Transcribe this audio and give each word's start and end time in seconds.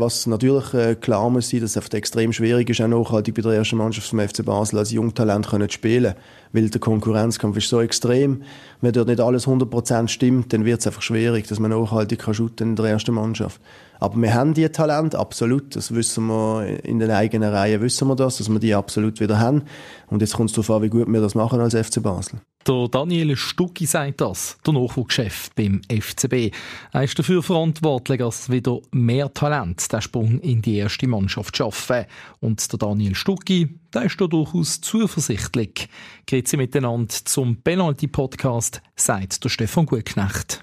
Was 0.00 0.28
natürlich 0.28 0.74
äh, 0.74 0.94
klar 0.94 1.28
muss 1.28 1.48
sein, 1.48 1.60
dass 1.60 1.74
es 1.74 1.88
extrem 1.88 2.32
schwierig 2.32 2.70
ist, 2.70 2.80
auch 2.80 2.86
nachhaltig 2.86 3.34
bei 3.34 3.42
der 3.42 3.54
ersten 3.54 3.78
Mannschaft 3.78 4.08
vom 4.08 4.20
FC 4.20 4.44
Basel 4.44 4.78
als 4.78 4.92
Jungtalent 4.92 5.44
zu 5.46 5.68
spielen. 5.70 6.14
Weil 6.52 6.70
der 6.70 6.80
Konkurrenzkampf 6.80 7.56
ist 7.56 7.68
so 7.68 7.80
extrem. 7.80 8.44
Wenn 8.80 8.92
dort 8.92 9.08
nicht 9.08 9.20
alles 9.20 9.48
100% 9.48 10.06
stimmt, 10.06 10.52
dann 10.52 10.64
wird 10.64 10.78
es 10.78 10.86
einfach 10.86 11.02
schwierig, 11.02 11.48
dass 11.48 11.58
man 11.58 11.72
nachhaltig 11.72 12.20
kann 12.20 12.50
in 12.60 12.76
der 12.76 12.84
ersten 12.84 13.12
Mannschaft. 13.12 13.60
Aber 13.98 14.22
wir 14.22 14.32
haben 14.34 14.54
die 14.54 14.68
Talent, 14.68 15.16
absolut. 15.16 15.74
Das 15.74 15.92
wissen 15.92 16.28
wir 16.28 16.84
in 16.84 17.00
den 17.00 17.10
eigenen 17.10 17.52
Reihen, 17.52 17.80
wissen 17.80 18.06
wir 18.06 18.14
das, 18.14 18.38
dass 18.38 18.48
wir 18.48 18.60
die 18.60 18.76
absolut 18.76 19.18
wieder 19.18 19.40
haben. 19.40 19.64
Und 20.06 20.22
jetzt 20.22 20.34
kommt 20.34 20.50
es 20.50 20.54
darauf 20.54 20.70
an, 20.70 20.82
wie 20.82 20.90
gut 20.90 21.08
wir 21.08 21.20
das 21.20 21.34
machen 21.34 21.58
als 21.58 21.74
FC 21.74 22.00
Basel. 22.00 22.38
Der 22.68 22.86
Daniel 22.88 23.34
Stucki 23.34 23.86
sagt 23.86 24.20
das, 24.20 24.58
der 24.66 24.74
Nachwuchschef 24.74 25.48
beim 25.54 25.80
FCB. 25.88 26.54
Er 26.92 27.02
ist 27.02 27.18
dafür 27.18 27.42
verantwortlich, 27.42 28.18
dass 28.18 28.50
wieder 28.50 28.80
mehr 28.90 29.32
Talent 29.32 29.90
den 29.90 30.02
Sprung 30.02 30.38
in 30.40 30.60
die 30.60 30.76
erste 30.76 31.06
Mannschaft 31.06 31.56
schaffen. 31.56 32.04
Und 32.40 32.70
der 32.70 32.78
Daniel 32.78 33.14
Stucki, 33.14 33.80
der 33.94 34.02
ist 34.02 34.20
da 34.20 34.26
durchaus 34.26 34.82
zuversichtlich. 34.82 35.88
Grüezi 36.26 36.58
miteinander 36.58 37.14
zum 37.24 37.56
Penalty-Podcast, 37.62 38.82
sagt 38.96 39.42
der 39.42 39.48
Stefan 39.48 39.86
Gutknecht. 39.86 40.62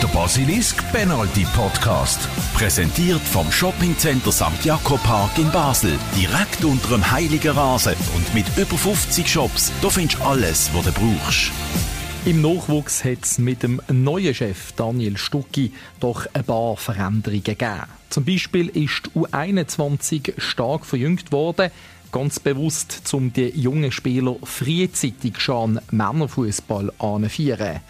Der 0.00 0.06
Basilisk 0.08 0.92
Penalty 0.92 1.44
Podcast. 1.56 2.28
Präsentiert 2.54 3.20
vom 3.20 3.50
Shoppingcenter 3.50 4.30
St. 4.30 4.64
Jakob 4.64 5.02
Park 5.02 5.36
in 5.38 5.50
Basel. 5.50 5.98
Direkt 6.16 6.64
unter 6.64 6.90
dem 6.90 7.10
Heiligen 7.10 7.50
Rasen 7.50 7.94
und 8.14 8.32
mit 8.32 8.46
über 8.56 8.78
50 8.78 9.28
Shops. 9.28 9.72
Da 9.82 9.90
findest 9.90 10.20
du 10.20 10.24
alles, 10.24 10.70
was 10.72 10.84
du 10.84 10.92
brauchst. 10.92 11.50
Im 12.24 12.42
Nachwuchs 12.42 13.02
hat 13.02 13.24
es 13.24 13.38
mit 13.38 13.64
dem 13.64 13.82
neuen 13.88 14.32
Chef 14.34 14.70
Daniel 14.76 15.16
Stucki 15.16 15.72
doch 15.98 16.26
ein 16.32 16.44
paar 16.44 16.76
Veränderungen 16.76 17.42
gegeben. 17.42 17.82
Zum 18.08 18.24
Beispiel 18.24 18.68
ist 18.68 19.06
die 19.06 19.18
U21 19.18 20.40
stark 20.40 20.86
verjüngt 20.86 21.32
worden 21.32 21.72
ganz 22.12 22.40
bewusst, 22.40 23.02
um 23.12 23.32
die 23.32 23.48
jungen 23.48 23.92
Spieler 23.92 24.36
frühzeitig 24.42 25.38
schon 25.38 25.80
Männerfußball 25.90 26.92
anzuführen. 26.98 27.80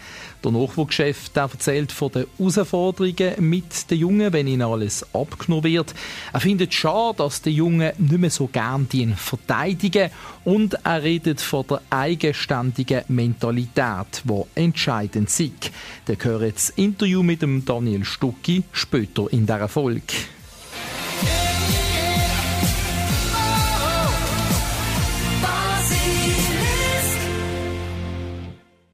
Der 0.43 0.51
Nachwuchschef 0.51 1.29
der 1.29 1.43
erzählt 1.43 1.91
von 1.91 2.11
den 2.11 2.25
Herausforderungen 2.37 3.33
mit 3.39 3.91
den 3.91 3.99
Jungen, 3.99 4.31
wenn 4.31 4.47
ihnen 4.47 4.61
alles 4.61 5.05
abgenommen 5.13 5.65
wird. 5.65 5.93
Er 6.31 6.39
findet 6.39 6.73
schade, 6.73 7.17
dass 7.17 7.41
die 7.41 7.49
Jungen 7.49 7.91
nicht 7.97 8.17
mehr 8.17 8.29
so 8.29 8.47
gern 8.47 8.87
die 8.89 9.07
verteidigen 9.07 10.11
und 10.45 10.75
er 10.85 11.03
redet 11.03 11.41
von 11.41 11.65
der 11.69 11.81
eigenständigen 11.89 13.03
Mentalität, 13.09 14.23
die 14.23 14.43
entscheidend 14.55 15.27
ist. 15.27 15.71
Der 16.07 16.15
gehört 16.15 16.43
jetzt 16.43 16.77
Interview 16.77 17.21
mit 17.21 17.41
dem 17.41 17.65
Daniel 17.65 18.05
Stucki 18.05 18.63
später 18.71 19.27
in 19.31 19.45
dieser 19.45 19.67
Folge. 19.67 20.03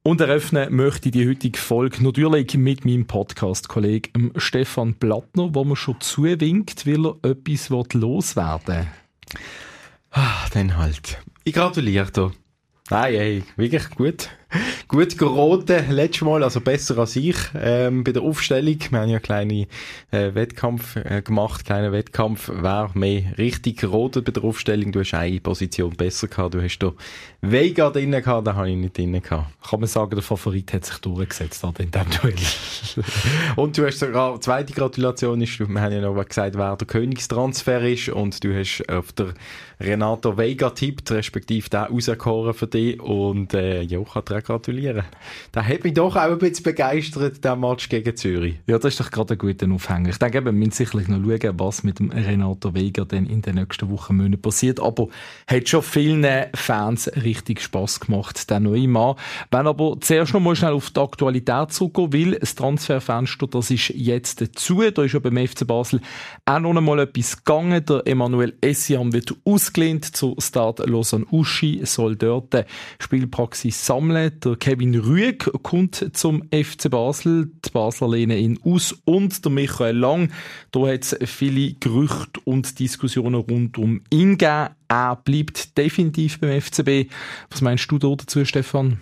Und 0.06 0.20
eröffnen 0.20 0.72
möchte 0.72 1.08
ich 1.08 1.14
die 1.14 1.28
heutige 1.28 1.58
Folge 1.58 2.04
natürlich 2.04 2.54
mit 2.54 2.84
meinem 2.84 3.08
Podcast-Kollegen 3.08 4.30
Stefan 4.36 4.94
Plattner, 4.94 5.52
wo 5.52 5.64
man 5.64 5.74
schon 5.74 6.00
zuwinkt, 6.00 6.86
weil 6.86 7.06
er 7.06 7.30
etwas 7.32 7.70
loswerden 7.92 8.76
will. 8.76 8.86
Ah, 10.12 10.46
dann 10.54 10.76
halt. 10.76 11.18
Ich 11.42 11.54
gratuliere 11.54 12.12
dir. 12.12 12.30
Nein, 12.88 13.14
ey, 13.14 13.44
wirklich 13.56 13.90
gut. 13.90 14.28
Gut 14.88 15.18
geraten, 15.18 15.90
letztes 15.90 16.22
Mal, 16.22 16.42
also 16.42 16.60
besser 16.60 16.98
als 16.98 17.16
ich, 17.16 17.36
ähm, 17.58 18.04
bei 18.04 18.12
der 18.12 18.22
Aufstellung. 18.22 18.78
Wir 18.90 19.00
haben 19.00 19.08
ja 19.08 19.16
einen 19.16 19.22
kleinen 19.22 19.66
äh, 20.10 20.34
Wettkampf 20.34 20.96
äh, 20.96 21.22
gemacht, 21.22 21.64
kleinen 21.64 21.92
Wettkampf, 21.92 22.50
wer 22.52 22.90
mehr 22.94 23.22
richtig 23.38 23.78
geraten 23.78 24.24
bei 24.24 24.32
der 24.32 24.44
Aufstellung. 24.44 24.92
Du 24.92 25.00
hast 25.00 25.14
eine 25.14 25.40
Position 25.40 25.90
besser 25.96 26.28
gehabt, 26.28 26.54
du 26.54 26.62
hast 26.62 26.78
da 26.78 26.92
Vega 27.40 27.90
drinnen 27.90 28.22
gehabt, 28.22 28.46
den 28.46 28.56
habe 28.56 28.70
ich 28.70 28.76
nicht 28.76 28.96
drinnen 28.96 29.22
gehabt. 29.22 29.46
Kann 29.68 29.80
man 29.80 29.88
sagen, 29.88 30.10
der 30.10 30.22
Favorit 30.22 30.72
hat 30.72 30.84
sich 30.84 30.98
durchgesetzt 30.98 31.64
in 31.64 31.90
diesem 31.90 32.10
Duell. 32.10 32.34
und 33.56 33.76
du 33.76 33.86
hast 33.86 33.98
sogar, 33.98 34.40
zweite 34.40 34.72
Gratulation 34.72 35.40
ist, 35.40 35.58
wir 35.58 35.80
haben 35.80 35.92
ja 35.92 36.00
noch 36.00 36.24
gesagt, 36.24 36.56
wer 36.56 36.76
der 36.76 36.86
Königstransfer 36.86 37.82
ist 37.82 38.08
und 38.08 38.42
du 38.42 38.54
hast 38.58 38.88
auf 38.88 39.12
der 39.12 39.34
Renato 39.78 40.38
Vega 40.38 40.70
tippt, 40.70 41.10
respektive 41.10 41.68
den 41.68 41.80
rausgehauen 41.80 42.54
für 42.54 42.66
dich 42.66 43.00
und 43.00 43.52
äh, 43.52 43.82
ja, 43.82 44.00
ich 44.00 44.10
kann 44.10 44.24
dir 44.24 44.40
gratulieren. 44.40 45.04
Der 45.54 45.68
hat 45.68 45.84
mich 45.84 45.92
doch 45.92 46.16
auch 46.16 46.20
ein 46.20 46.38
bisschen 46.38 46.64
begeistert, 46.64 47.44
der 47.44 47.56
Match 47.56 47.88
gegen 47.90 48.16
Zürich. 48.16 48.56
Ja, 48.66 48.78
das 48.78 48.94
ist 48.94 49.00
doch 49.00 49.10
gerade 49.10 49.34
ein 49.34 49.38
guter 49.38 49.70
Aufhänger. 49.70 50.08
Ich 50.08 50.18
denke, 50.18 50.44
wir 50.44 50.52
müssen 50.52 50.70
sicherlich 50.70 51.08
noch 51.08 51.18
schauen, 51.18 51.58
was 51.58 51.82
mit 51.82 51.98
dem 51.98 52.10
Renato 52.10 52.74
Vega 52.74 53.04
dann 53.04 53.26
in 53.26 53.42
den 53.42 53.56
nächsten 53.56 53.90
Wochen 53.90 54.40
passiert, 54.40 54.80
aber 54.80 55.08
hat 55.46 55.68
schon 55.68 55.82
vielen 55.82 56.26
Fans 56.54 57.10
richtig 57.14 57.60
Spass 57.60 58.00
gemacht, 58.00 58.48
der 58.48 58.60
neue 58.60 58.88
Mann. 58.88 59.16
Wenn 59.50 59.66
aber 59.66 59.98
zuerst 60.00 60.32
noch 60.32 60.40
mal 60.40 60.56
schnell 60.56 60.72
auf 60.72 60.90
die 60.90 61.00
Aktualität 61.00 61.72
zurückgehen, 61.72 62.12
weil 62.12 62.38
das 62.38 62.54
Transferfenster, 62.54 63.46
das 63.46 63.70
ist 63.70 63.90
jetzt 63.90 64.42
zu, 64.58 64.90
da 64.90 65.02
ist 65.02 65.12
ja 65.12 65.18
beim 65.18 65.36
FC 65.36 65.66
Basel 65.66 66.00
auch 66.46 66.60
noch 66.60 66.74
einmal 66.74 67.00
etwas 67.00 67.36
gegangen. 67.36 67.84
Der 67.84 68.06
Emanuel 68.06 68.54
Essiam 68.60 69.12
wird 69.12 69.34
ausgelehnt 69.66 70.16
zu 70.16 70.36
Stade 70.38 70.84
Lausanne 70.84 71.26
Uschi, 71.32 71.80
soll 71.84 72.14
dort 72.14 72.54
Spielpraxis 73.00 73.84
sammeln. 73.84 74.38
Der 74.44 74.54
Kevin 74.56 74.94
Rüeg 74.94 75.50
kommt 75.62 76.16
zum 76.16 76.44
FC 76.52 76.88
Basel. 76.88 77.50
Die 77.64 77.70
Basler 77.70 78.08
lehnen 78.08 78.38
ihn 78.38 78.60
aus 78.62 78.94
und 79.04 79.44
der 79.44 79.50
Michael 79.50 79.96
Lang. 79.96 80.30
Da 80.70 80.86
hat 80.86 81.12
es 81.12 81.16
viele 81.28 81.72
Gerüchte 81.74 82.40
und 82.44 82.78
Diskussionen 82.78 83.34
rund 83.34 83.76
um 83.76 84.02
ihn 84.10 84.38
gegeben. 84.38 84.68
Er 84.88 85.16
bleibt 85.16 85.76
definitiv 85.76 86.38
beim 86.38 86.60
FCB. 86.60 87.10
Was 87.50 87.60
meinst 87.60 87.90
du 87.90 87.98
dazu, 87.98 88.44
Stefan? 88.44 89.00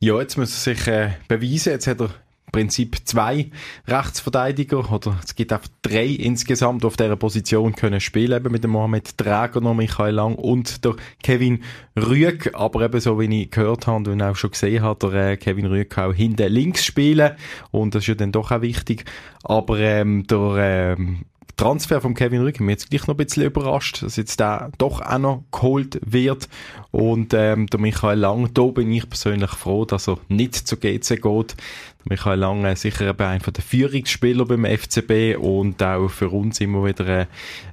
Ja, 0.00 0.20
jetzt 0.20 0.36
muss 0.36 0.66
er 0.66 0.74
sich 0.74 0.88
äh, 0.88 1.10
beweisen. 1.28 1.70
Jetzt 1.70 1.86
hat 1.86 2.00
er 2.00 2.10
Prinzip 2.52 2.96
zwei 3.04 3.50
Rechtsverteidiger 3.86 4.92
oder 4.92 5.18
es 5.24 5.34
gibt 5.34 5.52
einfach 5.52 5.68
drei 5.82 6.06
insgesamt 6.06 6.84
auf 6.84 6.96
dieser 6.96 7.16
Position 7.16 7.74
können 7.74 8.00
spielen 8.00 8.36
eben 8.36 8.52
mit 8.52 8.64
dem 8.64 8.72
Mohamed 8.72 9.16
Träger 9.18 9.60
noch 9.60 9.74
Michael 9.74 10.14
Lang 10.14 10.34
und 10.34 10.84
der 10.84 10.96
Kevin 11.22 11.62
Rüeg 11.96 12.50
aber 12.54 12.82
eben 12.82 13.00
so 13.00 13.18
wie 13.20 13.42
ich 13.42 13.50
gehört 13.50 13.86
habe 13.86 14.10
und 14.10 14.22
auch 14.22 14.36
schon 14.36 14.50
gesehen 14.50 14.82
habe 14.82 15.10
der 15.10 15.30
äh, 15.30 15.36
Kevin 15.36 15.66
Rüeg 15.66 15.96
auch 15.98 16.12
hinten 16.12 16.52
links 16.52 16.84
spielen 16.84 17.32
und 17.70 17.94
das 17.94 18.04
ist 18.04 18.08
ja 18.08 18.14
dann 18.14 18.32
doch 18.32 18.50
auch 18.50 18.62
wichtig 18.62 19.04
aber 19.42 19.78
ähm, 19.78 20.26
der 20.26 20.96
ähm, 20.98 21.24
Transfer 21.58 22.00
von 22.00 22.14
Kevin 22.14 22.42
Rück 22.42 22.60
mich 22.60 22.70
jetzt 22.70 22.88
gleich 22.88 23.08
noch 23.08 23.14
ein 23.14 23.24
bisschen 23.24 23.42
überrascht, 23.42 24.02
dass 24.02 24.14
jetzt 24.14 24.38
der 24.38 24.70
doch 24.78 25.00
auch 25.00 25.18
noch 25.18 25.42
geholt 25.50 25.98
wird. 26.06 26.48
Und 26.92 27.34
ähm, 27.34 27.66
der 27.66 27.80
Michael 27.80 28.20
Lang, 28.20 28.54
da 28.54 28.62
bin 28.66 28.92
ich 28.92 29.08
persönlich 29.08 29.50
froh, 29.50 29.84
dass 29.84 30.08
er 30.08 30.18
nicht 30.28 30.54
zu 30.54 30.76
GC 30.76 31.20
geht. 31.20 31.56
Michael 32.04 32.38
Lange 32.38 32.76
sicher 32.76 33.14
einer 33.18 33.38
der 33.38 33.62
Führungsspieler 33.62 34.44
beim 34.44 34.64
FCB 34.64 35.36
und 35.38 35.82
auch 35.82 36.08
für 36.08 36.28
uns 36.30 36.60
immer 36.60 36.84
wieder 36.84 37.26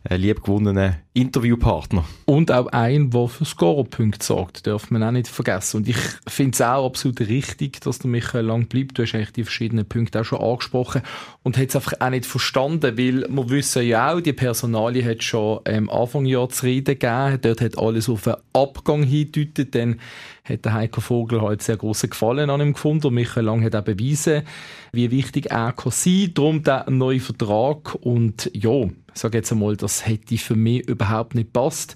ein, 0.03 0.19
liebgewonnener 0.21 0.97
Interviewpartner. 1.15 2.03
Und 2.25 2.51
auch 2.51 2.67
ein, 2.67 3.09
der 3.09 3.27
für 3.29 3.45
Scorerpunkte 3.45 4.23
sorgt, 4.23 4.67
darf 4.67 4.91
man 4.91 5.01
auch 5.01 5.11
nicht 5.11 5.29
vergessen. 5.29 5.77
Und 5.77 5.87
ich 5.87 5.95
finde 6.27 6.55
es 6.55 6.61
auch 6.61 6.85
absolut 6.85 7.21
richtig, 7.21 7.79
dass 7.79 7.99
der 7.99 8.09
Michael 8.09 8.45
Lang 8.45 8.67
bleibt. 8.67 8.97
Du 8.97 9.03
hast 9.03 9.15
eigentlich 9.15 9.31
die 9.31 9.45
verschiedenen 9.45 9.85
Punkte 9.85 10.19
auch 10.19 10.25
schon 10.25 10.41
angesprochen 10.41 11.03
und 11.43 11.57
hat 11.57 11.69
es 11.69 11.75
einfach 11.77 11.93
auch 12.01 12.09
nicht 12.09 12.25
verstanden, 12.25 12.97
weil 12.97 13.25
wir 13.29 13.49
wissen 13.49 13.87
ja 13.87 14.13
auch, 14.13 14.19
die 14.19 14.33
Personalie 14.33 15.05
hat 15.05 15.23
schon 15.23 15.61
ähm, 15.63 15.89
Anfang 15.89 16.25
Jahr 16.25 16.49
zu 16.49 16.65
reden 16.65 16.99
gegeben. 16.99 17.39
Dort 17.41 17.61
hat 17.61 17.77
alles 17.77 18.09
auf 18.09 18.27
einen 18.27 18.37
Abgang 18.51 19.03
hingedeutet, 19.03 19.73
denn 19.73 20.01
hat 20.43 20.65
der 20.65 20.73
Heiko 20.73 20.99
Vogel 20.99 21.41
halt 21.41 21.61
sehr 21.61 21.77
großen 21.77 22.09
Gefallen 22.09 22.49
an 22.49 22.59
ihm 22.59 22.73
gefunden 22.73 23.07
und 23.07 23.13
Michael 23.13 23.45
Lang 23.45 23.63
hat 23.63 23.75
auch 23.75 23.83
bewiesen, 23.83 24.43
wie 24.91 25.11
wichtig 25.11 25.49
er 25.49 25.71
kann 25.71 25.93
sein. 25.93 26.31
Darum 26.33 26.61
der 26.61 26.89
neue 26.89 27.21
Vertrag 27.21 27.95
und 27.95 28.51
ja, 28.53 28.89
sage 29.17 29.37
jetzt 29.37 29.51
einmal, 29.51 29.75
das 29.77 30.05
hätte 30.05 30.37
für 30.37 30.55
mich 30.55 30.87
überhaupt 30.87 31.35
nicht 31.35 31.53
passt. 31.53 31.95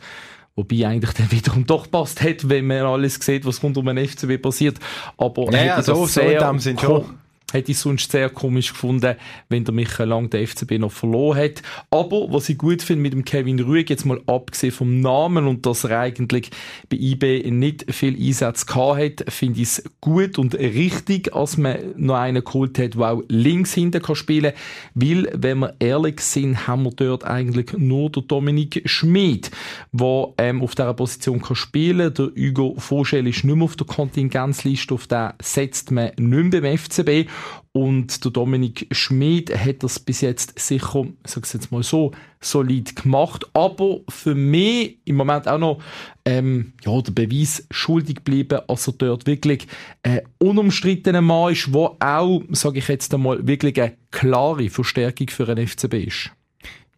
Wobei 0.55 0.87
eigentlich 0.87 1.13
dann 1.13 1.31
wiederum 1.31 1.65
doch 1.65 1.89
passt 1.89 2.21
hätte, 2.21 2.49
wenn 2.49 2.67
man 2.67 2.81
alles 2.81 3.15
sieht, 3.15 3.45
was 3.45 3.63
rund 3.63 3.77
um 3.77 3.85
den 3.85 3.97
FCB 4.05 4.41
passiert. 4.41 4.77
Aber 5.17 5.51
ja, 5.53 5.75
hätte 5.75 5.83
so, 5.83 6.05
sehr 6.05 6.23
so 6.23 6.45
in 6.45 6.51
dem 6.51 6.59
Sinn 6.59 6.77
schon 6.77 7.18
Hätte 7.51 7.71
ich 7.71 7.79
sonst 7.79 8.11
sehr 8.11 8.29
komisch 8.29 8.69
gefunden, 8.73 9.15
wenn 9.49 9.63
der 9.63 9.73
Michael 9.73 10.09
Lang 10.09 10.29
den 10.29 10.45
FCB 10.45 10.79
noch 10.79 10.91
verloren 10.91 11.39
hat. 11.39 11.61
Aber 11.89 12.31
was 12.31 12.49
ich 12.49 12.57
gut 12.57 12.81
finde 12.81 13.01
mit 13.01 13.13
dem 13.13 13.25
Kevin 13.25 13.59
Ruhig, 13.59 13.89
jetzt 13.89 14.05
mal 14.05 14.21
abgesehen 14.27 14.71
vom 14.71 14.99
Namen 15.01 15.47
und 15.47 15.65
dass 15.65 15.83
er 15.83 15.99
eigentlich 15.99 16.51
bei 16.89 16.97
IB 16.97 17.49
nicht 17.51 17.93
viel 17.93 18.15
Einsatz 18.15 18.65
gehabt 18.65 18.99
hat, 18.99 19.33
finde 19.33 19.61
ich 19.61 19.67
es 19.67 19.83
gut 20.01 20.37
und 20.37 20.55
richtig, 20.55 21.33
als 21.33 21.57
man 21.57 21.77
noch 21.97 22.15
einen 22.15 22.43
geholt 22.43 22.77
hat, 22.77 22.95
der 22.95 23.11
auch 23.11 23.23
links 23.27 23.73
hinten 23.73 24.01
kann 24.01 24.15
spielen 24.15 24.53
kann. 24.53 24.61
Weil, 24.95 25.29
wenn 25.35 25.59
wir 25.59 25.75
ehrlich 25.79 26.21
sind, 26.21 26.67
haben 26.67 26.83
wir 26.83 26.91
dort 26.91 27.23
eigentlich 27.23 27.73
nur 27.77 28.11
den 28.11 28.27
Dominik 28.27 28.81
Schmid, 28.85 29.51
der 29.91 30.27
ähm, 30.37 30.61
auf 30.61 30.75
dieser 30.75 30.93
Position 30.93 31.41
kann 31.41 31.55
spielen 31.55 32.13
kann. 32.13 32.33
Der 32.35 32.49
Hugo 32.49 32.75
Vogel 32.77 33.27
ist 33.27 33.43
nicht 33.43 33.55
mehr 33.55 33.63
auf 33.63 33.75
der 33.75 33.87
Kontingenzliste, 33.87 34.93
auf 34.93 35.07
den 35.07 35.29
setzt 35.41 35.91
man 35.91 36.11
nicht 36.17 36.53
mehr 36.53 36.61
beim 36.61 36.77
FCB. 36.77 37.29
Und 37.71 38.23
der 38.23 38.31
Dominik 38.31 38.87
Schmid 38.91 39.55
hat 39.55 39.83
das 39.83 39.99
bis 39.99 40.21
jetzt 40.21 40.57
sicher, 40.59 41.05
ich 41.25 41.31
sage 41.31 41.47
jetzt 41.53 41.71
mal 41.71 41.83
so, 41.83 42.11
solid 42.41 42.95
gemacht, 42.95 43.45
aber 43.53 43.99
für 44.09 44.33
mich 44.33 44.99
im 45.05 45.17
Moment 45.17 45.47
auch 45.47 45.59
noch 45.59 45.79
ähm, 46.25 46.73
ja, 46.83 47.01
der 47.01 47.11
Beweis 47.11 47.67
schuldig 47.69 48.17
geblieben, 48.17 48.61
also 48.67 48.91
dort 48.91 49.27
wirklich 49.27 49.67
ein 50.03 50.21
unumstrittener 50.39 51.21
Mann 51.21 51.53
ist, 51.53 51.67
der 51.67 51.95
auch, 51.99 52.41
sage 52.51 52.79
ich 52.79 52.87
jetzt 52.87 53.13
einmal, 53.13 53.45
wirklich 53.45 53.79
eine 53.81 53.97
klare 54.11 54.69
Verstärkung 54.69 55.29
für 55.29 55.47
einen 55.47 55.67
FCB 55.67 55.93
ist. 56.05 56.31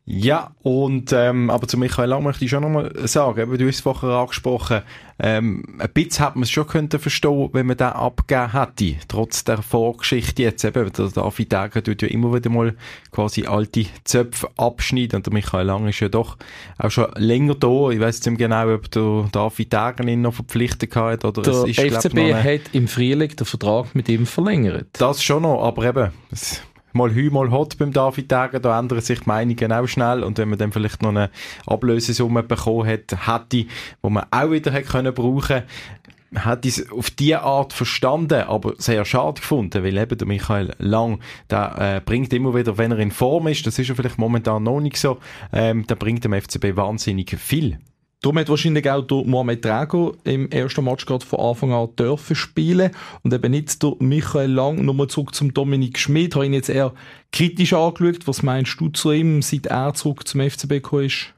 Ja, 0.05 0.51
und, 0.63 1.13
ähm, 1.13 1.51
aber 1.51 1.67
zu 1.67 1.77
Michael 1.77 2.09
Lang 2.09 2.23
möchte 2.23 2.43
ich 2.43 2.49
schon 2.51 2.63
nochmal 2.63 2.91
sagen, 3.07 3.39
eben, 3.39 3.57
du 3.57 3.67
hast 3.67 3.75
es 3.75 3.81
vorher 3.81 4.09
angesprochen, 4.09 4.81
ähm, 5.19 5.63
ein 5.77 5.89
bisschen 5.93 6.25
hat 6.25 6.35
man 6.35 6.43
es 6.43 6.49
schon 6.49 6.65
können 6.65 6.89
verstehen, 6.89 7.49
wenn 7.53 7.67
man 7.67 7.77
den 7.77 7.87
abgegeben 7.87 8.51
hätte, 8.51 8.95
trotz 9.07 9.43
der 9.43 9.61
Vorgeschichte 9.61 10.41
jetzt 10.41 10.65
eben, 10.65 10.91
der 10.91 11.09
David 11.09 11.51
Degen 11.51 11.83
tut 11.83 12.01
ja 12.01 12.07
immer 12.07 12.33
wieder 12.33 12.49
mal 12.49 12.75
quasi 13.11 13.45
alte 13.45 13.85
Zöpfe 14.03 14.49
abschneiden 14.57 15.17
und 15.17 15.27
der 15.27 15.33
Michael 15.33 15.67
Lang 15.67 15.87
ist 15.87 15.99
ja 15.99 16.09
doch 16.09 16.37
auch 16.79 16.89
schon 16.89 17.11
länger 17.17 17.53
da, 17.53 17.91
ich 17.91 17.99
weiss 17.99 18.25
nicht 18.25 18.39
genau, 18.39 18.73
ob 18.73 18.89
der 18.89 19.29
David 19.31 19.71
Degen 19.71 20.07
ihn 20.07 20.21
noch 20.23 20.33
verpflichtet 20.33 20.95
hat 20.95 21.25
oder 21.25 21.43
der 21.43 21.53
es 21.53 21.77
ist, 21.77 21.79
FCB 21.79 22.15
glaub, 22.15 22.43
hat 22.43 22.61
im 22.71 22.87
Frühling 22.87 23.35
den 23.35 23.45
Vertrag 23.45 23.93
mit 23.93 24.09
ihm 24.09 24.25
verlängert. 24.25 24.87
Das 24.93 25.23
schon 25.23 25.43
noch, 25.43 25.63
aber 25.63 25.85
eben, 25.85 26.09
es 26.31 26.59
mal 26.93 27.13
hü, 27.13 27.29
mal 27.29 27.51
hot 27.51 27.77
beim 27.77 27.91
David 27.91 28.31
Degen, 28.31 28.61
da 28.61 28.79
ändern 28.79 29.01
sich 29.01 29.21
die 29.21 29.27
Meinungen 29.27 29.71
auch 29.71 29.87
schnell 29.87 30.23
und 30.23 30.37
wenn 30.37 30.49
man 30.49 30.59
dann 30.59 30.71
vielleicht 30.71 31.01
noch 31.01 31.09
eine 31.09 31.29
Ablösesumme 31.65 32.43
bekommen 32.43 32.87
hat, 32.87 33.27
hätte, 33.27 33.65
wo 34.01 34.09
man 34.09 34.25
auch 34.31 34.51
wieder 34.51 34.71
hätte 34.71 34.89
können 34.89 35.13
brauchen 35.13 35.63
hat 36.35 36.65
es 36.65 36.89
auf 36.91 37.09
diese 37.09 37.41
Art 37.41 37.73
verstanden, 37.73 38.43
aber 38.43 38.73
sehr 38.77 39.03
schade 39.05 39.41
gefunden, 39.41 39.83
weil 39.83 39.97
eben 39.97 40.17
der 40.17 40.27
Michael 40.27 40.73
Lang, 40.79 41.19
der 41.49 41.75
äh, 41.77 42.01
bringt 42.03 42.31
immer 42.33 42.55
wieder, 42.55 42.77
wenn 42.77 42.91
er 42.91 42.99
in 42.99 43.11
Form 43.11 43.47
ist, 43.47 43.67
das 43.67 43.77
ist 43.79 43.89
ja 43.89 43.95
vielleicht 43.95 44.17
momentan 44.17 44.63
noch 44.63 44.79
nicht 44.79 44.97
so, 44.97 45.17
ähm, 45.51 45.85
der 45.87 45.95
bringt 45.95 46.23
dem 46.23 46.33
FCB 46.33 46.75
wahnsinnig 46.77 47.37
viel. 47.37 47.79
Darum 48.21 48.37
hat 48.37 48.49
wahrscheinlich 48.49 48.87
auch 48.87 49.01
der 49.01 49.23
Mohamed 49.25 49.65
Drago 49.65 50.15
im 50.25 50.49
ersten 50.51 50.85
Match 50.85 51.07
gerade 51.07 51.25
von 51.25 51.39
Anfang 51.39 51.73
an 51.73 51.95
dürfen 51.97 52.35
spielen 52.35 52.91
und 53.23 53.33
eben 53.33 53.49
nicht 53.49 53.81
der 53.81 53.95
Michael 53.97 54.51
Lang. 54.51 54.85
Nochmal 54.85 55.07
zurück 55.07 55.33
zum 55.33 55.55
Dominik 55.55 55.97
Schmidt. 55.97 56.35
Habe 56.35 56.45
ihn 56.45 56.53
jetzt 56.53 56.69
eher 56.69 56.93
kritisch 57.31 57.73
angeschaut. 57.73 58.27
Was 58.27 58.43
meinst 58.43 58.79
du 58.79 58.89
zu 58.89 59.11
ihm, 59.11 59.41
seit 59.41 59.65
er 59.65 59.95
zurück 59.95 60.27
zum 60.27 60.47
FCB 60.47 60.69
gekommen 60.69 61.05
ist? 61.05 61.33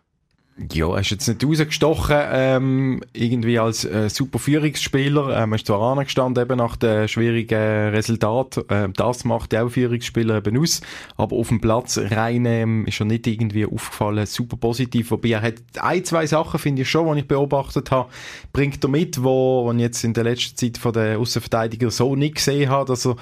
Ja, 0.71 0.93
er 0.93 0.99
ist 0.99 1.09
jetzt 1.09 1.27
nicht 1.27 1.43
rausgestochen, 1.43 2.15
ähm, 2.31 3.01
irgendwie 3.11 3.57
als 3.57 3.85
äh, 3.85 4.07
super 4.07 4.37
Führungsspieler. 4.37 5.35
Ähm, 5.35 5.51
er 5.51 5.55
ist 5.55 5.65
zwar 5.65 5.81
angestanden 5.81 6.43
eben 6.43 6.59
nach 6.59 6.75
den 6.75 7.07
schwierigen 7.07 7.89
Resultaten. 7.89 8.69
Äh, 8.69 8.89
das 8.89 9.23
macht 9.23 9.55
auch 9.55 9.69
Führungsspieler 9.69 10.37
eben 10.37 10.59
aus. 10.59 10.81
Aber 11.17 11.37
auf 11.37 11.47
dem 11.47 11.59
Platz 11.59 11.97
rein 11.97 12.45
ähm, 12.45 12.85
ist 12.85 12.99
er 12.99 13.07
nicht 13.07 13.25
irgendwie 13.25 13.65
aufgefallen, 13.65 14.27
super 14.27 14.57
positiv. 14.57 15.09
Wobei 15.09 15.29
er 15.29 15.41
hat 15.41 15.55
ein, 15.81 16.05
zwei 16.05 16.27
Sachen, 16.27 16.59
finde 16.59 16.83
ich 16.83 16.89
schon, 16.89 17.11
die 17.15 17.21
ich 17.21 17.27
beobachtet 17.27 17.89
habe, 17.89 18.11
bringt 18.51 18.83
er 18.83 18.89
mit, 18.91 19.23
wo, 19.23 19.65
wo 19.65 19.71
ich 19.71 19.79
jetzt 19.79 20.03
in 20.03 20.13
der 20.13 20.25
letzten 20.25 20.55
Zeit 20.55 20.77
von 20.77 20.93
den 20.93 21.17
Außenverteidiger 21.17 21.89
so 21.89 22.15
nicht 22.15 22.35
gesehen 22.35 22.69
habe, 22.69 22.87
dass 22.87 23.07
er 23.07 23.15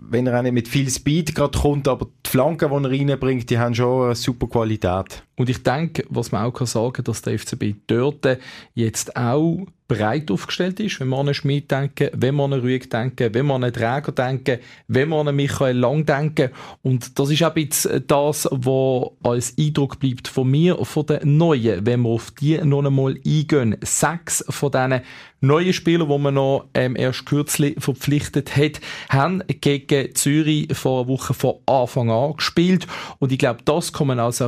wenn 0.00 0.28
er 0.28 0.38
auch 0.38 0.42
nicht 0.42 0.52
mit 0.52 0.68
viel 0.68 0.88
Speed 0.88 1.34
gerade 1.34 1.58
kommt, 1.58 1.88
aber 1.88 2.06
die 2.24 2.30
Flanken, 2.30 2.70
die 2.70 2.88
er 2.88 3.10
reinbringt, 3.10 3.50
die 3.50 3.58
haben 3.58 3.74
schon 3.74 4.04
eine 4.04 4.14
super 4.14 4.46
Qualität. 4.46 5.24
Und 5.38 5.48
ich 5.48 5.62
denke, 5.62 6.04
was 6.10 6.32
man 6.32 6.44
auch 6.44 6.52
kann 6.52 6.66
sagen, 6.66 7.04
dass 7.04 7.22
der 7.22 7.38
FCB 7.38 7.74
dort 7.86 8.38
jetzt 8.74 9.16
auch 9.16 9.66
breit 9.88 10.30
aufgestellt 10.30 10.78
ist, 10.80 11.00
wenn 11.00 11.08
man 11.08 11.20
an 11.20 11.28
einen 11.28 11.34
Schmied 11.34 11.70
denken, 11.70 12.10
wenn 12.12 12.34
man 12.34 12.52
an 12.52 12.60
Rüeg 12.60 12.90
denken, 12.90 13.32
wenn 13.32 13.46
man 13.46 13.64
an 13.64 13.72
Träger 13.72 14.12
denken, 14.12 14.58
wenn 14.86 15.08
man 15.08 15.26
an 15.26 15.34
Michael 15.34 15.78
Lang 15.78 16.04
denken. 16.04 16.50
Und 16.82 17.18
das 17.18 17.30
ist 17.30 17.42
auch 17.42 17.54
ein 17.54 17.68
bisschen 17.68 18.04
das, 18.06 18.46
was 18.50 19.10
als 19.22 19.54
Eindruck 19.58 19.98
bleibt 19.98 20.28
von 20.28 20.50
mir, 20.50 20.76
von 20.84 21.06
den 21.06 21.38
Neuen, 21.38 21.86
wenn 21.86 22.02
wir 22.02 22.10
auf 22.10 22.30
die 22.32 22.58
noch 22.58 22.84
einmal 22.84 23.14
eingehen. 23.24 23.76
Sechs 23.82 24.44
von 24.50 24.70
diesen 24.70 25.00
neuen 25.40 25.72
Spielern, 25.72 26.08
die 26.08 26.18
man 26.18 26.34
noch 26.34 26.66
ähm, 26.74 26.96
erst 26.96 27.24
kürzlich 27.24 27.76
verpflichtet 27.78 28.56
hat, 28.56 28.80
haben 29.08 29.42
gegen 29.46 30.14
Zürich 30.14 30.68
vor 30.76 31.00
einer 31.00 31.08
Woche 31.08 31.32
von 31.32 31.54
Anfang 31.66 32.10
an 32.10 32.34
gespielt. 32.34 32.86
Und 33.20 33.32
ich 33.32 33.38
glaube, 33.38 33.60
das 33.64 33.92
kann 33.92 34.08
man 34.08 34.18
als 34.18 34.42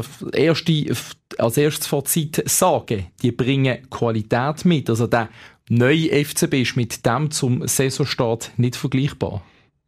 als 1.38 1.56
erstes 1.56 1.86
Fazit 1.86 2.42
sagen, 2.46 3.06
die 3.22 3.32
bringen 3.32 3.88
Qualität 3.90 4.64
mit. 4.64 4.88
Also 4.88 5.06
der 5.06 5.28
neue 5.68 6.24
FCB 6.24 6.54
ist 6.62 6.76
mit 6.76 7.04
dem 7.06 7.30
zum 7.30 7.66
Saisonstart 7.66 8.52
nicht 8.56 8.76
vergleichbar. 8.76 9.42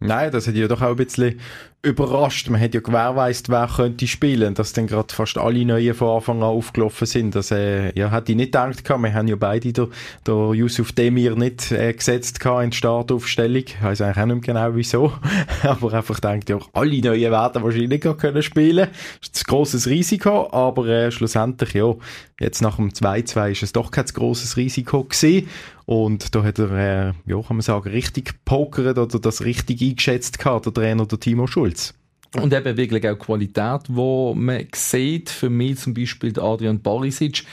Nein, 0.06 0.30
das 0.30 0.46
hat 0.46 0.54
ja 0.54 0.68
doch 0.68 0.82
auch 0.82 0.90
ein 0.90 0.96
bisschen 0.96 1.38
überrascht. 1.82 2.48
Man 2.48 2.60
hat 2.60 2.74
ja 2.74 2.80
gewährleistet, 2.80 3.48
wer 3.48 3.66
könnte 3.66 4.06
spielen, 4.06 4.54
dass 4.54 4.72
dann 4.72 4.86
gerade 4.86 5.12
fast 5.12 5.36
alle 5.36 5.64
Neuen 5.64 5.94
von 5.94 6.16
Anfang 6.16 6.36
an 6.38 6.44
aufgelaufen 6.44 7.06
sind. 7.06 7.34
Das 7.34 7.50
äh, 7.50 7.92
ja, 7.98 8.10
hätte 8.12 8.32
ich 8.32 8.36
nicht 8.36 8.52
gedacht. 8.52 8.88
Wir 8.88 9.14
haben 9.14 9.28
ja 9.28 9.36
beide 9.36 9.72
der, 9.72 9.88
der 10.24 10.52
Yusuf 10.54 10.92
Demir 10.92 11.34
nicht 11.34 11.72
äh, 11.72 11.92
gesetzt 11.92 12.44
in 12.44 12.70
die 12.70 12.76
Startaufstellung. 12.76 13.64
Ich 13.66 13.82
weiß 13.82 14.00
eigentlich 14.00 14.22
auch 14.22 14.26
nicht 14.26 14.44
genau 14.44 14.74
wieso. 14.74 15.12
aber 15.64 15.92
einfach 15.94 16.20
denkt 16.20 16.48
ja, 16.50 16.58
alle 16.72 17.00
Neuen 17.00 17.32
werden 17.32 17.62
wahrscheinlich 17.62 18.00
gar 18.00 18.16
können 18.16 18.42
spielen. 18.42 18.88
Das 19.20 19.30
ist 19.30 19.44
ein 19.44 19.50
grosses 19.50 19.88
Risiko, 19.88 20.50
aber 20.52 20.86
äh, 20.86 21.10
schlussendlich 21.10 21.74
ja, 21.74 21.92
jetzt 22.38 22.62
nach 22.62 22.76
dem 22.76 22.90
2-2 22.90 23.50
ist 23.50 23.62
es 23.64 23.72
doch 23.72 23.90
kein 23.90 24.04
grosses 24.06 24.56
Risiko 24.56 25.02
gewesen. 25.02 25.48
Und 25.86 26.34
da 26.34 26.42
hat 26.42 26.58
er, 26.58 26.70
äh, 26.70 27.12
ja, 27.26 27.42
kann 27.42 27.56
man 27.56 27.62
sagen, 27.62 27.90
richtig 27.90 28.44
pokert 28.44 28.98
oder 28.98 29.18
das 29.18 29.44
richtig 29.44 29.82
eingeschätzt 29.82 30.38
gehabt, 30.38 30.66
der 30.66 30.74
Trainer, 30.74 31.06
der 31.06 31.20
Timo 31.20 31.46
Schulz. 31.46 31.94
Und 32.40 32.54
eben 32.54 32.78
wirklich 32.78 33.06
auch 33.06 33.18
Qualität, 33.18 33.82
wo 33.88 34.34
man 34.34 34.66
sieht, 34.74 35.28
für 35.28 35.50
mich 35.50 35.78
zum 35.78 35.92
Beispiel 35.92 36.38
Adrian 36.40 36.80
Barisic, 36.80 37.44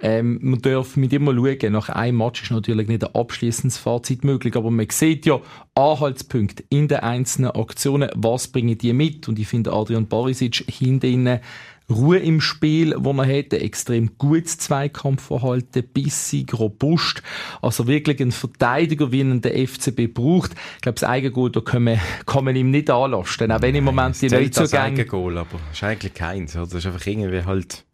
ähm, 0.00 0.38
man 0.40 0.62
darf 0.62 0.96
mit 0.96 1.12
immer 1.12 1.34
schauen, 1.34 1.72
nach 1.72 1.88
einem 1.88 2.18
Match 2.18 2.44
ist 2.44 2.52
natürlich 2.52 2.86
nicht 2.86 3.02
ein 3.02 3.14
abschließendes 3.16 3.78
Fazit 3.78 4.22
möglich, 4.22 4.54
aber 4.54 4.70
man 4.70 4.86
sieht 4.90 5.26
ja 5.26 5.40
Anhaltspunkte 5.74 6.62
in 6.68 6.86
den 6.86 6.98
einzelnen 6.98 7.50
Aktionen, 7.50 8.10
was 8.14 8.46
bringen 8.46 8.78
die 8.78 8.92
mit? 8.92 9.26
Und 9.26 9.40
ich 9.40 9.48
finde 9.48 9.72
Adrian 9.72 10.06
Barisic 10.06 10.64
hinten 10.70 11.40
Ruhe 11.90 12.18
im 12.18 12.40
Spiel, 12.40 12.94
wo 12.98 13.12
er 13.12 13.38
hat, 13.38 13.54
ein 13.54 13.60
extrem 13.60 14.18
gutes 14.18 14.58
Zweikampfverhalten, 14.58 15.84
bissig, 15.92 16.58
robust, 16.58 17.22
also 17.62 17.86
wirklich 17.86 18.20
ein 18.20 18.32
Verteidiger, 18.32 19.10
wie 19.10 19.20
ihn 19.20 19.40
der 19.40 19.66
FCB 19.66 20.12
braucht. 20.12 20.52
Ich 20.76 20.82
glaube, 20.82 20.98
das 20.98 21.08
Eigengoal, 21.08 21.50
da 21.50 21.60
kann 21.60 21.84
man, 21.84 21.98
kann 22.26 22.44
man 22.44 22.56
ihm 22.56 22.70
nicht 22.70 22.90
anlasten, 22.90 23.50
auch 23.50 23.62
wenn 23.62 23.74
im 23.74 23.84
Moment 23.84 24.20
die 24.20 24.28
Neuzugänge... 24.28 24.52
Das 24.52 24.74
Eigengoal, 24.74 25.38
aber 25.38 25.58
das 25.68 25.78
ist 25.78 25.84
eigentlich 25.84 26.14
keins, 26.14 26.56
oder? 26.56 26.66
Das 26.66 26.74
ist 26.74 26.86
einfach 26.86 27.06
irgendwie 27.06 27.42
halt, 27.44 27.84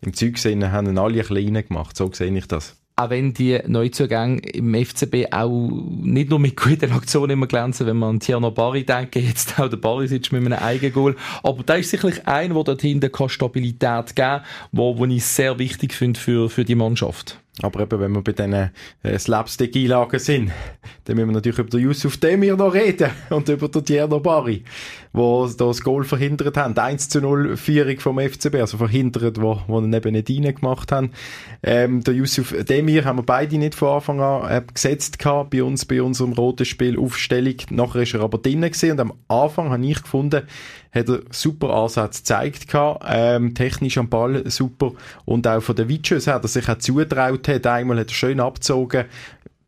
im 0.00 0.12
Zeug 0.12 0.34
gesehen, 0.34 0.72
haben 0.72 0.98
alle 0.98 1.14
ein 1.14 1.18
bisschen 1.18 1.56
reingemacht, 1.56 1.96
so 1.96 2.12
sehe 2.12 2.36
ich 2.36 2.46
das 2.46 2.76
auch 2.98 3.10
wenn 3.10 3.34
die 3.34 3.60
Neuzugänge 3.66 4.40
im 4.40 4.74
FCB 4.74 5.26
auch 5.30 5.70
nicht 6.00 6.30
nur 6.30 6.38
mit 6.38 6.56
guten 6.56 6.92
Aktionen 6.92 7.32
immer 7.32 7.46
glänzen, 7.46 7.86
wenn 7.86 7.98
man 7.98 8.08
an 8.08 8.20
Tierno 8.20 8.50
Bari 8.50 8.84
denkt, 8.84 9.16
jetzt 9.16 9.60
auch 9.60 9.68
der 9.68 9.76
Barisic 9.76 10.32
mit 10.32 10.46
einem 10.46 10.58
eigenen 10.58 10.94
Goal. 10.94 11.16
Aber 11.42 11.62
da 11.62 11.74
ist 11.74 11.90
sicherlich 11.90 12.26
ein, 12.26 12.54
der 12.54 12.64
dort 12.64 12.80
hinten 12.80 13.28
Stabilität 13.28 14.16
geben 14.16 14.16
kann, 14.16 14.40
wo, 14.72 14.96
wo 14.96 15.04
ich 15.04 15.26
sehr 15.26 15.58
wichtig 15.58 15.92
finde 15.92 16.18
für, 16.18 16.48
für 16.48 16.64
die 16.64 16.74
Mannschaft. 16.74 17.38
Aber 17.62 17.80
eben, 17.80 17.98
wenn 18.00 18.12
wir 18.12 18.22
bei 18.22 18.32
diesen 18.32 18.52
äh, 18.52 19.18
Slapstick-Einlagen 19.18 20.18
sind, 20.18 20.52
dann 21.04 21.16
müssen 21.16 21.28
wir 21.28 21.34
natürlich 21.34 21.58
über 21.58 21.70
den 21.70 21.80
Yusuf 21.80 22.18
Demir 22.18 22.54
noch 22.54 22.74
reden 22.74 23.10
und 23.30 23.48
über 23.48 23.68
den 23.68 23.82
Tierno 23.82 24.20
Bari, 24.20 24.62
wo 25.14 25.46
das 25.46 25.80
Goal 25.80 26.04
verhindert 26.04 26.58
haben. 26.58 26.74
Die 26.74 26.80
1 26.80 27.08
zu 27.08 27.22
0 27.22 27.56
Führung 27.56 27.98
vom 27.98 28.20
FCB, 28.20 28.56
also 28.56 28.76
verhindert, 28.76 29.40
wo, 29.40 29.62
wo 29.68 29.80
ihn 29.80 29.92
eben 29.92 30.12
nicht 30.12 30.28
reingemacht 30.28 30.92
haben. 30.92 31.12
Ähm, 31.62 32.04
der 32.04 32.12
Yusuf 32.12 32.54
Demir 32.68 33.06
haben 33.06 33.20
wir 33.20 33.24
beide 33.24 33.56
nicht 33.56 33.74
von 33.74 33.88
Anfang 33.88 34.20
an 34.20 34.50
äh, 34.50 34.62
gesetzt 34.72 35.18
gehabt, 35.18 35.50
bei 35.50 35.62
uns, 35.62 35.86
bei 35.86 36.02
unserem 36.02 36.34
roten 36.34 36.66
Spiel 36.66 36.98
Aufstellung. 36.98 37.56
Nachher 37.70 38.02
ist 38.02 38.12
er 38.12 38.20
aber 38.20 38.36
drinnen 38.36 38.70
gewesen 38.70 38.90
und 38.90 39.00
am 39.00 39.14
Anfang 39.28 39.70
habe 39.70 39.86
ich 39.86 40.02
gefunden, 40.02 40.42
hat 40.96 41.08
er 41.08 41.20
super 41.30 41.70
Ansätze 41.70 42.20
gezeigt 42.20 42.68
gehabt, 42.68 43.04
ähm, 43.08 43.54
technisch 43.54 43.98
am 43.98 44.08
Ball 44.08 44.48
super. 44.50 44.92
Und 45.24 45.46
auch 45.46 45.60
von 45.60 45.76
den 45.76 45.88
Witches 45.88 46.26
hat 46.26 46.44
er 46.44 46.48
sich 46.48 46.68
auch 46.68 46.78
zutraut 46.78 47.46
hat, 47.48 47.66
einmal 47.66 48.00
hat 48.00 48.08
er 48.08 48.14
schön 48.14 48.40
abgezogen, 48.40 49.04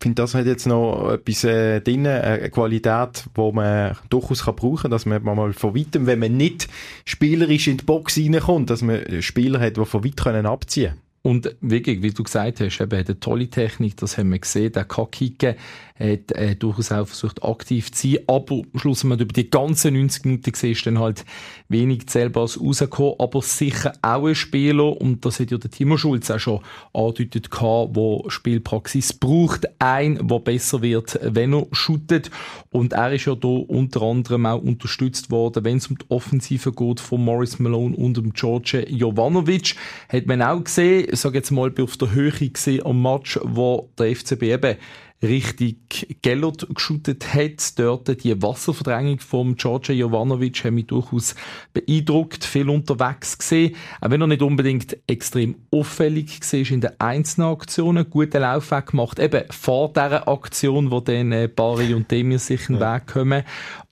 ich 0.01 0.05
finde, 0.05 0.23
das 0.23 0.35
hat 0.37 0.47
jetzt 0.47 0.65
noch 0.65 1.11
etwas 1.11 1.43
äh, 1.43 1.81
drin, 1.81 2.07
äh, 2.07 2.21
eine 2.21 2.51
Qualität, 2.51 3.25
die 3.37 3.53
man 3.53 3.97
durchaus 4.11 4.45
kann 4.45 4.55
brauchen 4.55 4.83
kann, 4.83 4.91
dass 4.93 5.07
man 5.07 5.25
mal 5.25 5.53
von 5.53 5.75
weitem, 5.75 6.07
wenn 6.07 6.21
man 6.21 6.37
nicht 6.37 6.69
spielerisch 7.05 7.67
in 7.67 7.79
die 7.79 7.85
Box 7.85 8.17
reinkommt, 8.17 8.71
dass 8.71 8.83
man 8.83 9.21
Spieler 9.21 9.59
hat, 9.59 9.77
die 9.77 9.85
von 9.85 10.05
weit 10.05 10.17
können 10.17 10.47
abziehen 10.47 10.93
können. 10.93 11.08
Und 11.23 11.57
wirklich, 11.61 12.01
wie 12.03 12.13
du 12.13 12.23
gesagt 12.23 12.61
hast, 12.61 12.81
eben, 12.81 12.99
hat 12.99 13.09
eine 13.09 13.21
tolle 13.21 13.49
Technik, 13.49 13.97
das 13.97 14.17
haben 14.17 14.31
wir 14.31 14.39
gesehen, 14.39 14.73
der 14.73 14.85
kann 14.85 15.11
kicken, 15.11 15.57
hat 15.99 16.31
äh, 16.33 16.55
durchaus 16.55 16.93
auch 16.93 17.07
versucht 17.09 17.43
aktiv 17.43 17.91
zu 17.91 18.09
sein, 18.09 18.19
aber 18.29 18.63
schlussendlich 18.77 19.23
über 19.23 19.33
die 19.33 19.51
ganzen 19.51 19.95
90 19.95 20.25
Minuten 20.25 20.53
gesehen, 20.53 20.73
ist 20.73 20.87
dann 20.87 21.01
halt 21.01 21.25
wenig 21.69 22.07
Zählbares 22.07 22.61
rausgekommen, 22.61 23.15
aber 23.19 23.43
sicher 23.43 23.93
auch 24.01 24.27
ein 24.27 24.37
Spieler, 24.37 25.01
und 25.01 25.25
das 25.25 25.41
hat 25.41 25.51
ja 25.51 25.59
der 25.59 25.71
Timo 25.71 25.97
Schulz 25.97 26.31
auch 26.31 26.39
schon 26.39 26.61
angedeutet 26.93 27.51
wo 27.51 28.25
Spielpraxis 28.29 29.13
braucht, 29.13 29.67
ein, 29.81 30.29
der 30.29 30.39
besser 30.39 30.83
wird, 30.83 31.19
wenn 31.23 31.53
er 31.53 31.67
shootet, 31.73 32.31
und 32.71 32.93
er 32.93 33.13
ist 33.13 33.25
ja 33.25 33.35
da 33.35 33.49
unter 33.49 34.03
anderem 34.03 34.47
auch 34.47 34.63
unterstützt 34.63 35.31
worden, 35.33 35.65
wenn 35.65 35.79
es 35.79 35.89
um 35.89 35.99
die 35.99 36.07
Offensive 36.11 36.73
geht 36.73 37.01
von 37.01 37.25
Morris 37.25 37.59
Malone 37.59 37.97
und 37.97 38.17
dem 38.17 38.33
George 38.33 38.87
Jovanovic, 38.89 39.75
hat 40.09 40.27
man 40.27 40.43
auch 40.43 40.63
gesehen, 40.63 41.08
ich 41.11 41.21
sage 41.21 41.39
jetzt 41.39 41.51
mal, 41.51 41.73
auf 41.81 41.97
der 41.97 42.13
Höhe 42.13 42.31
gesehen 42.31 42.85
am 42.85 43.03
Match, 43.03 43.39
wo 43.43 43.91
der 43.99 44.15
FCB 44.15 44.43
eben 44.43 44.77
richtig 45.23 46.19
Gellert 46.23 46.67
geschootet 46.73 47.35
hat. 47.35 47.79
Dort 47.79 48.23
die 48.23 48.41
Wasserverdrängung 48.41 49.19
vom 49.19 49.57
George 49.57 49.93
Jovanovic 49.93 50.65
hat 50.65 50.73
mich 50.73 50.87
durchaus 50.87 51.35
beeindruckt, 51.73 52.45
viel 52.45 52.69
unterwegs 52.69 53.37
gesehen. 53.39 53.75
Auch 54.01 54.11
wenn 54.11 54.21
er 54.21 54.27
nicht 54.29 54.43
unbedingt 54.43 54.97
extrem 55.07 55.57
auffällig 55.73 56.41
war 56.41 56.71
in 56.71 56.81
den 56.81 57.01
einzelnen 57.01 57.49
Aktionen, 57.49 58.09
guten 58.09 58.43
Laufweg 58.43 58.87
gemacht, 58.87 59.19
eben 59.19 59.45
vor 59.51 59.93
dieser 59.93 60.29
Aktion, 60.29 60.91
wo 60.91 61.01
dann 61.01 61.33
äh, 61.33 61.49
Bari 61.49 61.95
und 61.95 62.11
Demir 62.11 62.39
sich 62.39 62.69
einen 62.69 62.81
ja. 62.81 62.95
Weg 62.95 63.07
kommen. 63.09 63.43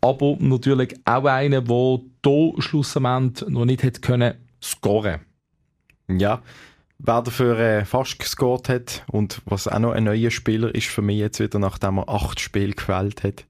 Aber 0.00 0.36
natürlich 0.38 0.94
auch 1.04 1.24
einer, 1.24 1.62
der 1.62 2.00
hier 2.24 2.52
schlussendlich 2.58 3.48
noch 3.48 3.64
nicht 3.64 3.82
hätte 3.82 4.00
können 4.00 4.34
scoren. 4.62 5.20
Ja, 6.08 6.42
wer 6.98 7.22
dafür 7.22 7.58
äh, 7.58 7.84
fast 7.84 8.18
gescored 8.18 8.68
hat 8.68 9.04
und 9.10 9.42
was 9.44 9.68
auch 9.68 9.78
noch 9.78 9.92
ein 9.92 10.04
neuer 10.04 10.30
Spieler 10.30 10.74
ist 10.74 10.88
für 10.88 11.02
mich 11.02 11.18
jetzt 11.18 11.40
wieder, 11.40 11.58
nachdem 11.58 11.98
er 11.98 12.08
acht 12.08 12.40
Spiele 12.40 12.72
gefällt 12.72 13.22
hat, 13.22 13.44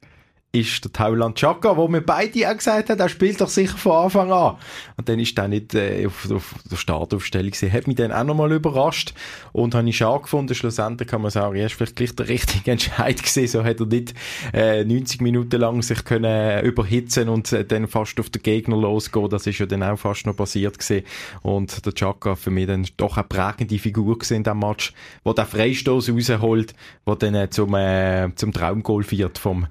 ist 0.61 0.85
der 0.85 0.93
Tauland 0.93 1.37
Chaka, 1.37 1.77
wo 1.77 1.87
mir 1.89 2.01
beide 2.01 2.51
auch 2.51 2.57
gesagt 2.57 2.89
haben, 2.89 2.99
er 2.99 3.09
spielt 3.09 3.41
doch 3.41 3.49
sicher 3.49 3.77
von 3.77 3.93
Anfang 3.93 4.33
an. 4.33 4.57
Und 4.97 5.09
dann 5.09 5.19
ist 5.19 5.39
er 5.39 5.49
nicht 5.49 5.75
äh, 5.75 6.07
auf, 6.07 6.31
auf 6.31 6.55
der 6.71 6.77
Startaufstellung 6.77 7.51
gewesen. 7.51 7.73
Hat 7.73 7.87
mich 7.87 7.97
dann 7.97 8.13
auch 8.13 8.25
nochmal 8.25 8.53
überrascht 8.53 9.13
und 9.53 9.75
habe 9.75 9.89
ich 9.89 9.99
schade 9.99 10.23
gefunden. 10.23 10.55
Schlussendlich 10.55 11.09
kann 11.09 11.23
man 11.23 11.31
sagen, 11.31 11.57
er 11.57 11.67
ist 11.67 11.75
vielleicht 11.75 11.97
gleich 11.97 12.15
der 12.15 12.29
richtige 12.29 12.71
Entscheid 12.73 13.19
gewesen. 13.19 13.47
So 13.47 13.65
hat 13.65 13.81
er 13.81 13.87
nicht 13.87 14.15
äh, 14.53 14.85
90 14.85 15.21
Minuten 15.21 15.61
lang 15.61 15.83
sich 15.83 16.05
können 16.05 16.65
überhitzen 16.65 17.29
und 17.29 17.53
äh, 17.53 17.65
dann 17.65 17.87
fast 17.87 18.19
auf 18.19 18.31
den 18.31 18.43
Gegner 18.43 18.77
losgehen. 18.77 19.29
Das 19.29 19.47
ist 19.47 19.59
ja 19.59 19.67
dann 19.67 19.83
auch 19.83 19.99
fast 19.99 20.27
noch 20.27 20.37
passiert 20.37 20.79
gewesen. 20.79 21.05
Und 21.43 21.85
der 21.85 21.93
Chaka 21.95 22.35
für 22.35 22.51
mich 22.51 22.67
dann 22.67 22.87
doch 22.97 23.17
eine 23.17 23.25
prägende 23.25 23.79
Figur 23.79 24.19
gewesen 24.19 24.37
in 24.39 24.45
diesem 24.45 24.59
Match, 24.61 24.93
wo 25.25 25.33
der 25.33 25.47
Freistoß 25.47 26.11
rausholt, 26.11 26.75
wo 27.05 27.15
dann 27.15 27.35
äh, 27.35 27.51
zum, 27.51 27.75
äh, 27.75 28.31
zum 28.37 28.53
Traumgoal 28.53 29.03
führt 29.03 29.39
vom 29.39 29.67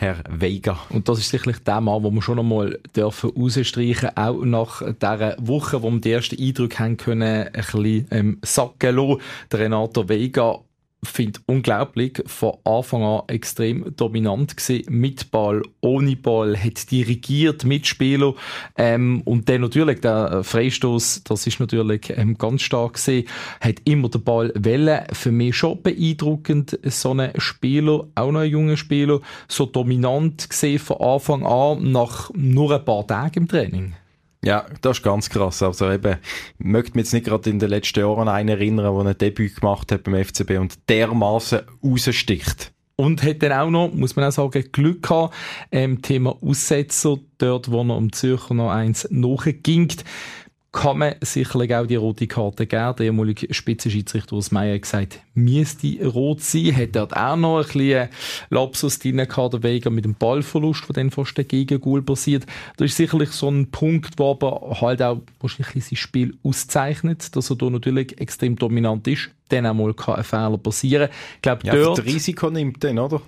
Herr 0.00 0.22
Veiga. 0.28 0.78
Und 0.90 1.08
das 1.08 1.18
ist 1.18 1.30
sicherlich 1.30 1.58
der 1.58 1.80
Mann, 1.80 2.04
wo 2.04 2.10
wir 2.12 2.22
schon 2.22 2.38
einmal 2.38 2.78
dürfen 2.94 3.30
rausstreichen, 3.30 4.16
auch 4.16 4.44
nach 4.44 4.80
dieser 4.80 5.34
Woche, 5.40 5.82
wo 5.82 5.90
wir 5.90 6.00
die 6.00 6.12
ersten 6.12 6.40
Eindrücke 6.40 6.78
haben 6.78 6.96
können, 6.96 7.48
ein 7.48 7.52
bisschen 7.52 8.06
ähm, 8.12 8.38
sacken 8.44 8.94
lassen. 8.94 9.20
Renato 9.52 10.08
Veiga 10.08 10.60
finde 11.02 11.40
unglaublich, 11.46 12.22
von 12.26 12.54
Anfang 12.64 13.02
an 13.02 13.22
extrem 13.28 13.94
dominant 13.94 14.56
gewesen, 14.56 14.84
mit 14.88 15.30
Ball, 15.30 15.62
ohne 15.80 16.16
Ball, 16.16 16.56
hat 16.56 16.90
dirigiert, 16.90 17.64
Mitspieler, 17.64 18.34
ähm, 18.76 19.22
und 19.24 19.48
dann 19.48 19.60
natürlich 19.60 20.00
der 20.00 20.42
Freistoß, 20.42 21.22
das 21.24 21.46
ist 21.46 21.60
natürlich 21.60 22.12
ähm, 22.16 22.36
ganz 22.36 22.62
stark 22.62 22.94
gewesen, 22.94 23.28
hat 23.60 23.76
immer 23.84 24.08
den 24.08 24.24
Ball 24.24 24.52
welle 24.54 25.06
für 25.12 25.30
mich 25.30 25.56
schon 25.56 25.82
beeindruckend, 25.82 26.78
so 26.84 27.12
ein 27.12 27.32
Spieler, 27.38 28.06
auch 28.14 28.32
noch 28.32 28.40
ein 28.40 28.50
junger 28.50 28.76
Spieler, 28.76 29.20
so 29.46 29.66
dominant 29.66 30.50
gesehen 30.50 30.78
von 30.80 31.00
Anfang 31.00 31.46
an, 31.46 31.92
nach 31.92 32.30
nur 32.34 32.74
ein 32.74 32.84
paar 32.84 33.06
Tagen 33.06 33.40
im 33.40 33.48
Training. 33.48 33.94
Ja, 34.44 34.66
das 34.82 34.98
ist 34.98 35.02
ganz 35.02 35.28
krass. 35.30 35.62
Also 35.62 35.90
eben, 35.90 36.18
ich 36.58 36.64
möchte 36.64 36.92
mich 36.92 37.06
jetzt 37.06 37.12
nicht 37.12 37.26
gerade 37.26 37.50
in 37.50 37.58
den 37.58 37.70
letzten 37.70 38.00
Jahren 38.00 38.28
einen 38.28 38.48
erinnern, 38.48 38.94
der 38.96 39.06
ein 39.06 39.18
Debüt 39.18 39.56
gemacht 39.56 39.90
hat 39.90 40.04
beim 40.04 40.24
FCB 40.24 40.58
und 40.58 40.88
dermaßen 40.88 41.60
raussticht. 41.82 42.72
Und 42.94 43.22
hat 43.22 43.42
dann 43.42 43.52
auch 43.52 43.70
noch, 43.70 43.92
muss 43.92 44.16
man 44.16 44.24
auch 44.24 44.32
sagen, 44.32 44.64
Glück 44.72 45.04
gehabt, 45.04 45.34
ähm, 45.70 46.02
Thema 46.02 46.36
Aussetzer, 46.42 47.18
dort, 47.38 47.70
wo 47.70 47.82
er 47.82 47.96
um 47.96 48.12
Zürcher 48.12 48.54
noch 48.54 48.70
eins 48.70 49.06
nachging 49.10 49.92
kann 50.70 50.98
man 50.98 51.14
sicherlich 51.22 51.74
auch 51.74 51.86
die 51.86 51.96
rote 51.96 52.26
Karte 52.26 52.66
geben. 52.66 52.94
Der 52.96 53.06
ehemalige 53.06 53.52
Spitzenschiedsrichter 53.52 54.36
aus 54.36 54.50
Meier 54.50 54.74
hat 54.74 54.82
gesagt, 54.82 55.20
müsste 55.34 56.06
rot 56.06 56.42
sein. 56.42 56.76
Hat 56.76 56.94
dort 56.94 57.16
auch 57.16 57.36
noch 57.36 57.58
ein 57.58 57.64
bisschen 57.64 58.08
Lapsus 58.50 58.98
drin 58.98 59.16
gehabt, 59.16 59.54
der 59.54 59.62
Vega 59.62 59.88
mit 59.88 60.04
dem 60.04 60.14
Ballverlust, 60.14 60.86
der 60.88 60.94
dann 60.94 61.10
fast 61.10 61.34
gegen 61.48 61.80
Goal 61.80 62.02
passiert. 62.02 62.44
Das 62.76 62.90
ist 62.90 62.96
sicherlich 62.96 63.30
so 63.30 63.50
ein 63.50 63.70
Punkt, 63.70 64.18
wo 64.18 64.30
aber 64.30 64.80
halt 64.80 65.00
auch 65.00 65.22
wahrscheinlich 65.40 65.84
sein 65.84 65.96
Spiel 65.96 66.36
auszeichnet, 66.42 67.34
dass 67.34 67.48
er 67.48 67.56
da 67.56 67.70
natürlich 67.70 68.20
extrem 68.20 68.56
dominant 68.56 69.08
ist. 69.08 69.30
Dann 69.48 69.64
einmal 69.64 69.94
kann 69.94 70.16
ein 70.16 70.24
Fehler 70.24 70.58
passieren. 70.58 71.08
Ich 71.36 71.42
glaube, 71.42 71.66
ja, 71.66 71.74
dort... 71.74 71.98
das 71.98 72.04
Risiko 72.04 72.50
nimmt 72.50 72.84
dann, 72.84 72.98
oder? 72.98 73.22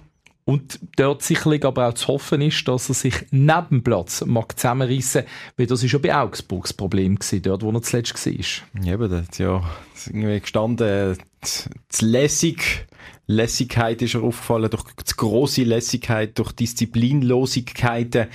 Und 0.50 0.80
dort 0.96 1.22
sicherlich 1.22 1.64
aber 1.64 1.88
auch 1.88 1.94
zu 1.94 2.08
hoffen 2.08 2.40
ist, 2.40 2.66
dass 2.66 2.88
er 2.88 2.94
sich 2.96 3.14
neben 3.30 3.68
dem 3.70 3.84
Platz 3.84 4.24
mag 4.26 4.58
zusammenreissen, 4.58 5.22
weil 5.56 5.66
das 5.66 5.84
ist 5.84 5.92
ja 5.92 6.00
bei 6.00 6.12
Augsburg 6.12 6.64
das 6.64 6.72
Problem 6.72 7.14
gewesen, 7.14 7.42
dort, 7.42 7.62
wo 7.62 7.70
er 7.70 7.82
zuletzt 7.82 8.26
war. 8.26 8.82
Ja, 8.84 8.94
aber 8.94 9.06
das 9.06 9.28
hat 9.28 9.38
ja 9.38 9.62
irgendwie 10.06 10.40
gestanden, 10.40 11.18
zu 11.42 12.06
lässig 12.06 12.86
Lässigkeit 13.30 14.02
ist 14.02 14.16
er 14.16 14.24
aufgefallen, 14.24 14.68
durch 14.70 14.82
die 14.82 15.16
grosse 15.16 15.62
Lässigkeit, 15.62 16.36
durch 16.36 16.50
Disziplinlosigkeiten, 16.50 18.26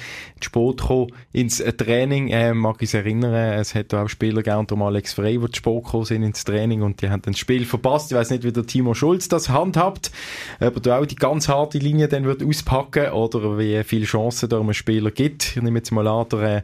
Sport 0.42 0.82
gekommen 0.82 1.12
ins 1.34 1.58
Training. 1.58 2.30
Äh, 2.30 2.54
mag 2.54 2.82
ich 2.82 2.94
erinnern, 2.94 3.34
es 3.34 3.76
hat 3.76 3.94
auch 3.94 4.08
Spieler 4.08 4.42
gegeben, 4.42 4.60
unter 4.60 4.78
Alex 4.78 5.14
Frey, 5.14 5.38
die 5.38 5.58
Sport 5.58 5.86
gekommen 5.86 6.06
sind 6.06 6.24
ins 6.24 6.46
Training 6.46 6.82
und 6.82 7.02
die 7.02 7.10
haben 7.10 7.22
das 7.24 7.38
Spiel 7.38 7.66
verpasst. 7.66 8.12
Ich 8.12 8.18
weiß 8.18 8.30
nicht, 8.30 8.44
wie 8.44 8.54
der 8.54 8.66
Timo 8.66 8.94
Schulz 8.94 9.28
das 9.28 9.50
handhabt, 9.50 10.12
ob 10.62 10.76
er 10.76 10.82
da 10.82 11.00
auch 11.00 11.06
die 11.06 11.16
ganz 11.16 11.50
harte 11.50 11.78
Linie 11.78 12.08
dann 12.08 12.24
wird 12.24 12.42
auspacken 12.42 13.12
oder 13.12 13.58
wie 13.58 13.84
viele 13.84 14.06
Chancen 14.06 14.48
da 14.48 14.62
einem 14.62 14.74
Spieler 14.74 15.12
gibt. 15.12 15.58
Ich 15.58 15.62
nehme 15.62 15.80
jetzt 15.80 15.92
mal 15.92 16.08
an, 16.08 16.30
der 16.30 16.58
äh, 16.58 16.62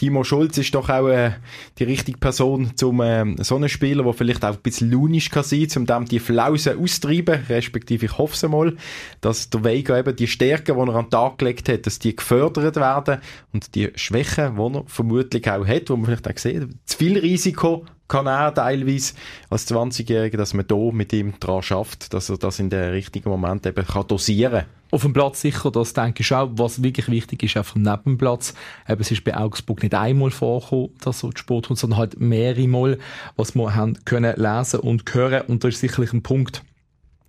Timo 0.00 0.24
Schulz 0.24 0.56
ist 0.56 0.74
doch 0.74 0.88
auch 0.88 1.08
äh, 1.08 1.32
die 1.78 1.84
richtige 1.84 2.16
Person 2.16 2.74
zum 2.74 3.02
äh, 3.02 3.36
so 3.44 3.56
einen 3.56 3.68
Spieler, 3.68 4.02
der 4.02 4.14
vielleicht 4.14 4.42
auch 4.46 4.54
ein 4.54 4.62
bisschen 4.62 4.90
launisch 4.90 5.28
kann 5.28 5.44
sein, 5.44 5.68
um 5.76 5.84
dem 5.84 6.06
die 6.06 6.20
Flausen 6.20 6.82
austreiben, 6.82 7.44
respektive 7.50 8.06
ich 8.06 8.16
hoffe 8.16 8.32
es 8.32 8.50
mal, 8.50 8.78
dass 9.20 9.50
der 9.50 9.62
Vega 9.62 9.98
eben 9.98 10.16
die 10.16 10.26
Stärken, 10.26 10.76
die 10.76 10.90
er 10.90 10.96
an 10.96 11.04
den 11.04 11.10
Tag 11.10 11.36
gelegt 11.36 11.68
hat, 11.68 11.84
dass 11.84 11.98
die 11.98 12.16
gefördert 12.16 12.76
werden 12.76 13.20
und 13.52 13.74
die 13.74 13.90
Schwächen, 13.94 14.56
die 14.56 14.62
er 14.74 14.84
vermutlich 14.86 15.50
auch 15.50 15.66
hat, 15.66 15.90
wo 15.90 15.96
man 15.96 16.06
vielleicht 16.06 16.28
auch 16.30 16.38
sieht, 16.38 16.68
zu 16.86 16.96
viel 16.96 17.18
Risiko 17.18 17.84
kann 18.10 18.26
er 18.26 18.52
teilweise 18.52 19.14
als 19.48 19.70
20-Jähriger, 19.70 20.36
dass 20.36 20.52
man 20.52 20.66
da 20.66 20.90
mit 20.92 21.12
ihm 21.12 21.34
dran 21.40 21.62
schafft, 21.62 22.12
dass 22.12 22.28
er 22.28 22.36
das 22.36 22.58
in 22.58 22.68
den 22.68 22.90
richtigen 22.90 23.30
Moment 23.30 23.64
eben 23.64 23.86
kann 23.86 24.06
dosieren. 24.06 24.64
Auf 24.90 25.02
dem 25.02 25.12
Platz 25.12 25.40
sicher, 25.40 25.70
das 25.70 25.92
denke 25.92 26.22
ich 26.22 26.34
auch. 26.34 26.50
Was 26.54 26.82
wirklich 26.82 27.08
wichtig 27.08 27.44
ist, 27.44 27.56
neben 27.76 28.02
dem 28.04 28.18
Platz. 28.18 28.54
Eben, 28.88 29.00
es 29.00 29.12
ist 29.12 29.22
bei 29.22 29.36
Augsburg 29.36 29.82
nicht 29.82 29.94
einmal 29.94 30.32
vorgekommen, 30.32 30.90
dass 31.00 31.20
so 31.20 31.30
Sport 31.34 31.68
kommt, 31.68 31.78
sondern 31.78 31.98
halt 31.98 32.20
mehrere 32.20 32.66
Mal, 32.66 32.98
was 33.36 33.54
wir 33.54 33.74
haben 33.76 34.04
können 34.04 34.34
lesen 34.36 34.80
und 34.80 35.14
hören. 35.14 35.42
Und 35.46 35.62
das 35.62 35.74
ist 35.74 35.80
sicherlich 35.80 36.12
ein 36.12 36.24
Punkt, 36.24 36.64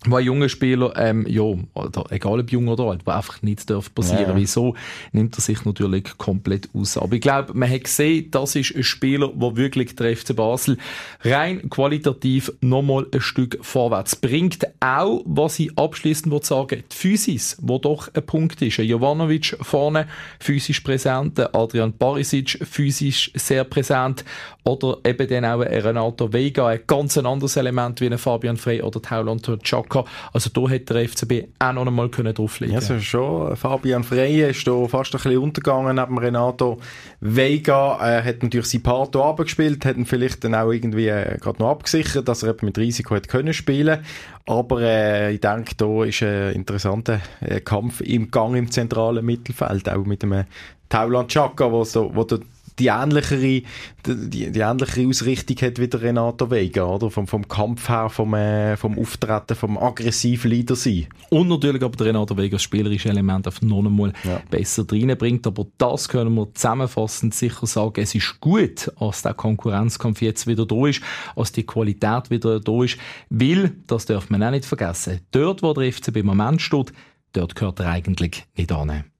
wo 0.08 0.16
ein 0.16 0.26
junger 0.26 0.50
Spieler, 0.50 0.94
ähm, 0.96 1.28
ja, 1.28 1.44
oder, 1.44 2.06
egal 2.10 2.40
ob 2.40 2.52
jung 2.52 2.68
oder 2.68 2.86
alt, 2.86 3.02
wo 3.06 3.12
einfach 3.12 3.42
nichts 3.44 3.68
darf 3.68 3.94
passieren. 3.94 4.30
Ja. 4.30 4.36
Wieso 4.36 4.76
nimmt 5.12 5.38
er 5.38 5.42
sich 5.42 5.64
natürlich 5.64 6.18
komplett 6.18 6.70
aus? 6.74 6.98
Aber 6.98 7.14
ich 7.14 7.22
glaube, 7.22 7.54
man 7.54 7.70
hat 7.70 7.84
gesehen, 7.84 8.32
das 8.32 8.56
ist 8.56 8.76
ein 8.76 8.84
Spieler, 8.84 9.28
der 9.28 9.56
wirklich 9.58 9.96
der 9.96 10.18
FC 10.18 10.36
Basel 10.36 10.78
rein 11.22 11.70
qualitativ 11.70 12.52
nochmal 12.62 13.06
ein 13.14 13.22
Stück 13.22 13.60
vorwärts 13.62 14.16
bringt. 14.16 14.66
Auch, 14.80 15.22
was 15.26 15.60
ich 15.60 15.78
abschließend 15.78 16.44
sagen 16.44 16.84
die 16.92 16.96
Physis, 16.96 17.58
wo 17.62 17.78
doch 17.78 18.12
ein 18.12 18.26
Punkt 18.26 18.60
ist. 18.64 18.80
Ein 18.80 18.86
Jovanovic 18.86 19.58
vorne, 19.62 20.08
physisch 20.40 20.80
präsent, 20.80 21.40
Adrian 21.54 21.94
Barisic, 21.96 22.58
physisch 22.68 23.32
sehr 23.36 23.66
präsent, 23.66 24.26
oder 24.64 24.98
eben 25.06 25.28
dann 25.28 25.46
auch 25.46 25.62
ein 25.62 25.82
Renato 25.82 26.34
Vega, 26.34 26.68
ein 26.68 26.82
ganz 26.88 27.18
anderes 27.18 27.56
Element 27.56 28.02
wie 28.02 28.08
ein 28.08 28.18
Fabian 28.18 28.58
Frey 28.58 28.82
oder 28.82 29.02
Tauland 29.02 29.50
Chak 29.64 29.91
gehabt. 29.92 30.10
Also 30.34 30.50
da 30.50 30.70
hätte 30.70 30.94
der 30.94 31.08
FCB 31.08 31.50
auch 31.60 31.74
noch 31.74 31.86
einmal 31.86 32.10
drauflegen 32.10 32.40
können. 32.40 32.72
Ja, 32.72 32.78
also 32.80 33.00
schon. 33.00 33.56
Fabian 33.56 34.04
Frey 34.04 34.50
ist 34.50 34.66
da 34.68 34.88
fast 34.88 35.14
ein 35.14 35.22
bisschen 35.22 35.38
untergegangen 35.38 35.96
neben 35.96 36.18
Renato 36.18 36.80
Vega. 37.20 37.98
Er 37.98 38.24
hat 38.24 38.44
natürlich 38.44 38.68
sein 38.68 38.82
Part 38.82 39.16
abgespielt, 39.16 39.86
hat 39.86 39.98
ihn 39.98 40.06
vielleicht 40.06 40.44
dann 40.44 40.56
auch 40.56 40.72
irgendwie 40.72 41.08
äh, 41.08 41.38
gerade 41.40 41.62
noch 41.62 41.70
abgesichert, 41.70 42.28
dass 42.28 42.44
er 42.44 42.50
eben 42.50 42.66
mit 42.66 42.78
Risiko 42.78 43.16
hätte 43.16 43.30
können 43.30 43.54
spielen. 43.54 44.00
Aber 44.48 44.82
äh, 44.82 45.34
ich 45.34 45.42
denke, 45.42 45.76
da 45.76 46.04
ist 46.04 46.24
ein 46.24 46.54
interessanter 46.54 47.22
äh, 47.42 47.62
Kampf 47.62 48.02
im 48.02 48.32
Gang 48.32 48.56
im 48.56 48.72
zentralen 48.72 49.26
Mittelfeld, 49.26 49.88
auch 49.90 50.06
mit 50.06 50.24
dem 50.24 50.46
Tauland 50.90 51.30
Chaka, 51.30 51.72
wo, 51.72 51.84
so, 51.86 52.12
wo 52.14 52.24
der 52.24 52.40
die 52.80 52.88
ähnlichere, 52.88 53.64
die, 54.06 54.52
die 54.52 54.60
ähnlichere 54.60 55.08
Ausrichtung 55.08 55.58
hat 55.58 55.80
wie 55.80 55.88
der 55.88 56.02
Renato 56.02 56.50
Vega, 56.50 56.86
oder? 56.86 57.12
Vom, 57.12 57.28
vom 57.28 57.48
Kampf 57.48 57.90
her, 57.90 58.10
vom, 58.10 58.34
äh, 58.34 58.78
vom 58.78 58.98
Auftreten, 58.98 59.56
vom 59.56 59.78
aggressiven 59.78 60.52
Leader 60.52 60.76
sein. 60.76 61.08
Und 61.30 61.50
natürlich 61.50 61.84
aber 61.84 61.96
der 61.98 62.08
Renato 62.08 62.38
Vega 62.38 62.58
das 62.62 62.64
spielerische 62.64 63.10
Element 63.10 63.48
auf 63.48 63.62
noch 63.62 63.80
einmal 63.80 64.14
ja. 64.24 64.42
besser 64.50 64.86
reinbringt. 64.90 65.48
Aber 65.48 65.68
das 65.78 66.08
können 66.08 66.36
wir 66.36 66.54
zusammenfassend 66.54 67.34
sicher 67.34 67.66
sagen. 67.66 68.02
Es 68.02 68.16
ist 68.16 68.40
gut, 68.40 68.92
dass 69.00 69.22
der 69.22 69.34
Konkurrenzkampf 69.34 70.22
jetzt 70.22 70.48
wieder 70.48 70.66
da 70.66 70.88
ist, 70.88 71.02
dass 71.36 71.52
die 71.52 71.66
Qualität 71.66 72.30
wieder 72.30 72.60
da 72.60 72.84
ist. 72.84 72.98
Weil, 73.30 73.72
das 73.88 74.06
darf 74.06 74.30
man 74.30 74.44
auch 74.44 74.52
nicht 74.52 74.66
vergessen, 74.66 75.22
dort, 75.32 75.64
wo 75.64 75.74
der 75.74 75.92
FCB 75.92 76.18
im 76.18 76.28
Moment 76.28 76.62
steht, 76.62 76.94
dort 77.34 77.56
gehört 77.56 77.80
er 77.80 77.90
eigentlich 77.90 78.46
nicht 78.56 78.72
an. 78.72 79.11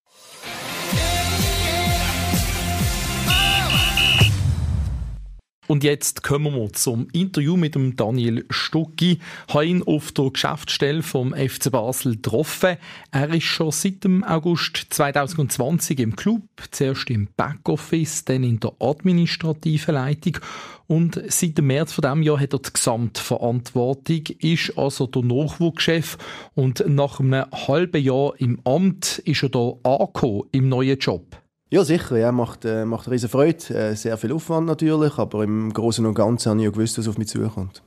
Und 5.72 5.86
jetzt 5.86 6.22
kommen 6.22 6.54
wir 6.54 6.74
zum 6.74 7.08
Interview 7.14 7.56
mit 7.56 7.76
dem 7.76 7.96
Daniel 7.96 8.44
Stucki. 8.50 9.20
Ich 9.48 9.54
habe 9.54 9.66
ihn 9.66 9.82
auf 9.82 10.12
der 10.12 10.30
Geschäftsstelle 10.30 11.02
vom 11.02 11.34
FC 11.34 11.72
Basel 11.72 12.18
getroffen. 12.18 12.76
Er 13.12 13.34
ist 13.34 13.46
schon 13.46 13.72
seit 13.72 14.04
dem 14.04 14.22
August 14.26 14.88
2020 14.90 15.98
im 16.00 16.18
Club, 16.18 16.42
zuerst 16.72 17.10
im 17.10 17.30
Backoffice, 17.38 18.26
dann 18.26 18.44
in 18.44 18.60
der 18.60 18.74
administrativen 18.82 19.96
Leitung 19.96 20.40
und 20.88 21.22
seit 21.30 21.58
dem 21.58 21.68
März 21.68 21.94
von 21.94 22.02
diesem 22.02 22.24
Jahr 22.24 22.42
hat 22.42 22.52
er 22.52 22.60
die 22.60 22.74
Gesamtverantwortung, 22.74 24.24
ist 24.40 24.78
also 24.78 25.08
der 25.08 25.22
Nachwuchschef 25.22 26.18
und 26.54 26.84
nach 26.86 27.22
einem 27.22 27.46
halben 27.50 28.04
Jahr 28.04 28.34
im 28.40 28.60
Amt 28.66 29.20
ist 29.20 29.44
er 29.44 29.48
da 29.48 29.72
angekommen 29.84 30.50
im 30.52 30.68
neuen 30.68 31.00
Job. 31.00 31.42
Ja, 31.72 31.86
sicher. 31.86 32.18
Ja, 32.18 32.32
macht, 32.34 32.66
äh, 32.66 32.86
macht 32.86 33.10
riesen 33.10 33.30
Freude. 33.30 33.74
Äh, 33.74 33.96
sehr 33.96 34.18
viel 34.18 34.34
Aufwand 34.34 34.68
natürlich, 34.68 35.18
aber 35.18 35.44
im 35.44 35.72
Großen 35.72 36.06
und 36.06 36.14
Ganzen 36.14 36.50
habe 36.50 36.60
ich 36.60 36.66
ja 36.66 36.72
gewusst, 36.72 36.98
was 36.98 37.08
auf 37.08 37.18
mich 37.18 37.30
zukommt. 37.30 37.82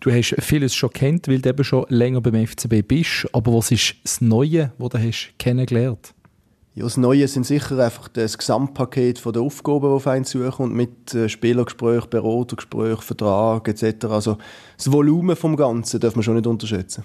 Du 0.00 0.12
hast 0.12 0.36
vieles 0.40 0.74
schon 0.74 0.90
kennt, 0.90 1.26
weil 1.26 1.40
du 1.40 1.48
eben 1.48 1.64
schon 1.64 1.86
länger 1.88 2.20
beim 2.20 2.46
FCB 2.46 2.86
bist. 2.86 3.26
Aber 3.32 3.54
was 3.54 3.70
ist 3.70 3.94
das 4.04 4.20
Neue, 4.20 4.70
das 4.78 4.88
du 4.90 4.98
hast 4.98 5.32
kennengelernt 5.38 6.12
ja, 6.76 6.84
das 6.84 6.98
Neue 6.98 7.26
sind 7.26 7.46
sicher 7.46 7.78
einfach 7.78 8.06
das 8.08 8.36
Gesamtpaket 8.36 9.18
von 9.18 9.32
der 9.32 9.40
Aufgaben, 9.40 9.80
die 9.80 9.94
auf 9.94 10.06
einen 10.06 10.26
zukommt, 10.26 10.74
mit 10.74 11.14
äh, 11.14 11.26
Spielergespräch, 11.26 12.04
Beratergespräch, 12.04 13.00
Vertrag 13.00 13.66
etc. 13.66 14.04
Also 14.04 14.36
das 14.76 14.92
Volumen 14.92 15.36
vom 15.36 15.56
Ganzen 15.56 16.00
darf 16.00 16.16
man 16.16 16.22
schon 16.22 16.34
nicht 16.34 16.46
unterschätzen. 16.46 17.02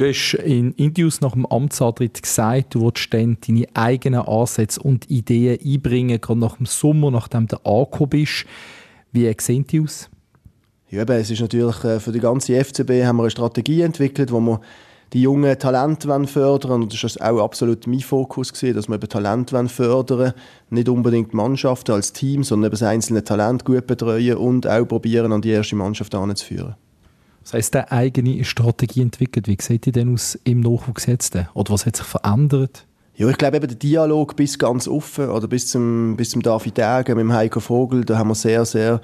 Du 0.00 0.06
hast 0.08 0.32
in 0.32 0.72
Interviews 0.76 1.20
nach 1.20 1.32
dem 1.32 1.44
Amtsantritt 1.44 2.22
gesagt, 2.22 2.74
du 2.74 2.86
willst 2.86 3.12
dann 3.12 3.36
deine 3.46 3.66
eigenen 3.74 4.22
Ansätze 4.22 4.80
und 4.80 5.10
Ideen 5.10 5.58
einbringen, 5.62 6.18
gerade 6.18 6.40
nach 6.40 6.56
dem 6.56 6.64
Sommer, 6.64 7.10
nachdem 7.10 7.46
du 7.46 7.56
angekommen 7.66 8.08
bist. 8.08 8.46
Wie 9.12 9.30
sehen 9.38 9.66
die 9.66 9.82
aus? 9.82 10.08
Ja, 10.88 11.02
eben, 11.02 11.12
es 11.18 11.30
ist 11.30 11.42
natürlich 11.42 11.84
äh, 11.84 12.00
für 12.00 12.12
die 12.12 12.20
ganze 12.20 12.64
FCB 12.64 13.04
haben 13.04 13.18
wir 13.18 13.24
eine 13.24 13.30
Strategie 13.30 13.82
entwickelt, 13.82 14.32
wo 14.32 14.40
wir 14.40 14.62
die 15.12 15.20
jungen 15.20 15.58
Talente 15.58 16.08
fördern 16.26 16.80
und 16.80 16.94
das 16.94 17.04
ist 17.04 17.20
auch 17.20 17.44
absolut 17.44 17.86
mein 17.86 18.00
Fokus 18.00 18.54
gewesen, 18.54 18.76
dass 18.76 18.88
wir 18.88 18.94
eben 18.94 19.06
Talent 19.06 19.52
fördern 19.70 20.32
nicht 20.70 20.88
unbedingt 20.88 21.34
Mannschaften 21.34 21.92
als 21.92 22.14
Team, 22.14 22.42
sondern 22.42 22.68
eben 22.68 22.78
das 22.80 22.88
einzelne 22.88 23.22
Talent 23.22 23.66
gut 23.66 23.86
betreuen 23.86 24.38
und 24.38 24.66
auch 24.66 24.86
probieren, 24.86 25.30
an 25.30 25.42
die 25.42 25.50
erste 25.50 25.76
Mannschaft 25.76 26.14
anzuführen. 26.14 26.76
Das 27.50 27.56
heisst, 27.56 27.74
eine 27.74 27.90
eigene 27.90 28.44
Strategie 28.44 29.02
entwickelt. 29.02 29.48
Wie 29.48 29.56
sieht 29.60 29.84
die 29.84 29.90
denn 29.90 30.14
aus 30.14 30.38
im 30.44 30.60
Nachwuchs 30.60 31.06
jetzt? 31.06 31.36
Oder 31.54 31.72
was 31.72 31.84
hat 31.84 31.96
sich 31.96 32.06
verändert? 32.06 32.86
Ja, 33.16 33.28
ich 33.28 33.38
glaube 33.38 33.56
eben 33.56 33.66
der 33.66 33.76
Dialog 33.76 34.36
bis 34.36 34.56
ganz 34.56 34.86
offen 34.86 35.28
oder 35.30 35.48
bis 35.48 35.66
zum, 35.66 36.16
bis 36.16 36.30
zum 36.30 36.42
David 36.42 36.78
Degen 36.78 37.16
mit 37.16 37.24
dem 37.24 37.32
Heiko 37.32 37.58
Vogel, 37.58 38.04
da 38.04 38.18
haben 38.18 38.28
wir 38.28 38.36
sehr, 38.36 38.64
sehr 38.64 39.00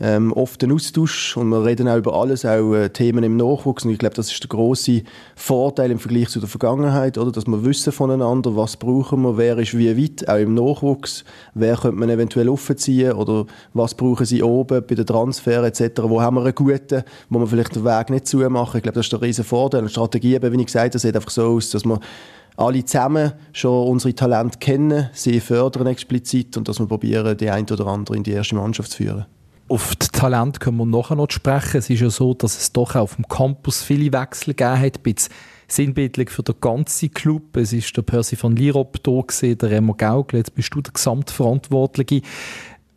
ähm, 0.00 0.32
oft 0.32 0.62
einen 0.62 0.72
Austausch 0.72 1.36
und 1.36 1.48
wir 1.50 1.64
reden 1.64 1.86
auch 1.86 1.98
über 1.98 2.14
alles, 2.14 2.46
auch 2.46 2.74
äh, 2.74 2.88
Themen 2.88 3.22
im 3.22 3.36
Nachwuchs. 3.36 3.84
Und 3.84 3.90
ich 3.90 3.98
glaube, 3.98 4.14
das 4.14 4.32
ist 4.32 4.42
der 4.42 4.48
große 4.48 5.02
Vorteil 5.36 5.90
im 5.90 5.98
Vergleich 5.98 6.30
zu 6.30 6.40
der 6.40 6.48
Vergangenheit, 6.48 7.18
oder, 7.18 7.30
dass 7.30 7.46
wir 7.46 7.64
wissen 7.64 7.92
voneinander, 7.92 8.56
was 8.56 8.78
brauchen 8.78 9.22
wir, 9.22 9.36
wer 9.36 9.58
ist 9.58 9.76
wie 9.76 10.02
weit, 10.02 10.26
auch 10.28 10.38
im 10.38 10.54
Nachwuchs, 10.54 11.24
wer 11.54 11.76
könnte 11.76 11.96
man 11.96 12.08
eventuell 12.08 12.48
aufziehen 12.48 13.12
oder 13.12 13.44
was 13.74 13.94
brauchen 13.94 14.24
sie 14.24 14.42
oben 14.42 14.82
bei 14.86 14.94
den 14.94 15.06
Transfer 15.06 15.62
etc., 15.64 16.02
wo 16.04 16.22
haben 16.22 16.36
wir 16.36 16.44
einen 16.44 16.54
guten, 16.54 17.02
wo 17.28 17.38
wir 17.38 17.46
vielleicht 17.46 17.76
den 17.76 17.84
Weg 17.84 18.08
nicht 18.08 18.26
zumachen, 18.26 18.78
ich 18.78 18.82
glaube, 18.82 18.96
das 18.96 19.06
ist 19.06 19.12
der 19.12 19.20
riesen 19.20 19.44
Vorteil. 19.44 19.82
Und 19.82 19.90
Strategie, 19.90 20.34
eben, 20.34 20.52
wie 20.52 20.60
ich 20.60 20.66
gesagt 20.66 20.94
habe, 20.94 20.98
sieht 20.98 21.14
einfach 21.14 21.30
so 21.30 21.44
aus, 21.44 21.70
dass 21.70 21.84
wir 21.84 22.00
alle 22.56 22.84
zusammen 22.84 23.32
schon 23.52 23.86
unsere 23.88 24.14
Talente 24.14 24.58
kennen, 24.58 25.10
sie 25.12 25.40
fördern 25.40 25.86
explizit 25.86 26.56
und 26.56 26.68
dass 26.68 26.78
wir 26.78 26.86
probieren, 26.86 27.36
die 27.36 27.50
ein 27.50 27.64
oder 27.70 27.86
andere 27.86 28.16
in 28.16 28.22
die 28.22 28.32
erste 28.32 28.54
Mannschaft 28.54 28.92
zu 28.92 28.98
führen. 28.98 29.26
Auf 29.70 29.94
das 29.94 30.10
Talent 30.10 30.58
können 30.58 30.78
wir 30.78 30.84
nachher 30.84 31.14
noch 31.14 31.30
sprechen. 31.30 31.76
Es 31.76 31.88
ist 31.88 32.00
ja 32.00 32.10
so, 32.10 32.34
dass 32.34 32.58
es 32.58 32.72
doch 32.72 32.96
auf 32.96 33.14
dem 33.14 33.28
Campus 33.28 33.84
viele 33.84 34.12
Wechsel 34.12 34.54
gegeben 34.54 34.80
hat. 34.80 35.06
Ein 35.06 35.14
sinnbildlich 35.68 36.30
für 36.30 36.42
den 36.42 36.56
ganzen 36.60 37.14
Club. 37.14 37.56
Es 37.56 37.72
ist 37.72 37.96
der 37.96 38.02
Percy 38.02 38.34
von 38.34 38.56
Lirop 38.56 39.00
da 39.04 39.20
gewesen, 39.20 39.58
der 39.58 39.70
Remo 39.70 39.94
Gaugl. 39.94 40.38
Jetzt 40.38 40.56
bist 40.56 40.74
du 40.74 40.80
der 40.80 40.92
Gesamtverantwortliche. 40.92 42.22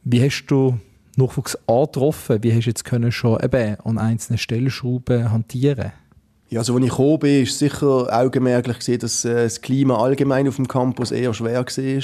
Wie 0.04 0.26
hast 0.26 0.48
du 0.48 0.80
Nachwuchs 1.16 1.56
angetroffen? 1.68 2.42
Wie 2.42 2.52
hast 2.52 2.66
du 2.66 2.72
jetzt 2.72 2.86
können 2.86 3.12
schon 3.12 3.40
eben 3.44 3.80
an 3.82 4.00
einzelnen 4.00 4.40
Stellschrauben 4.40 5.32
hantieren 5.32 5.92
ja, 6.50 6.60
also 6.60 6.76
als 6.76 6.84
ich 6.84 6.90
gekommen 6.92 7.20
bin, 7.20 7.44
ist 7.44 7.58
sicher 7.58 8.08
augenmerklich 8.12 8.78
gesehen, 8.78 9.00
dass 9.00 9.26
äh, 9.26 9.46
das 9.46 9.62
Klima 9.62 9.98
allgemein 9.98 10.48
auf 10.48 10.58
dem 10.58 10.68
Campus 10.68 11.10
eher 11.12 11.34
schwer 11.34 11.66
war. 11.66 12.04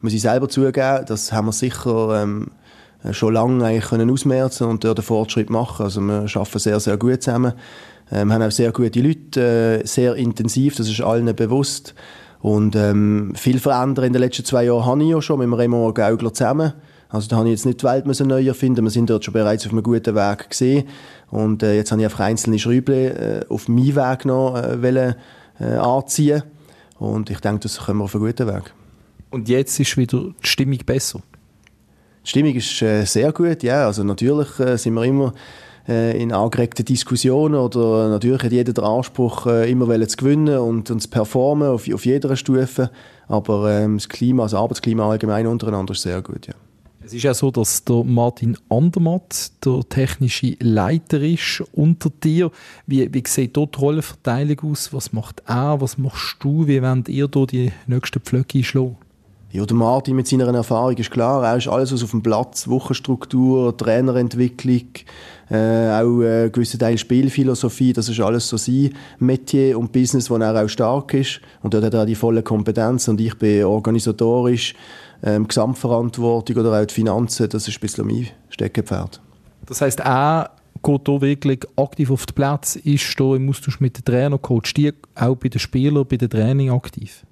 Muss 0.00 0.12
ich 0.14 0.22
selber 0.22 0.48
zugeben, 0.48 1.04
das 1.06 1.32
haben 1.32 1.46
wir 1.48 1.52
sicher 1.52 2.22
ähm, 2.22 2.48
äh, 2.48 2.63
schon 3.12 3.34
lange 3.34 3.64
eigentlich 3.64 3.86
können 3.86 4.10
ausmerzen 4.10 4.68
und 4.68 4.84
dort 4.84 4.98
den 4.98 5.04
Fortschritt 5.04 5.50
machen. 5.50 5.84
Also 5.84 6.00
wir 6.00 6.26
arbeiten 6.34 6.58
sehr, 6.58 6.80
sehr 6.80 6.96
gut 6.96 7.22
zusammen. 7.22 7.52
Ähm, 8.10 8.32
haben 8.32 8.42
auch 8.42 8.50
sehr 8.50 8.70
gute 8.72 9.00
Leute, 9.00 9.82
äh, 9.82 9.86
sehr 9.86 10.14
intensiv, 10.14 10.76
das 10.76 10.88
ist 10.88 11.00
allen 11.00 11.34
bewusst. 11.34 11.94
Und 12.40 12.76
ähm, 12.76 13.32
viel 13.34 13.58
verändert 13.58 14.04
in 14.04 14.12
den 14.12 14.20
letzten 14.20 14.44
zwei 14.44 14.64
Jahren 14.64 14.84
habe 14.84 15.02
ich 15.02 15.08
ja 15.08 15.22
schon 15.22 15.38
mit 15.38 15.46
dem 15.46 15.54
Raymond 15.54 15.94
Gaugler 15.94 16.32
zusammen. 16.34 16.74
Also 17.08 17.28
da 17.28 17.36
habe 17.36 17.46
ich 17.48 17.52
jetzt 17.52 17.64
nicht 17.64 17.80
die 17.80 17.86
Welt 17.86 18.06
müssen 18.06 18.26
neu 18.26 18.44
erfinden, 18.44 18.84
wir 18.84 18.90
sind 18.90 19.08
dort 19.08 19.24
schon 19.24 19.32
bereits 19.32 19.64
auf 19.64 19.72
einem 19.72 19.82
guten 19.82 20.14
Weg 20.14 20.50
gesehen. 20.50 20.86
Und 21.30 21.62
äh, 21.62 21.76
jetzt 21.76 21.92
habe 21.92 22.02
ich 22.02 22.06
einfach 22.06 22.20
einzelne 22.20 22.58
Schräubchen 22.58 22.94
äh, 22.94 23.44
auf 23.48 23.68
meinen 23.68 23.96
Weg 23.96 24.24
noch 24.24 24.56
äh, 24.56 24.82
wollen, 24.82 25.14
äh, 25.60 25.64
anziehen. 25.76 26.42
Und 26.98 27.30
ich 27.30 27.40
denke, 27.40 27.60
das 27.60 27.78
kommen 27.78 28.00
wir 28.00 28.04
auf 28.04 28.14
einen 28.14 28.24
guten 28.24 28.46
Weg. 28.46 28.74
Und 29.30 29.48
jetzt 29.48 29.80
ist 29.80 29.96
wieder 29.96 30.18
die 30.42 30.46
Stimmung 30.46 30.78
besser? 30.84 31.20
Die 32.24 32.28
Stimmung 32.28 32.54
ist 32.54 32.82
äh, 32.82 33.04
sehr 33.04 33.32
gut, 33.32 33.62
ja. 33.62 33.86
Also 33.86 34.02
natürlich 34.02 34.58
äh, 34.58 34.76
sind 34.76 34.94
wir 34.94 35.04
immer 35.04 35.34
äh, 35.86 36.20
in 36.20 36.32
angeregten 36.32 36.84
Diskussionen 36.84 37.56
oder 37.56 38.08
natürlich 38.08 38.42
hat 38.42 38.52
jeder 38.52 38.72
den 38.72 38.84
Anspruch, 38.84 39.46
äh, 39.46 39.70
immer 39.70 39.86
zu 40.08 40.16
gewinnen 40.16 40.58
und, 40.58 40.90
und 40.90 41.00
zu 41.00 41.08
performen 41.08 41.68
auf, 41.68 41.92
auf 41.92 42.06
jeder 42.06 42.34
Stufe. 42.36 42.90
Aber 43.28 43.70
ähm, 43.70 43.98
das 43.98 44.08
Klima, 44.08 44.44
das 44.44 44.54
Arbeitsklima 44.54 45.08
allgemein 45.08 45.46
untereinander 45.46 45.92
ist 45.92 46.02
sehr 46.02 46.22
gut, 46.22 46.46
ja. 46.46 46.54
Es 47.04 47.12
ist 47.12 47.22
ja 47.22 47.34
so, 47.34 47.50
dass 47.50 47.84
der 47.84 48.02
Martin 48.02 48.56
Andermatt 48.70 49.52
der 49.62 49.80
technische 49.90 50.56
Leiter 50.60 51.20
ist 51.20 51.62
unter 51.72 52.08
dir. 52.08 52.50
Wie, 52.86 53.12
wie 53.12 53.22
sieht 53.26 53.54
dort 53.58 53.76
die 53.76 53.80
Rollenverteilung 53.80 54.70
aus? 54.70 54.90
Was 54.94 55.12
macht 55.12 55.42
er? 55.46 55.82
Was 55.82 55.98
machst 55.98 56.36
du? 56.40 56.66
Wie 56.66 56.80
wollt 56.80 57.10
ihr 57.10 57.28
hier 57.34 57.46
die 57.46 57.72
nächsten 57.86 58.20
Pflöcke 58.20 58.64
schlagen? 58.64 58.96
Ja, 59.54 59.64
der 59.64 59.76
Martin 59.76 60.16
mit 60.16 60.26
seiner 60.26 60.52
Erfahrung 60.52 60.96
ist 60.96 61.12
klar, 61.12 61.44
er 61.44 61.56
ist 61.56 61.68
alles 61.68 61.92
was 61.92 62.02
auf 62.02 62.10
dem 62.10 62.24
Platz, 62.24 62.66
Wochenstruktur, 62.66 63.76
Trainerentwicklung, 63.76 64.88
äh, 65.48 65.90
auch 65.92 66.22
äh, 66.22 66.50
gewisser 66.50 66.76
Teil 66.76 66.98
Spielphilosophie, 66.98 67.92
das 67.92 68.08
ist 68.08 68.18
alles 68.18 68.48
so 68.48 68.56
sein 68.56 68.92
Metier 69.20 69.78
und 69.78 69.92
Business, 69.92 70.28
wo 70.28 70.38
er 70.38 70.60
auch 70.60 70.68
stark 70.68 71.14
ist 71.14 71.40
und 71.62 71.72
dort 71.72 71.84
hat 71.84 71.94
er 71.94 72.04
die 72.04 72.16
volle 72.16 72.42
Kompetenz 72.42 73.06
und 73.06 73.20
ich 73.20 73.38
bin 73.38 73.62
organisatorisch, 73.62 74.74
ähm, 75.22 75.46
Gesamtverantwortung 75.46 76.56
oder 76.56 76.72
auch 76.72 76.84
die 76.84 76.92
Finanzen, 76.94 77.48
das 77.48 77.68
ist 77.68 77.76
ein 77.76 77.80
bisschen 77.80 78.08
mein 78.08 78.26
Steckenpferd. 78.48 79.20
Das 79.66 79.80
heißt, 79.80 80.00
er 80.00 80.50
geht 80.82 81.02
hier 81.06 81.20
wirklich 81.20 81.60
aktiv 81.76 82.10
auf 82.10 82.26
den 82.26 82.34
Platz, 82.34 82.74
ist 82.74 83.04
hier 83.16 83.36
im 83.36 83.48
Austausch 83.48 83.78
mit 83.78 83.98
den 83.98 84.04
Trainer, 84.04 84.36
coacht 84.36 84.76
die 84.76 84.92
auch 85.14 85.36
bei 85.36 85.48
den 85.48 85.60
Spielern, 85.60 86.04
bei 86.08 86.16
den 86.16 86.28
Training 86.28 86.72
aktiv? 86.72 87.24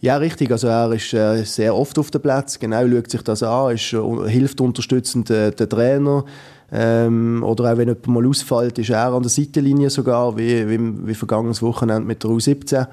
Ja, 0.00 0.16
richtig. 0.18 0.50
Also 0.50 0.68
er 0.68 0.92
ist 0.92 1.12
äh, 1.14 1.42
sehr 1.44 1.74
oft 1.74 1.98
auf 1.98 2.10
dem 2.10 2.20
Platz, 2.20 2.58
genau, 2.58 2.86
schaut 2.86 3.10
sich 3.10 3.22
das 3.22 3.42
an, 3.42 3.74
ist, 3.74 3.92
äh, 3.92 4.28
hilft 4.28 4.60
unterstützend 4.60 5.30
äh, 5.30 5.50
den 5.50 5.68
Trainer. 5.68 6.24
Ähm, 6.70 7.42
oder 7.44 7.72
auch 7.72 7.76
wenn 7.76 7.88
jemand 7.88 8.06
mal 8.08 8.26
ausfällt, 8.26 8.78
ist 8.78 8.90
er 8.90 9.12
an 9.12 9.22
der 9.22 9.30
Seitenlinie 9.30 9.88
sogar, 9.88 10.36
wie, 10.36 10.68
wie, 10.68 11.06
wie 11.06 11.14
vergangenes 11.14 11.62
Wochenende 11.62 12.06
mit 12.06 12.22
der 12.22 12.30
U17 12.30 12.86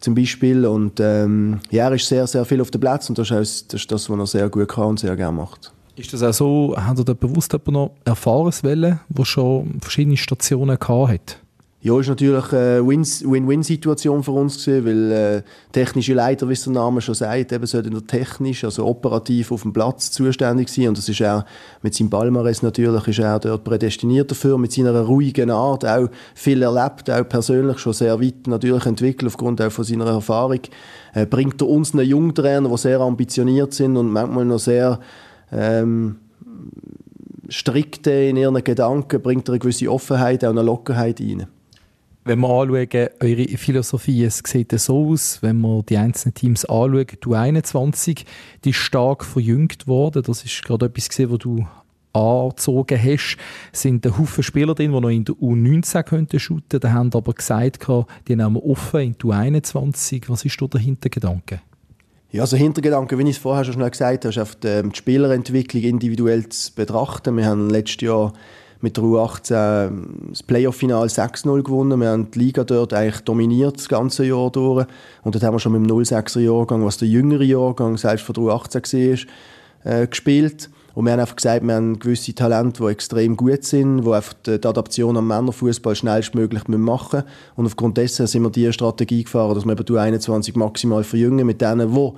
zum 0.00 0.14
Beispiel. 0.14 0.66
Und 0.66 1.00
ähm, 1.00 1.60
ja, 1.70 1.88
er 1.88 1.94
ist 1.94 2.08
sehr, 2.08 2.26
sehr 2.26 2.44
viel 2.44 2.60
auf 2.60 2.70
dem 2.70 2.80
Platz 2.80 3.08
und 3.08 3.18
das 3.18 3.30
ist, 3.30 3.72
das, 3.72 3.82
ist 3.82 3.92
das, 3.92 4.10
was 4.10 4.18
er 4.18 4.26
sehr 4.26 4.48
gut 4.48 4.68
kann 4.68 4.86
und 4.86 5.00
sehr 5.00 5.16
gerne 5.16 5.36
macht. 5.36 5.72
Ist 5.96 6.12
das 6.12 6.24
auch 6.24 6.32
so, 6.32 6.74
hat 6.76 6.98
er 6.98 7.04
da 7.04 7.14
bewusst 7.14 7.56
noch 7.66 7.92
Erfahrungswelle, 8.04 9.00
die 9.08 9.24
schon 9.24 9.78
verschiedene 9.80 10.16
Stationen 10.16 10.76
gehabt 10.76 11.12
hat? 11.12 11.43
Ja, 11.84 12.00
ist 12.00 12.08
natürlich 12.08 12.50
eine 12.50 12.86
Win-Win-Situation 12.86 14.22
für 14.22 14.30
uns 14.30 14.64
gewesen, 14.64 14.86
weil 14.86 15.12
äh, 15.12 15.42
technische 15.70 16.14
Leiter, 16.14 16.48
wie 16.48 16.54
es 16.54 16.64
der 16.64 16.72
Name 16.72 17.02
schon 17.02 17.14
sagt, 17.14 17.52
eben 17.52 17.66
sollte 17.66 17.90
der 17.90 18.06
technisch, 18.06 18.64
also 18.64 18.86
operativ 18.86 19.52
auf 19.52 19.64
dem 19.64 19.74
Platz 19.74 20.10
zuständig 20.10 20.70
sein. 20.70 20.88
Und 20.88 20.96
das 20.96 21.10
ist 21.10 21.20
auch 21.20 21.44
mit 21.82 21.94
seinem 21.94 22.08
Palmares 22.08 22.62
natürlich 22.62 23.06
ist 23.06 23.18
er 23.18 23.38
dort 23.38 23.64
prädestiniert 23.64 24.30
dafür, 24.30 24.56
mit 24.56 24.72
seiner 24.72 24.98
ruhigen 24.98 25.50
Art, 25.50 25.84
auch 25.84 26.08
viel 26.34 26.62
erlebt, 26.62 27.10
auch 27.10 27.28
persönlich 27.28 27.76
schon 27.76 27.92
sehr 27.92 28.18
weit 28.18 28.46
natürlich 28.46 28.86
entwickelt 28.86 29.26
aufgrund 29.30 29.60
auch 29.60 29.70
von 29.70 29.84
seiner 29.84 30.06
Erfahrung, 30.06 30.60
äh, 31.12 31.26
bringt 31.26 31.60
er 31.60 31.68
uns 31.68 31.92
einen 31.92 32.08
Jungtrainer, 32.08 32.70
die 32.70 32.78
sehr 32.78 33.00
ambitioniert 33.00 33.74
sind 33.74 33.98
und 33.98 34.10
manchmal 34.10 34.46
noch 34.46 34.58
sehr 34.58 35.00
ähm, 35.52 36.16
strikte 37.50 38.10
in 38.10 38.38
ihren 38.38 38.64
Gedanken, 38.64 39.20
bringt 39.20 39.50
er 39.50 39.52
eine 39.52 39.58
gewisse 39.58 39.92
Offenheit, 39.92 40.46
auch 40.46 40.48
eine 40.48 40.62
Lockerheit 40.62 41.20
rein 41.20 41.46
wenn 42.24 42.40
wir 42.40 42.48
anschauen, 42.48 43.08
eure 43.20 43.58
Philosophie, 43.58 44.24
es 44.24 44.42
sieht 44.44 44.72
so 44.78 45.10
aus, 45.10 45.42
wenn 45.42 45.60
wir 45.60 45.82
die 45.82 45.98
einzelnen 45.98 46.34
Teams 46.34 46.64
anschauen, 46.64 47.06
du 47.20 47.34
21, 47.34 48.24
die 48.64 48.70
ist 48.70 48.76
stark 48.76 49.24
verjüngt 49.24 49.86
worden, 49.86 50.22
das 50.22 50.44
ist 50.44 50.64
gerade 50.64 50.86
etwas 50.86 51.08
gesehen, 51.08 51.30
wo 51.30 51.36
du 51.36 51.66
angezogen 52.14 52.98
hast, 53.02 53.36
sind 53.72 54.06
ein 54.06 54.16
Haufen 54.16 54.42
Spieler 54.42 54.74
drin, 54.74 54.92
die 54.92 55.00
noch 55.00 55.08
in 55.08 55.24
der 55.24 55.34
U19 55.34 56.02
könnten 56.04 56.40
shooten, 56.40 56.80
die 56.80 56.88
haben 56.88 57.10
aber 57.12 57.34
gesagt, 57.34 57.86
die 58.28 58.36
nehmen 58.36 58.54
wir 58.54 58.64
offen 58.64 59.00
in 59.00 59.12
die 59.12 59.26
U21. 59.26 60.22
Was 60.28 60.44
ist 60.44 60.60
da 60.60 60.66
der 60.66 60.80
Hintergedanke? 60.80 61.60
Ja, 62.30 62.42
also 62.42 62.56
Hintergedanke, 62.56 63.18
wie 63.18 63.22
ich 63.24 63.36
es 63.36 63.38
vorher 63.38 63.64
schon 63.64 63.74
schnell 63.74 63.90
gesagt 63.90 64.24
habe, 64.24 64.30
ist 64.30 64.38
auf 64.38 64.56
die, 64.56 64.82
die 64.82 64.96
Spielerentwicklung 64.96 65.82
individuell 65.82 66.48
zu 66.48 66.74
betrachten. 66.74 67.36
Wir 67.36 67.46
haben 67.46 67.70
letztes 67.70 68.00
Jahr 68.00 68.32
mit 68.80 68.96
der 68.96 69.04
U18 69.04 69.90
das 70.30 70.42
Playoff-Final 70.42 71.06
6-0 71.06 71.62
gewonnen. 71.62 72.00
Wir 72.00 72.10
haben 72.10 72.30
die 72.30 72.38
Liga 72.38 72.64
dort 72.64 72.92
eigentlich 72.92 73.20
dominiert 73.22 73.76
das 73.76 73.88
ganze 73.88 74.24
Jahr 74.24 74.50
durch. 74.50 74.86
Und 75.22 75.34
dort 75.34 75.44
haben 75.44 75.54
wir 75.54 75.58
schon 75.58 75.72
mit 75.72 75.88
dem 75.88 75.96
06er 75.96 76.40
Jahrgang, 76.40 76.84
was 76.84 76.98
der 76.98 77.08
jüngere 77.08 77.42
Jahrgang 77.42 77.96
selbst 77.96 78.24
von 78.24 78.34
der 78.34 78.44
U18 78.44 79.26
war, 79.84 80.02
äh, 80.02 80.06
gespielt. 80.06 80.70
Und 80.94 81.06
wir 81.06 81.12
haben 81.12 81.20
einfach 81.20 81.36
gesagt, 81.36 81.66
wir 81.66 81.74
haben 81.74 81.98
gewisse 81.98 82.34
Talente, 82.34 82.82
die 82.84 82.88
extrem 82.90 83.36
gut 83.36 83.64
sind, 83.64 84.04
die 84.04 84.12
einfach 84.12 84.34
die, 84.46 84.52
Adaption 84.52 85.16
am 85.16 85.26
Männerfußball 85.26 85.96
schnellstmöglich 85.96 86.68
machen 86.68 87.18
müssen. 87.18 87.28
Und 87.56 87.66
aufgrund 87.66 87.96
dessen 87.96 88.28
sind 88.28 88.42
wir 88.42 88.50
diese 88.50 88.72
Strategie 88.72 89.24
gefahren, 89.24 89.54
dass 89.54 89.64
wir 89.64 89.72
eben 89.72 89.84
die 89.84 89.98
21 89.98 90.54
maximal 90.54 91.02
verjüngen 91.02 91.46
mit 91.46 91.60
denen, 91.60 91.92
die 91.92 92.12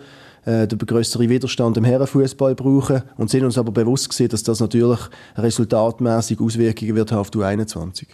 äh, 0.47 0.67
den 0.67 0.79
größeren 0.79 1.29
Widerstand 1.29 1.77
im 1.77 1.85
Herrenfußball 1.85 2.55
brauchen 2.55 3.03
und 3.17 3.31
sind 3.31 3.45
uns 3.45 3.59
aber 3.59 3.73
bewusst 3.73 4.09
gewesen, 4.09 4.31
dass 4.31 4.43
das 4.43 4.61
natürlich 4.61 5.01
resultatmäßig 5.37 6.41
Auswirkungen 6.41 6.95
wird 6.95 7.13
auf 7.13 7.31
die 7.31 7.43
21. 7.43 8.09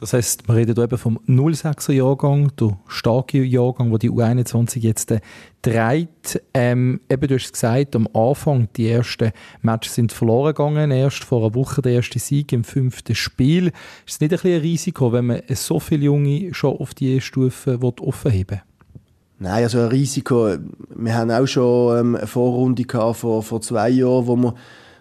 Das 0.00 0.14
heißt, 0.14 0.48
wir 0.48 0.56
reden 0.56 0.74
hier 0.74 0.84
eben 0.84 0.96
vom 0.96 1.18
06er 1.28 1.92
Jahrgang, 1.92 2.50
der 2.56 2.78
starke 2.88 3.44
Jahrgang, 3.44 3.92
wo 3.92 3.98
die 3.98 4.10
U21 4.10 4.78
jetzt 4.78 5.10
äh, 5.10 5.20
dreht. 5.60 6.42
Ähm, 6.54 7.00
eben, 7.10 7.28
du 7.28 7.34
hast 7.34 7.52
gesagt, 7.52 7.94
am 7.94 8.08
Anfang, 8.14 8.68
die 8.76 8.88
ersten 8.88 9.32
Matches 9.60 9.96
sind 9.96 10.10
verloren 10.10 10.54
gegangen. 10.54 10.90
Erst 10.90 11.22
vor 11.24 11.42
einer 11.42 11.54
Woche 11.54 11.82
der 11.82 11.92
erste 11.92 12.18
Sieg 12.18 12.50
im 12.52 12.64
fünften 12.64 13.14
Spiel. 13.14 13.66
Ist 14.06 14.14
es 14.14 14.20
nicht 14.20 14.32
ein, 14.32 14.36
bisschen 14.36 14.54
ein 14.54 14.60
Risiko, 14.62 15.12
wenn 15.12 15.26
man 15.26 15.42
so 15.50 15.78
viele 15.78 16.06
Junge 16.06 16.54
schon 16.54 16.78
auf 16.78 16.94
diese 16.94 17.20
Stufe 17.20 17.78
offen 17.82 18.30
heben 18.30 18.62
Nein, 19.42 19.62
also 19.62 19.78
ein 19.78 19.88
Risiko. 19.88 20.50
Wir 20.94 21.14
haben 21.14 21.30
auch 21.30 21.46
schon 21.46 21.98
ähm, 21.98 22.14
eine 22.14 22.26
Vorrunde 22.26 22.84
gehabt 22.84 23.16
vor, 23.16 23.42
vor 23.42 23.62
zwei 23.62 23.88
Jahren, 23.88 24.26
wo 24.26 24.36
wir, 24.36 24.54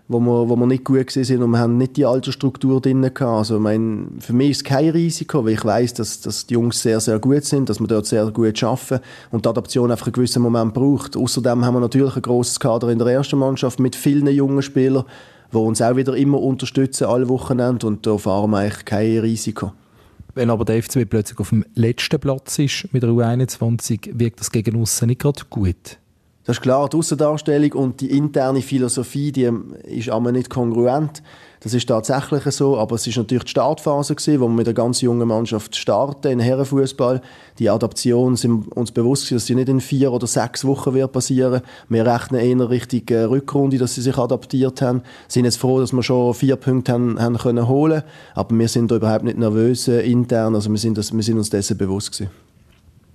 wo, 0.07 0.21
wir, 0.21 0.47
wo 0.47 0.55
wir 0.55 0.65
nicht 0.65 0.85
gut 0.85 1.13
waren 1.13 1.43
und 1.43 1.51
wir 1.51 1.59
haben 1.59 1.75
nicht 1.75 1.97
die 1.97 2.05
alte 2.05 2.31
Struktur 2.31 2.79
drin 2.79 3.01
gehabt. 3.01 3.21
Also, 3.21 3.57
ich 3.57 3.61
meine, 3.61 4.07
für 4.19 4.31
mich 4.31 4.51
ist 4.51 4.57
es 4.57 4.63
kein 4.63 4.91
Risiko, 4.91 5.43
weil 5.43 5.55
ich 5.55 5.65
weiß, 5.65 5.93
dass, 5.95 6.21
dass 6.21 6.45
die 6.45 6.53
Jungs 6.53 6.81
sehr, 6.81 7.01
sehr 7.01 7.19
gut 7.19 7.43
sind, 7.43 7.67
dass 7.67 7.81
wir 7.81 7.87
dort 7.87 8.05
sehr 8.05 8.31
gut 8.31 8.63
arbeiten 8.63 9.01
und 9.31 9.43
die 9.43 9.49
Adaption 9.49 9.91
einfach 9.91 10.07
einen 10.07 10.13
gewissen 10.13 10.41
Moment 10.41 10.73
braucht. 10.73 11.17
Außerdem 11.17 11.65
haben 11.65 11.73
wir 11.73 11.81
natürlich 11.81 12.15
ein 12.15 12.21
grosses 12.21 12.61
Kader 12.61 12.87
in 12.87 12.99
der 12.99 13.07
ersten 13.07 13.37
Mannschaft 13.37 13.81
mit 13.81 13.93
vielen 13.93 14.27
jungen 14.27 14.61
Spielern, 14.61 15.03
die 15.51 15.57
uns 15.57 15.81
auch 15.81 15.97
wieder 15.97 16.15
immer 16.15 16.39
unterstützen, 16.41 17.07
alle 17.07 17.27
Wochenende 17.27 17.85
und 17.85 18.07
da 18.07 18.17
fahren 18.17 18.51
wir 18.51 18.59
eigentlich 18.59 18.85
kein 18.85 19.19
Risiko. 19.19 19.73
Wenn 20.35 20.49
aber 20.49 20.65
der 20.65 20.81
FCB 20.81 21.09
plötzlich 21.09 21.39
auf 21.39 21.49
dem 21.49 21.65
letzten 21.75 22.19
Platz 22.19 22.59
ist 22.59 22.87
mit 22.93 23.03
der 23.03 23.09
U21, 23.09 24.11
wirkt 24.13 24.39
das 24.39 24.51
gegen 24.51 24.79
außen 24.81 25.07
nicht 25.07 25.21
gerade 25.21 25.41
gut. 25.49 25.97
Das 26.45 26.57
ist 26.57 26.61
klar, 26.61 26.89
die 26.89 26.97
Aussendarstellung 26.97 27.73
und 27.73 28.01
die 28.01 28.11
interne 28.11 28.61
Philosophie, 28.61 29.31
die 29.31 29.51
ist 29.83 30.09
aber 30.09 30.31
nicht 30.31 30.49
kongruent. 30.49 31.21
Das 31.61 31.73
ist 31.73 31.87
tatsächlich 31.87 32.43
so, 32.55 32.77
aber 32.77 32.95
es 32.95 33.05
ist 33.05 33.17
natürlich 33.17 33.43
die 33.43 33.49
Startphase 33.49 34.15
gewesen, 34.15 34.39
wo 34.39 34.47
wir 34.47 34.53
mit 34.53 34.67
der 34.67 34.73
ganz 34.73 35.01
jungen 35.01 35.27
Mannschaft 35.27 35.75
starten 35.75 36.31
in 36.31 36.39
Herrenfußball. 36.39 37.21
Die 37.59 37.69
Adaption 37.69 38.37
sind 38.37 38.71
uns 38.71 38.93
bewusst, 38.93 39.29
dass 39.31 39.45
sie 39.45 39.55
nicht 39.55 39.67
in 39.67 39.81
vier 39.81 40.13
oder 40.13 40.25
sechs 40.25 40.63
Wochen 40.63 40.93
wird 40.93 41.11
passieren. 41.11 41.61
Wir 41.89 42.05
rechnen 42.05 42.39
eher 42.39 42.69
Richtung 42.69 43.01
äh, 43.09 43.23
Rückrunde, 43.23 43.77
dass 43.77 43.95
sie 43.95 44.01
sich 44.01 44.17
adaptiert 44.17 44.81
haben. 44.81 45.01
Sind 45.27 45.43
jetzt 45.43 45.57
froh, 45.57 45.81
dass 45.81 45.91
wir 45.91 46.01
schon 46.01 46.33
vier 46.33 46.55
Punkte 46.55 46.93
haben, 46.93 47.19
haben 47.19 47.37
können 47.37 47.67
holen, 47.67 48.03
aber 48.35 48.57
wir 48.57 48.67
sind 48.69 48.89
da 48.89 48.95
überhaupt 48.95 49.25
nicht 49.25 49.37
nervös 49.37 49.89
äh, 49.89 49.99
intern. 49.99 50.55
Also 50.55 50.69
wir 50.69 50.77
sind, 50.77 50.97
das, 50.97 51.11
wir 51.11 51.23
sind 51.23 51.37
uns 51.37 51.49
dessen 51.49 51.77
bewusst 51.77 52.13
gewesen. 52.13 52.48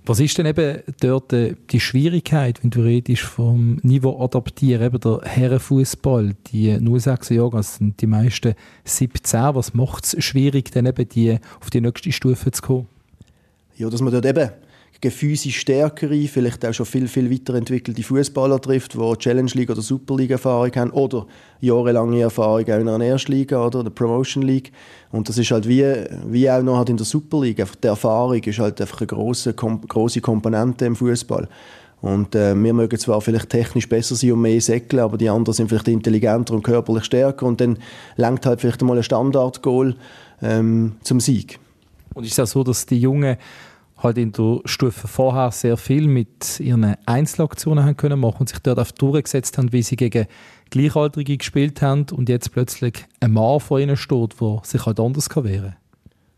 Was 0.07 0.19
ist 0.19 0.37
denn 0.37 0.45
eben 0.45 0.83
dort 0.99 1.33
äh, 1.33 1.55
die 1.71 1.79
Schwierigkeit, 1.79 2.61
wenn 2.61 2.69
du 2.69 2.81
redest 2.81 3.23
vom 3.23 3.79
Niveau 3.81 4.23
adaptieren, 4.23 4.83
eben 4.83 4.99
der 4.99 5.21
Herrenfußball, 5.23 6.35
die 6.51 6.73
06er 6.73 7.33
Jahre, 7.33 7.57
also 7.57 7.77
sind 7.79 7.99
die 8.01 8.07
meisten 8.07 8.53
17. 8.83 9.55
Was 9.55 9.73
macht 9.73 10.05
es 10.05 10.23
schwierig, 10.23 10.71
dann 10.71 10.85
eben 10.85 11.09
die, 11.09 11.39
auf 11.59 11.71
die 11.71 11.81
nächste 11.81 12.11
Stufe 12.11 12.51
zu 12.51 12.61
kommen? 12.61 12.87
Ja, 13.77 13.89
dass 13.89 14.01
man 14.01 14.13
dort 14.13 14.27
eben 14.27 14.51
physisch 15.03 15.59
stärkere, 15.59 16.27
vielleicht 16.27 16.65
auch 16.65 16.73
schon 16.73 16.85
viel, 16.85 17.07
viel 17.07 17.31
weiterentwickelte 17.31 18.01
Fußballer 18.01 18.59
trifft, 18.61 18.93
die 18.93 19.13
Challenge 19.17 19.51
League 19.53 19.69
oder 19.69 19.81
Super 19.81 20.15
League 20.15 20.31
Erfahrung 20.31 20.71
haben 20.75 20.91
oder 20.91 21.27
jahrelange 21.61 22.21
Erfahrung 22.21 22.63
auch 22.63 22.79
in 22.79 22.89
einer 22.89 23.05
Erstliga 23.05 23.65
oder 23.65 23.83
der 23.83 23.91
Promotion 23.91 24.43
League. 24.43 24.71
Und 25.11 25.29
das 25.29 25.37
ist 25.37 25.51
halt 25.51 25.67
wie, 25.67 25.83
wie 26.27 26.49
auch 26.49 26.61
noch 26.61 26.77
halt 26.77 26.89
in 26.89 26.97
der 26.97 27.05
Super 27.05 27.41
League. 27.41 27.59
Einfach 27.59 27.75
die 27.75 27.87
Erfahrung 27.87 28.41
ist 28.41 28.59
halt 28.59 28.81
einfach 28.81 28.99
eine 28.99 29.07
grosse, 29.07 29.53
kom 29.53 29.81
grosse 29.87 30.21
Komponente 30.21 30.85
im 30.85 30.95
Fußball. 30.95 31.47
Und 32.01 32.35
äh, 32.35 32.53
wir 32.55 32.73
mögen 32.73 32.99
zwar 32.99 33.21
vielleicht 33.21 33.49
technisch 33.49 33.89
besser 33.89 34.15
sein 34.15 34.33
und 34.33 34.41
mehr 34.41 34.61
säckeln, 34.61 35.01
aber 35.01 35.17
die 35.17 35.29
anderen 35.29 35.55
sind 35.55 35.69
vielleicht 35.69 35.87
intelligenter 35.87 36.53
und 36.53 36.63
körperlich 36.63 37.05
stärker 37.05 37.45
und 37.45 37.59
dann 37.61 37.79
lenkt 38.15 38.45
halt 38.45 38.61
vielleicht 38.61 38.81
mal 38.83 38.97
ein 38.97 39.03
Standard-Goal 39.03 39.95
ähm, 40.41 40.97
zum 41.01 41.19
Sieg. 41.19 41.59
Und 42.13 42.25
ist 42.25 42.33
es 42.33 42.39
auch 42.39 42.47
so, 42.47 42.63
dass 42.63 42.85
die 42.85 42.99
Jungen 42.99 43.37
halt 43.97 44.17
in 44.17 44.31
der 44.31 44.59
Stufe 44.65 45.07
vorher 45.07 45.51
sehr 45.51 45.77
viel 45.77 46.07
mit 46.07 46.59
ihren 46.59 46.95
Einzelaktionen 47.05 47.85
haben 47.85 47.97
können 47.97 48.19
machen 48.19 48.41
und 48.41 48.49
sich 48.49 48.59
dort 48.59 48.79
auf 48.79 48.91
durchgesetzt 48.91 49.57
haben, 49.57 49.71
wie 49.71 49.83
sie 49.83 49.95
gegen 49.95 50.27
Gleichaltrige 50.69 51.37
gespielt 51.37 51.81
haben 51.81 52.05
und 52.11 52.29
jetzt 52.29 52.51
plötzlich 52.51 53.05
ein 53.19 53.33
Mann 53.33 53.59
vor 53.59 53.79
ihnen 53.79 53.97
steht, 53.97 54.41
der 54.41 54.61
sich 54.63 54.85
halt 54.85 54.99
anders 54.99 55.29
kann 55.29 55.45
wehren. 55.45 55.75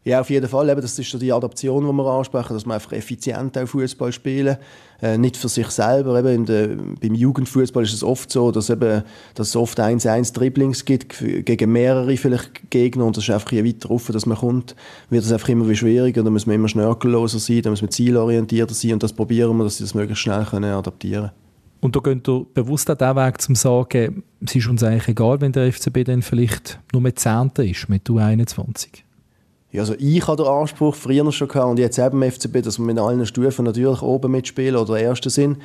Ja, 0.07 0.21
auf 0.21 0.29
jeden 0.29 0.47
Fall. 0.47 0.69
Eben, 0.69 0.79
das 0.79 0.97
ist 0.97 1.11
so 1.11 1.17
die 1.17 1.33
Adaption, 1.33 1.85
die 1.85 1.91
wir 1.91 2.05
ansprechen, 2.05 2.53
dass 2.53 2.65
man 2.65 2.75
einfach 2.75 2.93
effizient 2.93 3.57
auch 3.57 3.67
Fußball 3.67 4.13
spielen. 4.13 4.55
Äh, 5.01 5.17
nicht 5.17 5.35
für 5.35 5.49
sich 5.49 5.67
selber. 5.67 6.17
Eben 6.17 6.45
der, 6.45 6.69
beim 7.01 7.13
Jugendfußball 7.13 7.83
ist 7.83 7.91
es 7.91 8.05
oft 8.05 8.31
so, 8.31 8.51
dass, 8.51 8.69
eben, 8.69 9.03
dass 9.35 9.49
es 9.49 9.55
oft 9.57 9.81
1-1 9.81 10.33
Dribblings 10.33 10.85
gibt 10.85 11.17
gegen 11.19 11.71
mehrere 11.73 12.15
vielleicht 12.15 12.69
Gegner 12.69 13.03
und 13.03 13.17
das 13.17 13.25
ist 13.25 13.31
einfach 13.31 13.51
je 13.51 13.65
weiter 13.65 13.89
rauf, 13.89 14.07
dass 14.07 14.25
man 14.25 14.37
kommt, 14.37 14.77
wird 15.09 15.25
es 15.25 15.31
einfach 15.33 15.49
immer 15.49 15.75
schwieriger. 15.75 16.23
Da 16.23 16.29
muss 16.29 16.45
man 16.45 16.55
immer 16.55 16.69
schnörkelloser 16.69 17.39
sein, 17.39 17.63
da 17.63 17.69
muss 17.69 17.81
man 17.81 17.91
zielorientierter 17.91 18.75
sein 18.75 18.93
und 18.93 19.03
das 19.03 19.11
probieren 19.11 19.57
wir, 19.57 19.65
dass 19.65 19.75
sie 19.75 19.83
das 19.83 19.93
möglichst 19.93 20.23
schnell 20.23 20.45
können 20.45 20.71
adaptieren 20.71 21.31
können. 21.31 21.31
Und 21.81 21.97
da 21.97 21.99
geht 21.99 22.25
ihr 22.29 22.45
bewusst 22.53 22.89
auch 22.89 22.95
den 22.95 23.13
Weg, 23.17 23.41
zum 23.41 23.55
zu 23.55 23.61
sagen, 23.61 24.23
es 24.39 24.55
ist 24.55 24.67
uns 24.67 24.83
eigentlich 24.83 25.09
egal, 25.09 25.41
wenn 25.41 25.51
der 25.51 25.69
FCB 25.69 26.05
dann 26.05 26.21
vielleicht 26.21 26.79
nur 26.93 27.01
mit 27.01 27.19
Zehnten 27.19 27.69
ist, 27.69 27.89
mit 27.89 28.09
U21. 28.09 29.03
Ja, 29.71 29.81
also 29.81 29.95
ich 29.99 30.25
habe 30.27 30.41
den 30.43 30.51
Anspruch 30.51 30.95
früher 30.95 31.29
schon 31.31 31.47
gehabt 31.49 31.69
und 31.69 31.79
jetzt 31.79 31.99
eben 31.99 32.21
im 32.21 32.31
FCB, 32.31 32.61
dass 32.61 32.79
wir 32.79 32.85
mit 32.85 32.99
allen 32.99 33.25
Stufen 33.25 33.65
natürlich 33.65 34.01
oben 34.01 34.31
mitspielen 34.31 34.77
oder 34.77 34.97
Erste 34.97 35.29
sind. 35.29 35.57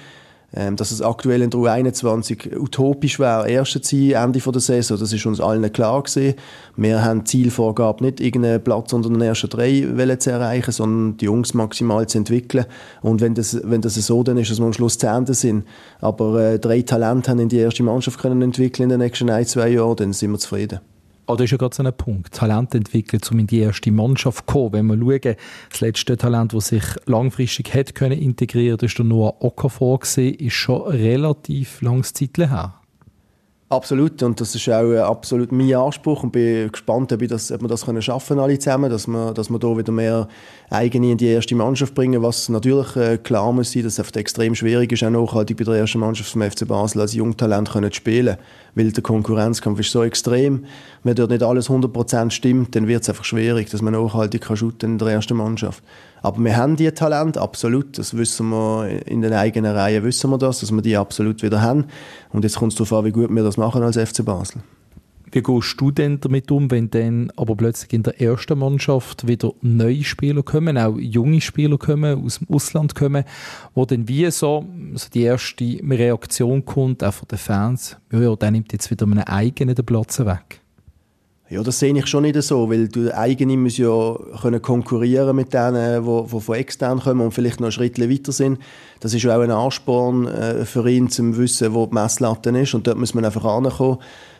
Ähm, 0.54 0.76
dass 0.76 0.90
es 0.90 1.00
aktuell 1.00 1.40
in 1.40 1.48
der 1.48 1.60
U21 1.60 2.58
utopisch 2.58 3.18
wäre, 3.18 3.48
Erste 3.48 3.80
zu 3.80 3.96
sein, 3.96 4.24
Ende 4.24 4.38
der 4.38 4.60
Saison, 4.60 4.98
das 4.98 5.10
ist 5.10 5.24
uns 5.24 5.40
allen 5.40 5.72
klar 5.72 6.02
gewesen. 6.02 6.34
Wir 6.76 7.02
haben 7.02 7.20
die 7.20 7.24
Zielvorgabe 7.24 8.04
nicht, 8.04 8.20
irgendeinen 8.20 8.62
Platz 8.62 8.92
unter 8.92 9.08
den 9.08 9.22
ersten 9.22 9.48
drei 9.48 10.16
zu 10.16 10.30
erreichen, 10.30 10.72
sondern 10.72 11.16
die 11.16 11.24
Jungs 11.24 11.54
maximal 11.54 12.06
zu 12.06 12.18
entwickeln. 12.18 12.66
Und 13.00 13.22
wenn 13.22 13.34
das, 13.34 13.60
wenn 13.64 13.80
das 13.80 13.94
so 13.94 14.22
dann 14.22 14.36
ist, 14.36 14.50
dass 14.50 14.58
wir 14.58 14.66
am 14.66 14.74
Schluss 14.74 14.98
Zehnte 14.98 15.32
sind, 15.32 15.64
aber 16.02 16.38
äh, 16.38 16.58
drei 16.58 16.82
Talente 16.82 17.30
haben 17.30 17.38
in 17.38 17.48
die 17.48 17.56
erste 17.56 17.82
Mannschaft 17.82 18.20
können 18.20 18.42
entwickeln 18.42 18.82
in 18.82 18.88
den 18.90 18.98
nächsten 18.98 19.30
ein, 19.30 19.46
zwei 19.46 19.70
Jahren, 19.70 19.96
dann 19.96 20.12
sind 20.12 20.32
wir 20.32 20.38
zufrieden. 20.38 20.80
Oh, 21.26 21.36
das 21.36 21.44
ist 21.44 21.50
ja 21.52 21.56
gerade 21.56 21.74
so 21.74 21.84
ein 21.84 21.96
Punkt. 21.96 22.34
Talent 22.34 22.74
entwickeln, 22.74 23.20
um 23.30 23.38
in 23.38 23.46
die 23.46 23.60
erste 23.60 23.92
Mannschaft 23.92 24.48
zu 24.48 24.52
kommen. 24.52 24.72
Wenn 24.72 24.86
wir 24.86 25.20
schauen, 25.20 25.36
das 25.70 25.80
letzte 25.80 26.16
Talent, 26.16 26.52
das 26.52 26.68
sich 26.68 26.84
langfristig 27.06 27.72
hätte 27.72 27.92
können 27.92 28.18
integrieren, 28.18 28.76
das 28.76 28.98
war 28.98 29.04
der 29.04 29.04
Noah 29.04 29.42
Okafor, 29.42 30.00
ist 30.02 30.52
schon 30.52 30.82
relativ 30.82 31.80
langes 31.80 32.12
Zeit 32.12 32.36
her. 32.38 32.81
Absolut, 33.72 34.22
und 34.22 34.38
das 34.38 34.54
ist 34.54 34.68
auch 34.68 34.92
äh, 34.92 34.98
absolut 34.98 35.50
mein 35.50 35.74
Anspruch 35.74 36.22
und 36.24 36.32
bin 36.32 36.70
gespannt, 36.70 37.10
ob, 37.10 37.22
ich 37.22 37.30
das, 37.30 37.50
ob 37.50 37.62
wir 37.62 37.68
das 37.68 37.86
können 37.86 38.02
schaffen 38.02 38.38
alle 38.38 38.58
zusammen, 38.58 38.90
dass 38.90 39.06
wir, 39.06 39.32
dass 39.32 39.48
wir 39.48 39.58
da 39.58 39.78
wieder 39.78 39.92
mehr 39.92 40.28
eigene 40.68 41.12
in 41.12 41.16
die 41.16 41.28
erste 41.28 41.54
Mannschaft 41.54 41.94
bringen, 41.94 42.20
was 42.22 42.50
natürlich 42.50 42.94
äh, 42.96 43.16
klar 43.16 43.50
muss 43.50 43.72
sein, 43.72 43.84
dass 43.84 43.98
es 43.98 44.10
extrem 44.10 44.54
schwierig 44.54 44.92
ist, 44.92 45.02
auch 45.02 45.08
nachhaltig 45.08 45.56
bei 45.56 45.64
der 45.64 45.76
ersten 45.76 46.00
Mannschaft 46.00 46.32
vom 46.32 46.42
FC 46.42 46.68
Basel 46.68 47.00
als 47.00 47.14
Jungtalent 47.14 47.68
zu 47.68 47.92
spielen, 47.92 48.36
weil 48.74 48.92
der 48.92 49.02
Konkurrenzkampf 49.02 49.80
ist 49.80 49.90
so 49.90 50.02
extrem. 50.02 50.66
Wenn 51.02 51.14
dort 51.14 51.30
nicht 51.30 51.42
alles 51.42 51.70
100% 51.70 52.30
stimmt, 52.30 52.76
dann 52.76 52.88
wird 52.88 53.04
es 53.04 53.08
einfach 53.08 53.24
schwierig, 53.24 53.70
dass 53.70 53.80
man 53.80 53.94
nachhaltig 53.94 54.42
kann 54.42 54.72
in 54.82 54.98
der 54.98 55.08
ersten 55.08 55.38
Mannschaft. 55.38 55.82
Aber 56.22 56.42
wir 56.42 56.56
haben 56.56 56.76
die 56.76 56.90
Talent, 56.92 57.36
absolut. 57.36 57.98
Das 57.98 58.16
wissen 58.16 58.50
wir 58.50 59.06
in 59.06 59.22
den 59.22 59.32
eigenen 59.32 59.74
Reihen, 59.74 60.04
wissen 60.04 60.30
wir 60.30 60.38
das, 60.38 60.60
dass 60.60 60.70
wir 60.70 60.82
die 60.82 60.96
absolut 60.96 61.42
wieder 61.42 61.60
haben. 61.60 61.86
Und 62.30 62.44
jetzt 62.44 62.56
kommt 62.56 62.72
es 62.72 62.78
darauf 62.78 62.92
an, 62.92 63.04
wie 63.04 63.12
gut 63.12 63.30
wir 63.30 63.42
das 63.42 63.56
machen 63.56 63.82
als 63.82 63.96
FC 63.98 64.24
Basel. 64.24 64.62
Wie 65.34 65.42
gehst 65.42 65.80
du 65.80 65.90
denn 65.90 66.20
damit 66.20 66.50
um, 66.50 66.70
wenn 66.70 66.90
dann 66.90 67.32
aber 67.36 67.56
plötzlich 67.56 67.94
in 67.94 68.02
der 68.02 68.20
ersten 68.20 68.58
Mannschaft 68.58 69.26
wieder 69.26 69.52
neue 69.62 70.04
Spieler 70.04 70.42
kommen, 70.42 70.76
auch 70.76 70.98
junge 70.98 71.40
Spieler 71.40 71.78
kommen, 71.78 72.22
aus 72.22 72.38
dem 72.38 72.54
Ausland 72.54 72.94
kommen, 72.94 73.24
wo 73.74 73.86
dann 73.86 74.08
wie 74.08 74.30
so, 74.30 74.66
so 74.94 75.08
die 75.12 75.22
erste 75.22 75.80
Reaktion 75.82 76.66
kommt, 76.66 77.02
auch 77.02 77.14
von 77.14 77.28
den 77.28 77.38
Fans, 77.38 77.96
ja, 78.12 78.20
ja, 78.20 78.36
der 78.36 78.50
nimmt 78.50 78.74
jetzt 78.74 78.90
wieder 78.90 79.06
einen 79.06 79.20
eigenen 79.20 79.74
Platz 79.74 80.20
weg. 80.20 80.61
Ja, 81.52 81.62
das 81.62 81.78
sehe 81.78 81.94
ich 81.94 82.06
schon 82.06 82.22
nicht 82.22 82.42
so, 82.42 82.70
weil 82.70 82.88
du 82.88 83.14
eigene 83.14 83.58
musst 83.58 83.76
ja 83.76 84.16
können 84.40 84.62
konkurrieren 84.62 85.36
mit 85.36 85.52
denen, 85.52 86.02
die, 86.02 86.32
die 86.32 86.40
von 86.40 86.54
extern 86.54 86.98
kommen 86.98 87.20
und 87.20 87.32
vielleicht 87.32 87.60
noch 87.60 87.66
einen 87.66 87.72
Schritt 87.72 88.00
weiter 88.00 88.32
sind. 88.32 88.58
Das 89.00 89.12
ist 89.12 89.22
ja 89.22 89.36
auch 89.36 89.42
ein 89.42 89.50
Ansporn 89.50 90.26
äh, 90.28 90.64
für 90.64 90.88
ihn, 90.88 91.10
zum 91.10 91.36
wissen, 91.36 91.74
wo 91.74 91.84
die 91.84 91.92
Messlatte 91.92 92.48
ist 92.58 92.72
und 92.72 92.86
dort 92.86 92.96
muss 92.96 93.12
man 93.12 93.26
einfach 93.26 93.44
ankommen. 93.44 93.98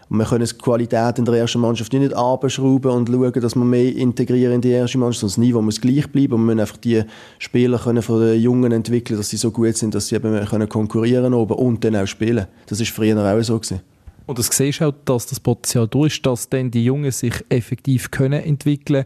Und 0.08 0.18
wir 0.18 0.24
können 0.24 0.46
die 0.46 0.56
Qualität 0.56 1.18
in 1.18 1.26
der 1.26 1.34
ersten 1.34 1.60
Mannschaft 1.60 1.92
nicht 1.92 2.14
abschrauben 2.14 2.90
und 2.90 3.10
schauen, 3.10 3.40
dass 3.42 3.56
wir 3.56 3.64
mehr 3.64 3.94
integrieren 3.94 4.54
in 4.54 4.60
die 4.62 4.70
erste 4.70 4.96
Mannschaft. 4.96 5.24
Das 5.24 5.36
Niveau 5.36 5.60
muss 5.60 5.82
gleich 5.82 6.10
bleiben 6.10 6.32
und 6.32 6.40
wir 6.40 6.46
müssen 6.46 6.60
einfach 6.60 6.78
die 6.78 7.02
Spieler 7.38 7.78
können 7.78 8.00
von 8.00 8.22
den 8.22 8.40
Jungen 8.40 8.72
entwickeln, 8.72 9.18
dass 9.18 9.28
sie 9.28 9.36
so 9.36 9.50
gut 9.50 9.76
sind, 9.76 9.94
dass 9.94 10.08
sie 10.08 10.14
eben 10.14 10.42
können 10.46 10.68
konkurrieren 10.68 11.34
oben 11.34 11.58
und 11.58 11.84
dann 11.84 11.94
auch 11.94 12.06
spielen. 12.06 12.46
Das 12.64 12.80
ist 12.80 12.90
früher 12.90 13.18
auch 13.18 13.42
so 13.42 13.58
gewesen. 13.58 13.91
Und 14.32 14.38
das 14.38 14.46
siehst 14.46 14.80
auch, 14.80 14.94
dass 15.04 15.26
das 15.26 15.40
Potenzial 15.40 15.86
durch 15.86 16.14
ist, 16.14 16.24
dass 16.24 16.48
dann 16.48 16.70
die 16.70 16.86
Jungen 16.86 17.10
sich 17.10 17.34
effektiv 17.50 18.10
können 18.10 18.42
entwickeln 18.42 19.04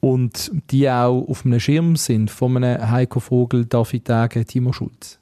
und 0.00 0.50
die 0.70 0.90
auch 0.90 1.26
auf 1.26 1.46
einem 1.46 1.58
Schirm 1.58 1.96
sind 1.96 2.30
von 2.30 2.58
einem 2.58 2.90
Heiko 2.90 3.20
Vogel, 3.20 3.64
David 3.64 4.06
Dage, 4.06 4.44
Timo 4.44 4.74
Schulz. 4.74 5.18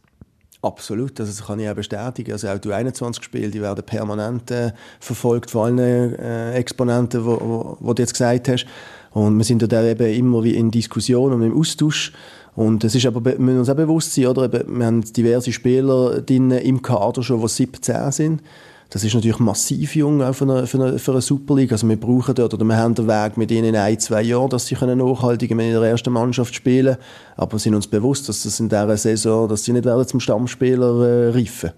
Absolut, 0.61 1.21
also 1.21 1.31
das 1.31 1.47
kann 1.47 1.61
ich 1.61 1.69
auch 1.69 1.75
bestätigen. 1.75 2.33
Also 2.33 2.49
auch 2.49 2.59
die 2.59 2.73
21 2.73 3.23
Spiele, 3.23 3.49
die 3.49 3.61
werden 3.61 3.85
permanent 3.85 4.51
äh, 4.51 4.73
verfolgt 4.99 5.53
von 5.53 5.79
allen 5.79 6.19
äh, 6.19 6.55
Exponenten, 6.55 7.23
die 7.23 7.29
du 7.29 7.95
jetzt 7.97 8.15
gesagt 8.15 8.49
hast. 8.49 8.67
Und 9.13 9.39
wir 9.39 9.45
sind 9.45 9.71
da 9.71 9.85
eben 9.85 10.15
immer 10.15 10.43
wie 10.43 10.57
in 10.57 10.73
Diskussion 10.73 11.33
und 11.33 11.43
im 11.43 11.57
Austausch. 11.57 12.13
Und 12.57 12.83
es 12.83 12.97
ist 12.97 13.07
aber, 13.07 13.25
wir 13.25 13.39
müssen 13.39 13.61
uns 13.61 13.71
auch 13.71 13.77
bewusst 13.77 14.15
sein, 14.15 14.27
oder? 14.27 14.53
wir 14.53 14.85
haben 14.85 15.01
diverse 15.03 15.53
Spieler 15.53 16.29
im 16.29 16.83
Kader 16.83 17.23
schon, 17.23 17.41
die 17.41 17.47
17 17.47 18.11
sind. 18.11 18.43
Das 18.91 19.05
ist 19.05 19.15
natürlich 19.15 19.39
massiv 19.39 19.97
jung 19.97 20.23
auch 20.23 20.33
für 20.33 20.45
eine, 20.45 20.67
für 20.67 20.83
eine, 20.83 20.99
für 20.99 21.13
eine 21.13 21.21
Super 21.21 21.57
League. 21.57 21.73
Also 21.73 21.87
wir 21.87 22.01
brauchen 22.01 22.35
dort, 22.35 22.55
oder 22.55 22.65
wir 22.65 22.77
haben 22.77 22.95
den 22.95 23.07
Weg 23.07 23.37
mit 23.37 23.51
ihnen 23.51 23.69
in 23.69 23.77
ein, 23.77 23.99
zwei 23.99 24.23
Jahren, 24.23 24.49
dass 24.49 24.67
sie 24.67 24.77
können 24.77 24.99
nachhaltig 24.99 25.51
in 25.51 25.59
der 25.59 25.83
ersten 25.83 26.11
Mannschaft 26.11 26.55
spielen 26.55 26.97
Aber 27.37 27.53
wir 27.53 27.59
sind 27.59 27.75
uns 27.75 27.87
bewusst, 27.87 28.29
dass 28.29 28.45
das 28.45 28.61
in 28.61 28.71
dieser 28.71 28.97
Saison, 28.97 29.47
dass 29.47 29.65
sie 29.65 29.73
nicht 29.73 29.85
werden 29.85 30.07
zum 30.07 30.21
Stammspieler 30.21 31.07
äh, 31.07 31.31
reifen 31.31 31.73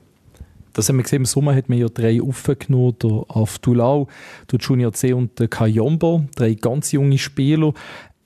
das 0.72 0.88
haben 0.88 0.96
wir 0.96 1.02
gesehen, 1.02 1.22
im 1.22 1.26
Sommer 1.26 1.54
hat 1.54 1.68
man 1.68 1.78
ja 1.78 1.88
drei 1.88 2.22
aufgenommen, 2.22 2.94
der 3.02 3.24
Aftulau, 3.28 4.06
der 4.50 4.58
Junior 4.58 4.92
C 4.92 5.12
und 5.12 5.38
der 5.38 5.48
Kayombo, 5.48 6.24
drei 6.36 6.54
ganz 6.54 6.92
junge 6.92 7.18
Spieler. 7.18 7.72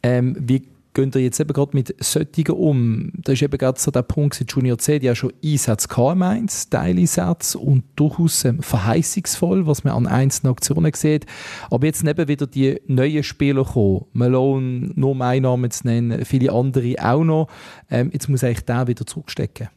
Ähm, 0.03 0.37
wie 0.39 0.63
gehen 0.95 1.11
ihr 1.15 1.21
jetzt 1.21 1.41
eben 1.41 1.53
gerade 1.53 1.77
mit 1.77 1.95
solchen 2.03 2.51
um? 2.51 3.13
Da 3.17 3.33
ist 3.33 3.43
eben 3.43 3.59
gerade 3.59 3.79
so 3.79 3.91
der 3.91 4.03
Punkt, 4.03 4.43
Junior 4.49 4.79
C, 4.79 4.99
die 4.99 5.07
ja 5.07 5.15
schon 5.15 5.33
Einsätze 5.45 5.89
im 5.97 6.23
1, 6.23 6.71
Teileinsätze 6.71 7.59
und 7.59 7.85
durchaus 7.97 8.45
ähm, 8.45 8.63
verheißungsvoll, 8.63 9.67
was 9.67 9.85
man 9.85 9.95
an 9.95 10.07
einzelnen 10.07 10.53
Aktionen 10.53 10.93
sieht. 10.95 11.27
Aber 11.71 11.87
jetzt 11.87 12.05
neben 12.05 12.29
wieder 12.29 12.47
die 12.47 12.81
neuen 12.87 13.23
Spieler 13.23 13.65
kommen, 13.65 14.07
Malone, 14.13 14.93
nur 14.95 15.15
meinen 15.15 15.43
Namen 15.43 15.71
zu 15.71 15.87
nennen, 15.87 16.25
viele 16.25 16.53
andere 16.53 16.95
auch 17.01 17.25
noch. 17.25 17.49
Ähm, 17.91 18.11
jetzt 18.13 18.29
muss 18.29 18.45
eigentlich 18.45 18.65
der 18.65 18.87
wieder 18.87 19.05
zurückstecken. 19.05 19.69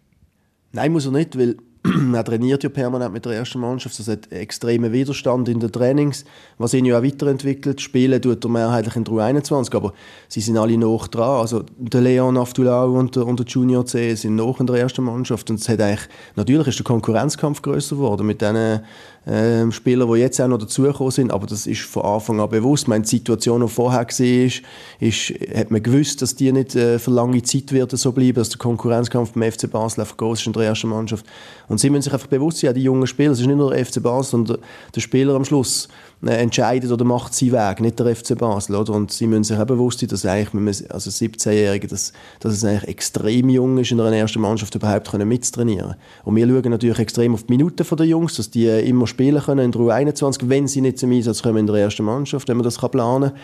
Nein, 0.72 0.92
muss 0.92 1.06
er 1.06 1.12
nicht, 1.12 1.38
weil 1.38 1.58
er 2.14 2.24
trainiert 2.24 2.64
ja 2.64 2.70
permanent 2.70 3.14
mit 3.14 3.26
der 3.26 3.34
ersten 3.34 3.60
Mannschaft. 3.60 4.00
Das 4.00 4.08
hat 4.08 4.32
extremen 4.32 4.92
Widerstand 4.92 5.50
in 5.50 5.60
den 5.60 5.72
Trainings, 5.72 6.26
was 6.58 6.74
ihn 6.74 6.86
ja 6.86 7.00
auch 7.00 7.04
weiterentwickelt. 7.04 7.82
Spielen 7.82 8.22
tut 8.22 8.44
er 8.44 8.50
mehrheitlich 8.50 8.96
in 8.96 9.04
der 9.04 9.14
U21, 9.14 9.76
aber 9.76 9.94
sie 10.28 10.42
sind 10.42 10.58
alle 10.58 10.78
noch 10.78 11.08
dran. 11.08 11.42
Also 11.42 11.64
der 11.78 12.02
Leon 12.02 12.38
Aftulau 12.38 12.92
und 12.94 13.16
der, 13.16 13.26
und 13.26 13.40
der 13.40 13.46
Junior 13.46 13.86
C 13.86 14.16
sind 14.16 14.36
noch 14.36 14.60
in 14.60 14.68
der 14.68 14.78
ersten 14.78 15.04
Mannschaft 15.04 15.50
und 15.50 15.60
es 15.60 15.70
hat 15.70 15.82
eigentlich, 15.82 16.08
natürlich 16.36 16.68
ist 16.68 16.80
der 16.80 16.86
Konkurrenzkampf 16.86 17.62
größer 17.62 17.96
geworden 17.96 18.28
mit 18.28 18.42
diesen 18.42 18.82
ähm, 19.30 19.72
Spieler, 19.74 20.06
die 20.08 20.22
jetzt 20.22 20.40
auch 20.40 20.48
noch 20.48 20.58
dazugekommen 20.58 21.12
sind, 21.12 21.32
aber 21.32 21.48
das 21.48 21.68
ist 21.68 21.82
von 21.82 22.04
Anfang 22.04 22.40
an 22.40 22.50
bewusst. 22.50 22.88
Meine, 22.88 23.04
die 23.04 23.10
Situation, 23.10 23.62
die 23.62 23.68
vorher 23.68 24.06
war, 24.06 24.20
ist, 24.20 24.62
ist, 25.00 25.34
hat 25.54 25.70
man 25.70 25.84
gewusst, 25.84 26.22
dass 26.22 26.36
die 26.36 26.52
nicht 26.52 26.76
äh, 26.76 26.98
für 26.98 27.12
lange 27.12 27.42
Zeit 27.44 27.74
wird 27.74 27.92
so 27.92 28.14
bleiben, 28.14 28.36
dass 28.36 28.50
der 28.50 28.58
Konkurrenzkampf 28.58 29.34
beim 29.34 29.52
FC 29.52 29.70
Basel 29.70 30.02
einfach 30.02 30.16
groß 30.16 30.40
ist 30.40 30.48
in 30.48 30.54
der 30.54 30.64
ersten 30.64 30.88
Mannschaft. 30.88 31.26
Und 31.68 31.80
sie 31.80 31.90
müssen 31.90 32.04
sich 32.04 32.14
einfach 32.14 32.28
bewusst 32.28 32.60
sein, 32.60 32.74
die 32.74 32.84
jungen 32.84 33.08
Spieler, 33.08 33.32
es 33.32 33.40
ist 33.40 33.48
nicht 33.48 33.58
nur 33.58 33.72
der 33.72 33.86
FC 33.86 34.02
Basel, 34.02 34.32
sondern 34.32 34.58
der 34.96 35.02
Spieler 35.02 35.36
am 35.36 35.44
Schluss 35.44 35.90
äh, 36.26 36.32
entscheidet 36.32 36.92
oder 36.92 37.04
macht 37.04 37.34
seinen 37.34 37.52
Weg, 37.52 37.82
nicht 37.82 38.00
der 38.00 38.16
FC 38.16 38.38
Basel. 38.38 38.76
Oder? 38.76 38.94
Und 38.94 39.12
sie 39.12 39.28
müssen 39.28 39.44
sich 39.44 39.58
auch 39.58 39.66
bewusst 39.66 40.00
sein, 40.00 40.10
dass 40.10 40.26
eigentlich, 40.26 40.90
also 40.92 41.10
17-Jährige, 41.10 41.88
dass, 41.88 42.14
dass 42.40 42.54
es 42.54 42.64
eigentlich 42.64 42.88
extrem 42.88 43.50
jung 43.50 43.78
ist, 43.78 43.92
in 43.92 44.00
einer 44.00 44.16
ersten 44.16 44.40
Mannschaft 44.40 44.76
überhaupt 44.76 45.12
können 45.12 45.28
mitzutrainieren. 45.28 45.96
Und 46.24 46.36
wir 46.36 46.48
schauen 46.48 46.72
natürlich 46.72 47.00
extrem 47.00 47.34
auf 47.34 47.44
die 47.44 47.52
Minuten 47.52 47.86
der 47.98 48.06
Jungs, 48.06 48.36
dass 48.36 48.50
die 48.50 48.68
immer 48.68 49.06
spielen 49.06 49.42
können 49.42 49.66
in 49.66 49.72
der 49.72 49.82
U21, 49.82 50.44
wenn 50.44 50.68
sie 50.68 50.82
nicht 50.82 51.00
zum 51.00 51.12
Einsatz 51.12 51.44
kommen 51.44 51.58
in 51.58 51.68
der 51.68 51.76
ersten 51.76 52.04
Mannschaft, 52.04 52.48
wenn 52.48 52.58
man 52.58 52.64
das 52.64 52.78
planen 52.78 53.32
kann. 53.32 53.40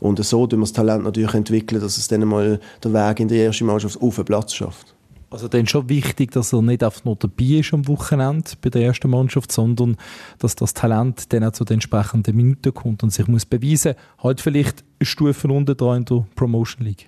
Und 0.00 0.24
so 0.24 0.46
tun 0.46 0.60
wir 0.60 0.62
das 0.62 0.72
Talent 0.72 1.04
natürlich 1.04 1.34
entwickeln, 1.34 1.80
dass 1.80 1.98
es 1.98 2.08
dann 2.08 2.24
mal 2.24 2.60
den 2.82 2.94
Weg 2.94 3.20
in 3.20 3.28
die 3.28 3.36
erste 3.36 3.64
Mannschaft 3.64 4.00
auf 4.00 4.14
den 4.14 4.24
Platz 4.24 4.54
schafft. 4.54 4.94
Also 5.30 5.48
dann 5.48 5.66
schon 5.66 5.88
wichtig, 5.88 6.30
dass 6.30 6.54
er 6.54 6.62
nicht 6.62 6.82
einfach 6.82 7.04
nur 7.04 7.16
dabei 7.16 7.44
ist 7.44 7.74
am 7.74 7.86
Wochenende 7.86 8.50
bei 8.62 8.70
der 8.70 8.82
ersten 8.82 9.10
Mannschaft, 9.10 9.52
sondern 9.52 9.96
dass 10.38 10.56
das 10.56 10.72
Talent 10.72 11.32
dann 11.32 11.44
auch 11.44 11.52
zu 11.52 11.64
den 11.64 11.74
entsprechenden 11.74 12.34
Minuten 12.34 12.72
kommt 12.72 13.02
und 13.02 13.10
sich 13.10 13.28
muss 13.28 13.44
beweisen, 13.44 13.94
halt 14.22 14.40
vielleicht 14.40 14.84
Stufen 15.02 15.50
unter 15.50 15.74
dran 15.74 15.98
in 15.98 16.04
der 16.06 16.26
Promotion 16.34 16.86
League. 16.86 17.07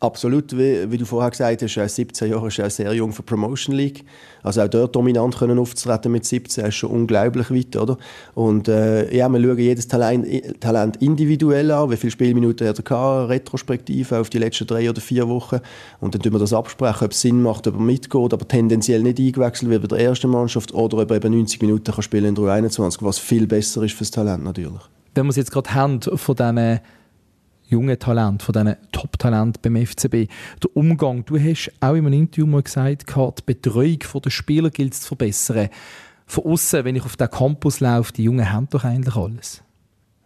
Absolut, 0.00 0.56
wie, 0.56 0.88
wie, 0.92 0.96
du 0.96 1.04
vorher 1.04 1.28
gesagt 1.28 1.60
hast, 1.60 1.76
er 1.76 1.88
17 1.88 2.30
Jahre 2.30 2.46
ist 2.46 2.58
er 2.60 2.70
sehr 2.70 2.92
jung 2.92 3.12
für 3.12 3.24
Promotion 3.24 3.74
League. 3.74 4.04
Also 4.44 4.62
auch 4.62 4.68
dort 4.68 4.94
dominant 4.94 5.36
können 5.36 5.58
auftreten 5.58 6.12
mit 6.12 6.24
17, 6.24 6.66
ist 6.66 6.76
schon 6.76 6.90
unglaublich 6.90 7.50
weit, 7.50 7.74
oder? 7.74 7.98
Und 8.36 8.68
äh, 8.68 9.12
ja, 9.12 9.28
wir 9.28 9.40
schauen 9.40 9.58
jedes 9.58 9.88
Talent, 9.88 10.60
Talent 10.60 11.02
individuell 11.02 11.72
an, 11.72 11.90
wie 11.90 11.96
viele 11.96 12.12
Spielminuten 12.12 12.64
er 12.64 12.74
gehabt, 12.74 13.28
retrospektiv 13.28 14.12
auf 14.12 14.30
die 14.30 14.38
letzten 14.38 14.68
drei 14.68 14.88
oder 14.88 15.00
vier 15.00 15.28
Wochen. 15.28 15.58
Und 15.98 16.14
dann 16.14 16.22
tun 16.22 16.32
wir 16.32 16.38
das 16.38 16.52
absprechen, 16.52 17.04
ob 17.04 17.10
es 17.10 17.20
Sinn 17.20 17.42
macht, 17.42 17.66
ob 17.66 17.74
er 17.74 17.80
mitgeht, 17.80 18.32
aber 18.32 18.46
tendenziell 18.46 19.02
nicht 19.02 19.18
eingewechselt 19.18 19.68
wird 19.68 19.82
bei 19.82 19.88
der 19.88 19.98
ersten 19.98 20.30
Mannschaft 20.30 20.72
oder 20.72 20.98
ob 20.98 21.10
er 21.10 21.16
eben 21.16 21.32
90 21.32 21.60
Minuten 21.60 21.92
kann 21.92 22.02
spielen 22.02 22.26
in 22.26 22.34
der 22.36 22.44
21, 22.44 23.02
was 23.02 23.18
viel 23.18 23.48
besser 23.48 23.82
ist 23.82 23.94
fürs 23.94 24.12
Talent 24.12 24.44
natürlich. 24.44 24.80
Wenn 25.16 25.26
wir 25.26 25.30
es 25.30 25.36
jetzt 25.36 25.50
gerade 25.50 25.74
haben 25.74 26.00
von 26.00 26.36
diesen 26.36 26.80
jungen 27.68 27.98
Talent, 27.98 28.42
von 28.42 28.52
diesen 28.52 28.76
Top-Talent 28.92 29.62
beim 29.62 29.76
FCB. 29.76 30.28
Der 30.62 30.74
Umgang, 30.74 31.24
du 31.24 31.38
hast 31.38 31.70
auch 31.80 31.94
in 31.94 32.06
einem 32.06 32.20
Interview 32.20 32.46
mal 32.46 32.62
gesagt, 32.62 33.04
die 33.08 33.42
Betreuung 33.46 33.98
der 34.24 34.30
Spieler 34.30 34.70
gilt 34.70 34.94
es 34.94 35.02
zu 35.02 35.08
verbessern. 35.08 35.68
Von 36.26 36.44
außen, 36.44 36.84
wenn 36.84 36.96
ich 36.96 37.04
auf 37.04 37.16
den 37.16 37.30
Campus 37.30 37.80
laufe, 37.80 38.12
die 38.12 38.24
Jungen 38.24 38.50
haben 38.50 38.68
doch 38.70 38.84
eigentlich 38.84 39.16
alles. 39.16 39.62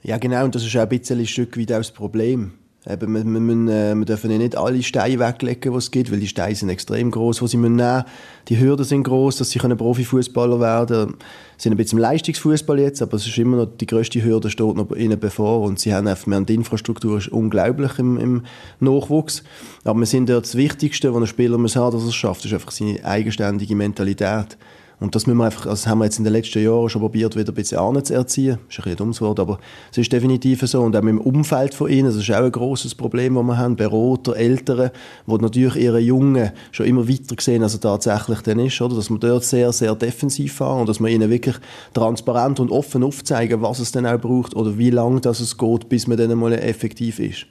Ja, 0.03 0.19
genau, 0.19 0.45
und 0.45 0.55
das 0.55 0.65
ist 0.65 0.77
auch 0.77 0.81
ein 0.81 0.89
bisschen 0.89 1.21
ein 1.21 1.27
Stück 1.27 1.57
weit 1.57 1.73
auch 1.73 1.79
das 1.79 1.93
Problem. 1.93 2.53
Eben, 2.85 3.15
wir, 3.15 3.25
wir, 3.25 3.73
äh, 3.73 3.95
wir 3.95 4.05
dürfen 4.05 4.37
nicht 4.37 4.57
alle 4.57 4.83
Steine 4.83 5.21
weglegen, 5.21 5.71
die 5.71 5.79
es 5.79 5.93
gibt, 5.93 6.11
weil 6.11 6.19
die 6.19 6.27
Steine 6.27 6.57
sind 6.57 6.69
extrem 6.69 7.13
groß, 7.13 7.39
die 7.39 7.47
sie 7.47 7.57
nehmen 7.57 7.77
müssen. 7.77 8.05
Die 8.49 8.59
Hürden 8.59 8.85
sind 8.85 9.05
groß, 9.05 9.37
dass 9.37 9.51
sie 9.51 9.61
Profifußballer 9.61 10.59
werden 10.59 11.07
können. 11.07 11.15
Sie 11.59 11.63
sind 11.63 11.75
ein 11.75 11.77
bisschen 11.77 11.99
im 11.99 12.03
Leistungsfußball 12.03 12.81
jetzt, 12.81 13.01
aber 13.01 13.15
es 13.15 13.27
ist 13.27 13.39
immer 13.39 13.59
noch 13.59 13.67
die 13.67 13.87
größte 13.87 14.25
Hürde 14.25 14.51
steht 14.51 14.75
noch 14.75 14.91
ihnen 14.97 15.21
bevor 15.21 15.61
und 15.61 15.79
sie 15.79 15.95
haben 15.95 16.09
einfach, 16.09 16.27
die 16.45 16.55
Infrastruktur 16.55 17.19
ist 17.19 17.29
unglaublich 17.29 18.01
im, 18.01 18.19
im 18.19 18.43
Nachwuchs. 18.81 19.45
Aber 19.85 20.01
wir 20.01 20.07
sind 20.07 20.29
dort 20.29 20.47
das 20.47 20.57
Wichtigste, 20.57 21.15
was 21.15 21.21
ein 21.21 21.27
Spieler 21.29 21.59
muss 21.59 21.77
haben, 21.77 21.95
dass 21.95 22.03
er 22.03 22.09
es 22.09 22.17
schafft, 22.17 22.45
ist 22.45 22.53
einfach 22.53 22.73
seine 22.73 23.05
eigenständige 23.05 23.77
Mentalität. 23.77 24.59
Und 25.03 25.17
das 25.17 25.27
müssen 25.27 25.39
wir 25.39 25.47
einfach, 25.47 25.67
also 25.67 25.91
haben 25.91 25.99
wir 25.99 26.05
jetzt 26.05 26.19
in 26.19 26.25
den 26.25 26.33
letzten 26.33 26.63
Jahren 26.63 26.89
schon 26.89 27.03
probiert, 27.03 27.35
wieder 27.35 27.51
ein 27.51 27.55
bisschen 27.57 27.79
anzuerziehen. 27.79 28.59
Das 28.69 28.79
ist 28.79 28.87
ein 28.87 28.95
dummes 28.95 29.21
Wort, 29.21 29.41
aber 29.41 29.59
es 29.91 29.99
ist 29.99 30.13
definitiv 30.13 30.61
so. 30.61 30.81
Und 30.81 30.97
auch 30.97 31.03
im 31.03 31.21
Umfeld 31.21 31.75
von 31.75 31.91
ihnen, 31.91 32.07
das 32.07 32.15
ist 32.15 32.31
auch 32.31 32.45
ein 32.45 32.53
grosses 32.53 32.95
Problem, 32.95 33.35
das 33.35 33.43
wir 33.43 33.59
haben, 33.59 33.75
Berater, 33.75 34.37
Eltern, 34.37 34.91
die 35.27 35.35
natürlich 35.35 35.75
ihre 35.75 35.99
Jungen 35.99 36.53
schon 36.71 36.87
immer 36.87 37.09
weiter 37.09 37.35
sehen, 37.41 37.65
als 37.65 37.75
er 37.75 37.81
tatsächlich 37.81 38.43
dann 38.43 38.61
ist, 38.61 38.81
oder? 38.81 38.95
Dass 38.95 39.11
wir 39.11 39.19
dort 39.19 39.43
sehr, 39.43 39.73
sehr 39.73 39.97
defensiv 39.97 40.55
fahren 40.55 40.83
und 40.83 40.89
dass 40.89 41.01
wir 41.01 41.09
ihnen 41.09 41.29
wirklich 41.29 41.57
transparent 41.95 42.61
und 42.61 42.71
offen 42.71 43.03
aufzeigen, 43.03 43.61
was 43.61 43.81
es 43.81 43.91
denn 43.91 44.07
auch 44.07 44.21
braucht 44.21 44.55
oder 44.55 44.79
wie 44.79 44.91
lange 44.91 45.21
das 45.21 45.41
es 45.41 45.59
geht, 45.59 45.89
bis 45.89 46.07
man 46.07 46.17
dann 46.17 46.39
mal 46.39 46.53
effektiv 46.53 47.19
ist. 47.19 47.47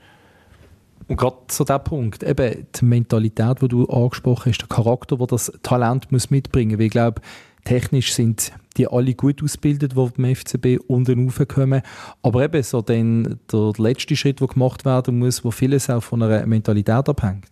Und 1.12 1.18
gerade 1.18 1.40
so 1.50 1.66
der 1.66 1.80
Punkt, 1.80 2.24
eben 2.24 2.68
die 2.74 2.86
Mentalität, 2.86 3.62
die 3.62 3.68
du 3.68 3.86
angesprochen 3.88 4.50
hast, 4.50 4.60
der 4.60 4.70
Charakter, 4.70 5.20
wo 5.20 5.26
das 5.26 5.52
Talent 5.62 6.10
muss 6.10 6.30
mitbringen 6.30 6.78
muss. 6.78 6.86
Ich 6.86 6.92
glaube, 6.92 7.22
technisch 7.66 8.14
sind 8.14 8.54
die 8.78 8.88
alle 8.88 9.14
gut 9.14 9.44
ausgebildet, 9.44 9.92
die 9.92 10.10
beim 10.10 10.34
FCB 10.34 10.80
unten 10.88 11.26
raufkommen. 11.26 11.82
Aber 12.22 12.46
eben 12.46 12.64
so 12.64 12.82
dann 12.82 13.42
der 13.52 13.74
letzte 13.78 14.16
Schritt, 14.16 14.40
der 14.40 14.48
gemacht 14.48 14.86
werden 14.86 15.20
muss, 15.20 15.44
wo 15.44 15.52
vieles 15.52 15.90
auch 15.90 16.02
von 16.02 16.24
einer 16.24 16.46
Mentalität 16.46 17.10
abhängt. 17.10 17.48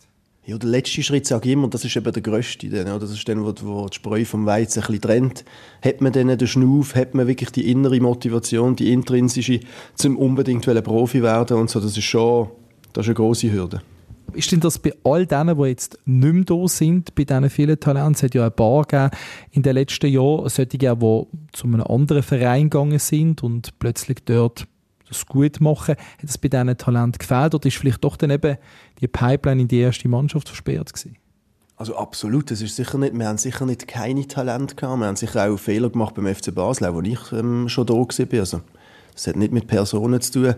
Ja, 0.46 0.58
der 0.58 0.70
letzte 0.70 1.04
Schritt, 1.04 1.28
sage 1.28 1.50
ich 1.50 1.54
immer, 1.54 1.68
das 1.68 1.84
ist 1.84 1.98
eben 1.98 2.14
der 2.14 2.22
grösste. 2.22 2.70
Dann, 2.70 2.98
Das 2.98 3.12
ist 3.12 3.28
dann, 3.28 3.44
wo, 3.44 3.54
wo 3.64 3.90
die 3.90 3.96
Spreu 3.96 4.24
vom 4.24 4.46
Weizen 4.46 4.84
ein 4.84 4.88
bisschen 4.88 5.02
trennt. 5.02 5.44
Hat 5.84 6.00
man 6.00 6.14
dann 6.14 6.30
den 6.30 6.48
Schnuff, 6.48 6.96
hat 6.96 7.14
man 7.14 7.28
wirklich 7.28 7.50
die 7.50 7.70
innere 7.70 8.00
Motivation, 8.00 8.78
die 8.78 8.94
intrinsische, 8.94 9.60
zum 9.96 10.16
unbedingt 10.16 10.66
Profi 10.86 11.22
werden 11.22 11.58
und 11.58 11.70
so, 11.70 11.82
das 11.82 11.98
ist 11.98 12.06
schon 12.06 12.52
das 12.94 13.06
ist 13.06 13.10
eine 13.10 13.16
grosse 13.16 13.52
Hürde. 13.52 13.82
Ist 14.34 14.52
denn 14.52 14.60
das 14.60 14.78
bei 14.78 14.94
all 15.04 15.26
denen, 15.26 15.58
die 15.58 15.68
jetzt 15.70 15.98
nicht 16.06 16.34
mehr 16.34 16.44
da 16.44 16.68
sind, 16.68 17.16
bei 17.16 17.24
diesen 17.24 17.50
vielen 17.50 17.80
Talenten, 17.80 18.14
es 18.14 18.24
hat 18.24 18.36
ja 18.36 18.46
ein 18.46 18.52
paar 18.52 18.84
gegeben 18.84 19.10
in 19.52 19.64
den 19.64 19.74
letzten 19.74 20.08
Jahren, 20.08 20.48
solche, 20.50 20.78
die 20.78 21.26
zu 21.52 21.68
einem 21.68 21.82
anderen 21.82 22.24
Verein 22.24 22.70
gegangen 22.70 23.00
sind 23.00 23.44
und 23.44 23.78
plötzlich 23.80 24.20
dort 24.26 24.68
das 25.08 25.26
gut 25.26 25.60
machen, 25.60 25.96
hat 25.96 26.30
es 26.30 26.38
bei 26.38 26.48
diesen 26.48 26.78
Talenten 26.78 27.18
gefehlt 27.18 27.56
oder 27.56 27.66
ist 27.66 27.78
vielleicht 27.78 28.04
doch 28.04 28.16
dann 28.16 28.30
eben 28.30 28.58
die 29.02 29.08
Pipeline 29.08 29.64
in 29.64 29.68
die 29.68 29.80
erste 29.80 30.08
Mannschaft 30.08 30.48
versperrt 30.48 30.94
gewesen? 30.94 31.18
Also 31.76 31.96
absolut, 31.96 32.52
das 32.52 32.62
ist 32.62 32.76
sicher 32.76 32.98
nicht, 32.98 33.18
wir 33.18 33.26
haben 33.26 33.38
sicher 33.38 33.66
nicht 33.66 33.88
keine 33.88 34.28
Talente 34.28 34.76
gehabt, 34.76 35.00
wir 35.00 35.08
haben 35.08 35.16
sicher 35.16 35.50
auch 35.50 35.58
Fehler 35.58 35.90
gemacht 35.90 36.14
beim 36.14 36.28
FC 36.28 36.54
Basel, 36.54 36.94
wo 36.94 37.02
ich 37.02 37.32
ähm, 37.32 37.70
schon 37.70 37.86
da 37.86 37.94
war. 37.94 38.40
Also, 38.40 38.62
das 39.14 39.28
hat 39.28 39.36
nicht 39.36 39.52
mit 39.52 39.68
Personen 39.68 40.22
zu 40.22 40.32
tun. 40.32 40.56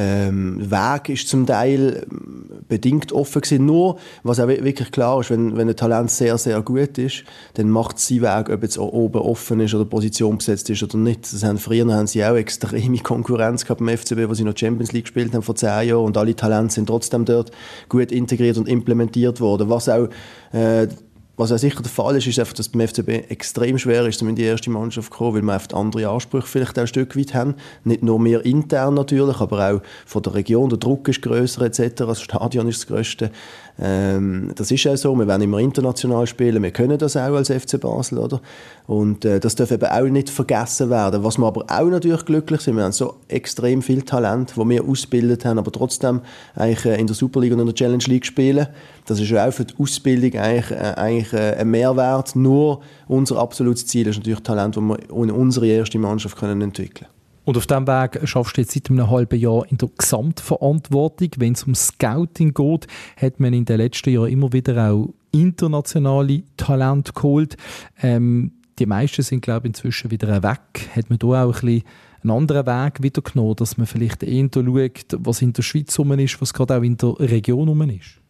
Ähm, 0.00 0.70
Weg 0.70 1.08
ist 1.08 1.28
zum 1.28 1.44
Teil 1.44 2.06
ähm, 2.08 2.62
bedingt 2.68 3.10
offen 3.10 3.42
gewesen. 3.42 3.66
Nur, 3.66 3.98
was 4.22 4.38
auch 4.38 4.46
wirklich 4.46 4.92
klar 4.92 5.18
ist, 5.20 5.30
wenn, 5.30 5.56
wenn 5.56 5.68
ein 5.68 5.74
Talent 5.74 6.10
sehr, 6.12 6.38
sehr 6.38 6.62
gut 6.62 6.98
ist, 6.98 7.24
dann 7.54 7.68
macht 7.68 7.98
sein 7.98 8.22
Weg, 8.22 8.48
ob 8.48 8.62
jetzt 8.62 8.78
oben 8.78 9.18
offen 9.18 9.58
ist 9.58 9.74
oder 9.74 9.84
Position 9.84 10.38
besetzt 10.38 10.70
ist 10.70 10.84
oder 10.84 10.98
nicht. 10.98 11.32
Das 11.32 11.42
haben, 11.42 11.58
früher 11.58 11.92
haben 11.92 12.06
sie 12.06 12.24
auch 12.24 12.36
extreme 12.36 12.98
Konkurrenz 13.02 13.64
gehabt 13.64 13.80
beim 13.84 13.96
FCB, 13.96 14.28
wo 14.28 14.34
sie 14.34 14.44
noch 14.44 14.56
Champions 14.56 14.92
League 14.92 15.06
gespielt 15.06 15.34
haben 15.34 15.42
vor 15.42 15.56
zehn 15.56 15.88
Jahren 15.88 16.04
und 16.04 16.16
alle 16.16 16.36
Talente 16.36 16.74
sind 16.74 16.86
trotzdem 16.86 17.24
dort 17.24 17.50
gut 17.88 18.12
integriert 18.12 18.56
und 18.56 18.68
implementiert 18.68 19.40
worden. 19.40 19.68
Was 19.68 19.88
auch 19.88 20.08
äh, 20.52 20.86
was 21.38 21.52
auch 21.52 21.58
sicher 21.58 21.82
der 21.82 21.90
Fall 21.90 22.16
ist, 22.16 22.26
ist 22.26 22.38
einfach, 22.38 22.52
dass 22.52 22.68
beim 22.68 22.86
FCB 22.86 23.30
extrem 23.30 23.78
schwer 23.78 24.04
ist, 24.06 24.20
um 24.20 24.28
in 24.28 24.34
die 24.34 24.42
erste 24.42 24.70
Mannschaft 24.70 25.12
zu 25.12 25.18
kommen, 25.18 25.34
weil 25.36 25.42
wir 25.42 25.54
einfach 25.54 25.72
andere 25.72 26.08
Ansprüche 26.08 26.46
vielleicht 26.46 26.76
auch 26.78 26.82
ein 26.82 26.88
Stück 26.88 27.16
weit 27.16 27.32
haben. 27.32 27.54
Nicht 27.84 28.02
nur 28.02 28.18
mehr 28.18 28.44
intern 28.44 28.94
natürlich, 28.94 29.40
aber 29.40 29.70
auch 29.70 29.82
von 30.04 30.22
der 30.22 30.34
Region. 30.34 30.68
Der 30.68 30.78
Druck 30.78 31.06
ist 31.06 31.22
größer 31.22 31.62
etc. 31.62 31.92
Das 31.98 32.20
Stadion 32.20 32.68
ist 32.68 32.80
das 32.80 32.86
größte. 32.88 33.30
Ähm, 33.80 34.50
das 34.56 34.70
ist 34.70 34.86
auch 34.86 34.96
so. 34.96 35.14
Wir 35.14 35.26
werden 35.26 35.42
immer 35.42 35.58
international 35.58 36.26
spielen. 36.26 36.62
Wir 36.62 36.72
können 36.72 36.98
das 36.98 37.16
auch 37.16 37.34
als 37.34 37.50
FC 37.50 37.80
Basel, 37.80 38.18
oder? 38.18 38.40
Und 38.86 39.24
äh, 39.24 39.38
das 39.38 39.54
darf 39.54 39.70
eben 39.70 39.86
auch 39.86 40.08
nicht 40.08 40.30
vergessen 40.30 40.90
werden. 40.90 41.22
Was 41.22 41.38
wir 41.38 41.46
aber 41.46 41.64
auch 41.68 41.88
natürlich 41.88 42.24
glücklich 42.24 42.60
sind, 42.60 42.76
wir 42.76 42.84
haben 42.84 42.92
so 42.92 43.14
extrem 43.28 43.82
viel 43.82 44.02
Talent, 44.02 44.56
wo 44.56 44.68
wir 44.68 44.84
ausgebildet 44.84 45.44
haben, 45.44 45.58
aber 45.58 45.70
trotzdem 45.70 46.22
eigentlich 46.56 46.84
äh, 46.86 47.00
in 47.00 47.06
der 47.06 47.14
Super 47.14 47.40
League 47.40 47.52
und 47.52 47.60
in 47.60 47.66
der 47.66 47.74
Challenge 47.74 48.04
League 48.06 48.26
spielen. 48.26 48.66
Das 49.06 49.20
ist 49.20 49.32
auch 49.32 49.52
für 49.52 49.64
die 49.64 49.74
Ausbildung 49.78 50.40
eigentlich, 50.40 50.70
äh, 50.72 50.94
eigentlich 50.96 51.32
äh, 51.32 51.56
ein 51.56 51.70
Mehrwert. 51.70 52.34
Nur 52.34 52.80
unser 53.06 53.38
absolutes 53.38 53.86
Ziel 53.86 54.08
ist 54.08 54.16
natürlich 54.16 54.40
Talent, 54.40 54.76
das 54.76 54.82
wir 54.82 54.98
in 55.10 55.30
unsere 55.30 55.66
erste 55.66 55.98
Mannschaft 55.98 56.36
können 56.36 56.60
entwickeln 56.62 57.06
können. 57.06 57.17
Und 57.48 57.56
auf 57.56 57.66
diesem 57.66 57.86
Weg 57.86 58.20
schaffst 58.28 58.58
du 58.58 58.60
jetzt 58.60 58.74
seit 58.74 58.90
einem 58.90 59.08
halben 59.08 59.40
Jahr 59.40 59.64
in 59.70 59.78
der 59.78 59.88
Gesamtverantwortung. 59.96 61.30
Wenn 61.38 61.54
es 61.54 61.64
um 61.64 61.74
Scouting 61.74 62.52
geht, 62.52 62.86
hat 63.16 63.40
man 63.40 63.54
in 63.54 63.64
den 63.64 63.78
letzten 63.78 64.10
Jahren 64.10 64.30
immer 64.30 64.52
wieder 64.52 64.90
auch 64.90 65.14
internationale 65.32 66.42
Talente 66.58 67.14
geholt. 67.14 67.56
Ähm, 68.02 68.52
die 68.78 68.84
meisten 68.84 69.22
sind, 69.22 69.40
glaube 69.40 69.66
ich, 69.66 69.70
inzwischen 69.70 70.10
wieder 70.10 70.42
weg. 70.42 70.90
Hat 70.94 71.08
man 71.08 71.18
da 71.18 71.26
auch 71.26 71.46
ein 71.46 71.52
bisschen 71.52 71.84
einen 72.22 72.32
anderen 72.32 72.66
Weg 72.66 73.02
wieder 73.02 73.22
genommen, 73.22 73.56
dass 73.56 73.78
man 73.78 73.86
vielleicht 73.86 74.22
eher 74.22 74.50
schaut, 74.52 75.16
was 75.16 75.40
in 75.40 75.54
der 75.54 75.62
Schweiz 75.62 75.98
rum 75.98 76.12
ist, 76.18 76.42
was 76.42 76.52
gerade 76.52 76.76
auch 76.76 76.82
in 76.82 76.98
der 76.98 77.18
Region 77.18 77.68
rum 77.68 77.80
ist? 77.88 78.20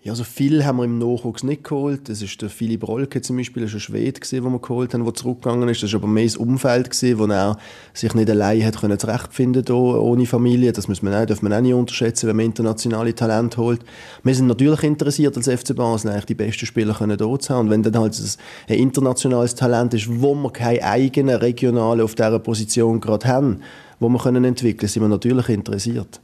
Ja, 0.00 0.12
also 0.12 0.22
viel 0.22 0.64
haben 0.64 0.76
wir 0.76 0.84
im 0.84 0.98
Nachwuchs 0.98 1.42
nicht 1.42 1.64
geholt. 1.64 2.08
Das 2.08 2.22
ist 2.22 2.40
der 2.40 2.48
Philipp 2.48 2.86
Rolke 2.86 3.20
zum 3.20 3.36
Beispiel, 3.36 3.64
das 3.64 3.72
war 3.72 3.78
ein 3.78 3.80
Schwede, 3.80 4.20
den 4.20 4.44
wir 4.44 4.58
geholt 4.60 4.94
haben, 4.94 5.04
der 5.04 5.14
zurückgegangen 5.14 5.68
ist. 5.68 5.82
Das 5.82 5.92
war 5.92 5.98
aber 5.98 6.06
mehr 6.06 6.24
das 6.24 6.36
Umfeld, 6.36 6.90
gewesen, 6.90 7.18
wo 7.18 7.26
er 7.26 7.58
sich 7.94 8.14
nicht 8.14 8.30
allein 8.30 8.64
hat 8.64 8.80
können 8.80 8.96
zurechtfinden 8.96 9.64
hier, 9.66 9.74
ohne 9.74 10.24
Familie. 10.24 10.72
Das 10.72 10.86
muss 10.86 11.02
man 11.02 11.14
auch, 11.14 11.26
darf 11.26 11.42
man 11.42 11.52
auch 11.52 11.60
nicht 11.60 11.74
unterschätzen, 11.74 12.28
wenn 12.28 12.36
man 12.36 12.46
internationale 12.46 13.12
Talente 13.12 13.56
holt. 13.56 13.80
Wir 14.22 14.34
sind 14.36 14.46
natürlich 14.46 14.84
interessiert 14.84 15.36
als 15.36 15.48
FC 15.48 15.74
Basel, 15.74 16.12
eigentlich 16.12 16.26
die 16.26 16.34
besten 16.34 16.66
Spieler 16.66 16.94
können 16.94 17.18
hier 17.18 17.38
zu 17.40 17.52
haben. 17.52 17.66
Und 17.66 17.70
wenn 17.70 17.82
dann 17.82 17.98
halt 17.98 18.38
ein 18.68 18.78
internationales 18.78 19.56
Talent 19.56 19.94
ist, 19.94 20.08
wo 20.08 20.32
wir 20.36 20.52
keine 20.52 20.84
eigenen 20.84 21.34
regionalen 21.34 22.02
auf 22.02 22.14
dieser 22.14 22.38
Position 22.38 23.00
gerade 23.00 23.26
haben, 23.26 23.62
wo 23.98 24.08
wir 24.08 24.18
können 24.20 24.44
entwickeln, 24.44 24.88
sind 24.88 25.02
wir 25.02 25.08
natürlich 25.08 25.48
interessiert. 25.48 26.20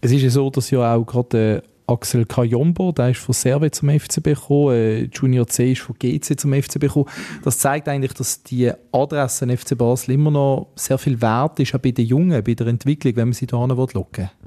Es 0.00 0.10
ist 0.10 0.22
ja 0.22 0.30
so, 0.30 0.50
dass 0.50 0.72
ja 0.72 0.92
auch 0.92 1.04
gerade 1.06 1.62
Axel 1.86 2.26
Kajombo, 2.26 2.92
der 2.92 3.10
ist 3.10 3.20
von 3.20 3.32
Serve 3.32 3.70
zum 3.70 3.88
FCB 3.90 4.24
gekommen, 4.24 4.74
äh, 4.74 5.02
Junior 5.04 5.46
C 5.46 5.72
ist 5.72 5.82
von 5.82 5.96
GC 5.98 6.38
zum 6.38 6.52
FCB 6.52 6.80
gekommen. 6.80 7.08
Das 7.44 7.58
zeigt 7.58 7.88
eigentlich, 7.88 8.14
dass 8.14 8.42
die 8.42 8.70
Adresse 8.92 9.46
FC 9.56 9.76
Basel 9.76 10.14
immer 10.14 10.30
noch 10.30 10.68
sehr 10.74 10.98
viel 10.98 11.20
wert 11.20 11.60
ist, 11.60 11.74
auch 11.74 11.78
bei 11.78 11.92
den 11.92 12.06
Jungen, 12.06 12.42
bei 12.42 12.54
der 12.54 12.66
Entwicklung, 12.66 13.16
wenn 13.16 13.28
man 13.28 13.34
sie 13.34 13.46
da 13.46 13.64
locken 13.64 13.94
will. 13.94 14.45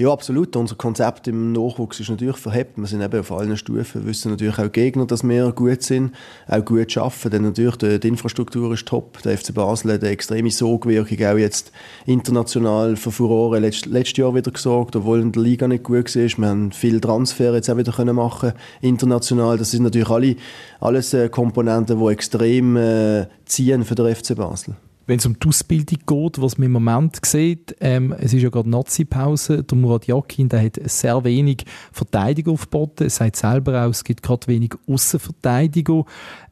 Ja, 0.00 0.12
absolut. 0.12 0.54
Unser 0.54 0.76
Konzept 0.76 1.26
im 1.26 1.50
Nachwuchs 1.50 1.98
ist 1.98 2.08
natürlich 2.08 2.36
verhebt. 2.36 2.78
Wir 2.78 2.86
sind 2.86 3.02
eben 3.02 3.18
auf 3.18 3.32
allen 3.32 3.56
Stufen, 3.56 4.02
wir 4.02 4.06
wissen 4.08 4.30
natürlich 4.30 4.56
auch 4.56 4.70
Gegner, 4.70 5.06
dass 5.06 5.24
wir 5.24 5.50
gut 5.50 5.82
sind, 5.82 6.14
auch 6.46 6.64
gut 6.64 6.96
arbeiten. 6.96 7.30
Denn 7.30 7.42
natürlich 7.42 7.74
die, 7.78 8.06
Infrastruktur 8.06 8.72
ist 8.74 8.86
top. 8.86 9.20
Der 9.24 9.36
FC 9.36 9.52
Basel 9.52 9.94
hat 9.94 10.02
eine 10.02 10.10
extreme 10.10 10.52
Sogwirkung 10.52 11.18
auch 11.26 11.36
jetzt 11.36 11.72
international 12.06 12.94
für 12.94 13.10
Furore 13.10 13.58
letzt, 13.58 13.86
letztes 13.86 14.18
Jahr 14.18 14.36
wieder 14.36 14.52
gesorgt, 14.52 14.94
obwohl 14.94 15.20
in 15.20 15.32
der 15.32 15.42
Liga 15.42 15.66
nicht 15.66 15.82
gut 15.82 16.14
war. 16.14 16.38
Wir 16.38 16.48
haben 16.48 16.70
viel 16.70 17.00
Transfer 17.00 17.52
jetzt 17.54 17.68
auch 17.68 17.76
wieder 17.76 17.90
können 17.90 18.14
machen 18.14 18.52
international. 18.80 19.58
Das 19.58 19.72
sind 19.72 19.82
natürlich 19.82 20.10
alle, 20.10 20.36
alles 20.78 21.12
äh, 21.12 21.28
Komponenten, 21.28 21.98
die 21.98 22.12
extrem 22.12 22.76
äh, 22.76 23.26
ziehen 23.46 23.82
für 23.82 23.96
den 23.96 24.14
FC 24.14 24.36
Basel 24.36 24.76
wenn 25.08 25.18
es 25.18 25.26
um 25.26 25.38
die 25.38 25.48
Ausbildung 25.48 25.98
geht, 26.06 26.40
was 26.40 26.58
man 26.58 26.66
im 26.66 26.72
Moment 26.72 27.24
sieht, 27.24 27.74
ähm, 27.80 28.14
es 28.18 28.34
ist 28.34 28.42
ja 28.42 28.50
gerade 28.50 28.68
Nazi-Pause, 28.68 29.64
der 29.64 29.78
Murat 29.78 30.06
Yakin, 30.06 30.50
der 30.50 30.62
hat 30.62 30.78
sehr 30.84 31.24
wenig 31.24 31.64
Verteidigung 31.92 32.54
aufgeboten, 32.54 33.06
er 33.06 33.10
sagt 33.10 33.36
selber 33.36 33.84
auch, 33.84 33.90
es 33.90 34.04
gibt 34.04 34.22
gerade 34.22 34.46
wenig 34.48 34.74
Außenverteidigung. 34.86 36.06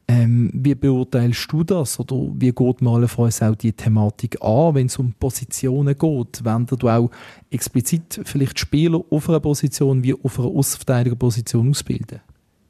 Ähm, 0.07 0.49
wie 0.53 0.73
beurteilst 0.73 1.51
du 1.51 1.63
das? 1.63 1.99
Oder 1.99 2.15
wie 2.33 2.51
geht 2.51 2.81
man 2.81 2.95
allenfalls 2.95 3.43
auch 3.43 3.55
die 3.55 3.73
Thematik 3.73 4.41
an, 4.41 4.73
wenn 4.73 4.87
es 4.87 4.97
um 4.97 5.13
Positionen 5.13 5.95
geht? 5.95 6.43
Wenn 6.43 6.65
du 6.65 6.89
auch 6.89 7.11
explizit 7.51 8.21
vielleicht 8.23 8.57
Spieler 8.57 9.01
auf 9.11 9.29
einer 9.29 9.41
Position 9.41 10.03
wie 10.03 10.15
auf 10.15 10.39
einer 10.39 10.47
Außenverteidigerposition 10.47 11.69
ausbilden? 11.69 12.21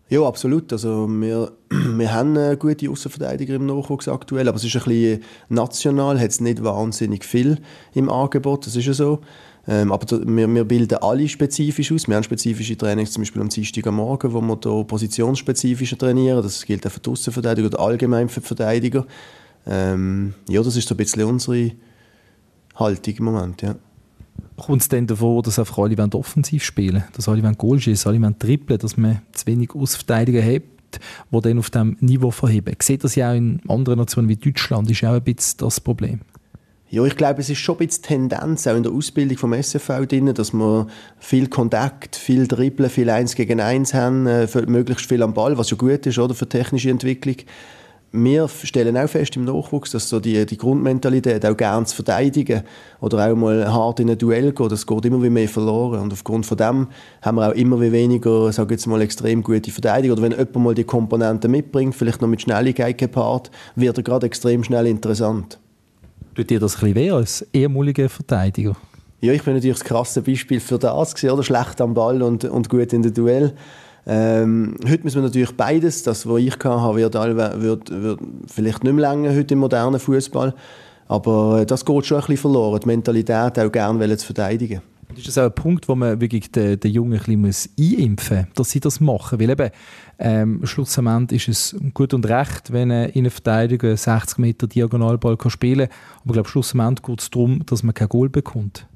Ja, 0.09 0.21
absolut. 0.21 0.71
Also 0.71 1.07
wir, 1.09 1.51
wir 1.69 2.13
haben 2.13 2.37
eine 2.37 2.55
gute 2.55 2.89
Außenverteidiger 2.89 3.55
im 3.55 3.65
Nachwuchs 3.65 4.07
aktuell, 4.07 4.47
aber 4.47 4.55
es 4.55 4.63
ist 4.63 4.75
ein 4.75 4.83
bisschen 4.83 5.23
national, 5.49 6.19
hat 6.19 6.29
es 6.29 6.39
nicht 6.39 6.63
wahnsinnig 6.63 7.25
viel 7.25 7.57
im 7.93 8.09
Angebot, 8.09 8.65
das 8.65 8.75
ist 8.75 8.85
ja 8.85 8.93
so. 8.93 9.19
Ähm, 9.69 9.91
aber 9.91 10.25
wir, 10.25 10.47
wir, 10.47 10.63
bilden 10.63 10.97
alle 10.99 11.27
spezifisch 11.27 11.91
aus. 11.91 12.07
Wir 12.07 12.15
haben 12.15 12.23
spezifische 12.23 12.77
Trainings, 12.77 13.11
zum 13.11 13.23
Beispiel 13.23 13.41
am 13.41 13.49
Dienstag 13.49 13.85
am 13.87 13.95
Morgen, 13.95 14.31
wo 14.31 14.39
wir 14.39 14.55
da 14.55 14.83
positionsspezifisch 14.83 15.97
trainieren. 15.97 16.41
Das 16.41 16.65
gilt 16.65 16.87
auch 16.87 16.91
für 16.91 17.01
die 17.01 17.09
Außenverteidiger 17.09 17.67
oder 17.67 17.79
allgemein 17.81 18.29
für 18.29 18.39
die 18.39 18.47
Verteidiger. 18.47 19.05
Ähm, 19.65 20.35
ja, 20.47 20.63
das 20.63 20.77
ist 20.77 20.87
so 20.87 20.93
ein 20.93 20.97
bisschen 20.97 21.25
unsere 21.25 21.71
Haltung 22.75 23.13
im 23.17 23.25
Moment, 23.25 23.61
ja 23.61 23.75
kommt 24.57 24.81
es 24.81 24.89
dann 24.89 25.07
davor, 25.07 25.43
dass 25.43 25.59
einfach 25.59 25.77
alle 25.77 25.97
offensiv 26.13 26.63
spielen 26.63 27.03
dass 27.13 27.29
alle 27.29 27.41
Goal 27.55 27.79
schießen, 27.79 28.11
alle 28.11 28.37
trippeln, 28.37 28.79
dass 28.79 28.97
man 28.97 29.21
zu 29.31 29.45
wenig 29.47 29.71
Ausverteidiger 29.73 30.43
hat, 30.43 30.63
die 31.31 31.41
dann 31.41 31.59
auf 31.59 31.69
diesem 31.69 31.97
Niveau 31.99 32.31
verheben. 32.31 32.75
Sehe 32.81 32.97
das 32.97 33.15
ja 33.15 33.31
auch 33.31 33.35
in 33.35 33.61
anderen 33.67 33.99
Nationen 33.99 34.29
wie 34.29 34.35
Deutschland, 34.35 34.89
ist 34.89 35.03
auch 35.03 35.13
ein 35.13 35.23
bisschen 35.23 35.59
das 35.59 35.79
Problem. 35.79 36.21
Ja, 36.89 37.03
ich 37.03 37.17
glaube, 37.17 37.41
es 37.41 37.49
ist 37.49 37.57
schon 37.57 37.75
ein 37.75 37.87
bisschen 37.87 38.03
Tendenz, 38.03 38.65
auch 38.65 38.75
in 38.75 38.83
der 38.83 38.93
Ausbildung 38.93 39.37
vom 39.37 39.51
SFV 39.51 40.05
drin, 40.07 40.33
dass 40.33 40.53
wir 40.53 40.87
viel 41.19 41.47
Kontakt, 41.49 42.15
viel 42.15 42.47
Dribbeln, 42.47 42.89
viel 42.89 43.09
Eins 43.09 43.35
gegen 43.35 43.59
Eins 43.59 43.93
haben, 43.93 44.25
äh, 44.25 44.47
möglichst 44.67 45.05
viel 45.05 45.21
am 45.21 45.33
Ball, 45.33 45.57
was 45.57 45.69
ja 45.69 45.75
gut 45.75 46.05
ist, 46.05 46.17
oder, 46.17 46.33
für 46.33 46.47
technische 46.47 46.89
Entwicklung. 46.89 47.35
Wir 48.11 48.47
stellen 48.47 48.97
auch 48.97 49.09
fest 49.09 49.35
im 49.35 49.43
Nachwuchs, 49.43 49.91
dass 49.91 50.09
so 50.09 50.19
die, 50.19 50.45
die 50.45 50.57
Grundmentalität, 50.57 51.45
auch 51.45 51.57
gern 51.57 51.85
zu 51.85 51.95
verteidigen 51.95 52.63
oder 53.01 53.29
auch 53.29 53.35
mal 53.35 53.71
hart 53.71 53.99
in 53.99 54.09
ein 54.09 54.17
Duell 54.17 54.53
gehen, 54.53 54.69
das 54.69 54.87
geht 54.87 55.05
immer 55.05 55.21
wie 55.21 55.29
mehr 55.29 55.49
verloren. 55.49 56.01
Und 56.01 56.13
aufgrund 56.13 56.45
von 56.45 56.57
dem 56.57 56.87
haben 57.21 57.35
wir 57.35 57.49
auch 57.49 57.53
immer 57.53 57.81
wie 57.81 57.91
weniger, 57.91 58.51
sage 58.51 58.75
jetzt 58.75 58.87
mal, 58.87 59.01
extrem 59.01 59.43
gute 59.43 59.71
Verteidiger. 59.71 60.13
Oder 60.13 60.23
wenn 60.23 60.31
jemand 60.31 60.55
mal 60.55 60.73
die 60.73 60.85
Komponenten 60.85 61.51
mitbringt, 61.51 61.95
vielleicht 61.95 62.21
noch 62.21 62.29
mit 62.29 62.41
Schnelligkeit 62.41 62.97
gepaart, 62.97 63.51
wird 63.75 63.97
er 63.97 64.03
gerade 64.03 64.25
extrem 64.25 64.63
schnell 64.63 64.87
interessant. 64.87 65.59
Tut 66.33 66.49
dir 66.49 66.59
das 66.59 66.75
ein 66.75 66.93
bisschen 66.93 66.95
weh 66.95 67.11
als 67.11 67.45
ehemaliger 67.53 68.07
Verteidiger? 68.09 68.75
Ja, 69.19 69.33
ich 69.33 69.43
bin 69.43 69.55
natürlich 69.55 69.79
das 69.79 69.85
krasse 69.85 70.21
Beispiel 70.21 70.59
für 70.59 70.77
das 70.77 71.15
gewesen, 71.15 71.33
oder? 71.33 71.43
Schlecht 71.43 71.81
am 71.81 71.95
Ball 71.95 72.21
und, 72.21 72.45
und 72.45 72.69
gut 72.69 72.93
in 72.93 73.01
der 73.01 73.11
Duell. 73.11 73.53
Ähm, 74.09 74.75
heute 74.87 75.03
müssen 75.03 75.17
wir 75.17 75.23
natürlich 75.23 75.51
beides. 75.51 76.01
Das, 76.03 76.27
was 76.27 76.39
ich 76.39 76.53
hatte, 76.53 76.95
wird, 76.95 77.13
wird, 77.13 77.89
wird 77.91 78.19
vielleicht 78.47 78.83
nicht 78.83 78.93
mehr 78.93 79.09
länger 79.09 79.35
heute 79.35 79.53
im 79.53 79.59
modernen 79.59 79.99
Fußball. 79.99 80.53
Aber 81.09 81.61
äh, 81.61 81.65
das 81.65 81.83
geht 81.83 82.05
schon 82.05 82.17
ein 82.17 82.21
bisschen 82.21 82.37
verloren. 82.37 82.79
Die 82.79 82.87
Mentalität 82.87 83.59
auch 83.59 83.71
gerne 83.71 84.17
zu 84.17 84.25
verteidigen. 84.25 84.81
ist 85.13 85.27
das 85.27 85.37
auch 85.37 85.43
ein 85.43 85.55
Punkt, 85.55 85.89
wo 85.89 85.95
man 85.95 86.21
wirklich 86.21 86.49
den, 86.51 86.79
den 86.79 86.91
Jungen 86.91 87.19
ein 87.19 87.41
bisschen 87.41 87.71
einimpfen 87.77 88.37
muss, 88.37 88.53
dass 88.55 88.71
sie 88.71 88.79
das 88.79 89.01
machen? 89.01 89.41
Weil 89.41 89.49
eben, 89.49 89.69
ähm, 90.19 90.61
schlussendlich 90.63 91.49
ist 91.49 91.73
es 91.73 91.93
gut 91.93 92.13
und 92.13 92.25
recht, 92.29 92.71
wenn 92.71 92.91
ein 92.91 93.09
Innenverteidiger 93.09 93.97
60 93.97 94.37
Meter 94.37 94.67
Diagonalball 94.67 95.37
spielen 95.47 95.89
kann. 95.89 95.97
Aber 96.21 96.27
ich 96.27 96.33
glaube, 96.33 96.49
schlussendlich 96.49 97.03
geht 97.03 97.21
es 97.21 97.29
darum, 97.29 97.61
dass 97.65 97.83
man 97.83 97.93
kein 97.93 98.07
Goal 98.07 98.29
bekommt. 98.29 98.87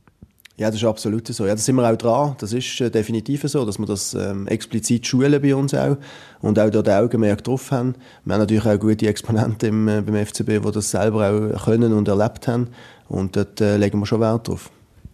Ja, 0.62 0.68
das 0.68 0.76
ist 0.76 0.86
absolut 0.86 1.26
so. 1.26 1.47
Ja, 1.47 1.55
da 1.55 1.57
sind 1.57 1.76
wir 1.76 1.91
auch 1.91 1.97
dran. 1.97 2.36
Das 2.38 2.53
ist 2.53 2.80
äh, 2.82 2.91
definitiv 2.91 3.41
so, 3.45 3.66
dass 3.66 3.80
wir 3.80 3.88
das 3.88 4.14
ähm, 4.14 4.45
explizit 4.45 5.07
schulen 5.07 5.41
bei 5.41 5.55
uns 5.55 5.74
auch 5.74 5.97
und 6.39 6.59
auch 6.59 6.70
dort 6.70 6.88
Augenmerk 6.88 7.43
drauf 7.43 7.72
haben. 7.72 7.95
Wir 8.26 8.36
haben 8.36 8.41
natürlich 8.41 8.68
auch 8.68 8.78
gute 8.78 9.07
Exponenten 9.07 9.70
im, 9.70 9.88
äh, 9.88 10.01
beim 10.01 10.24
FCB, 10.24 10.64
die 10.64 10.72
das 10.72 10.91
selber 10.91 11.51
auch 11.55 11.66
können 11.66 11.93
und 11.93 12.07
erlebt 12.07 12.47
haben 12.47 12.68
und 13.09 13.36
dort 13.36 13.59
äh, 13.59 13.78
legen 13.78 13.97
wir 13.97 14.05
schon 14.05 14.20
Wert 14.20 14.49
drauf. 14.49 14.70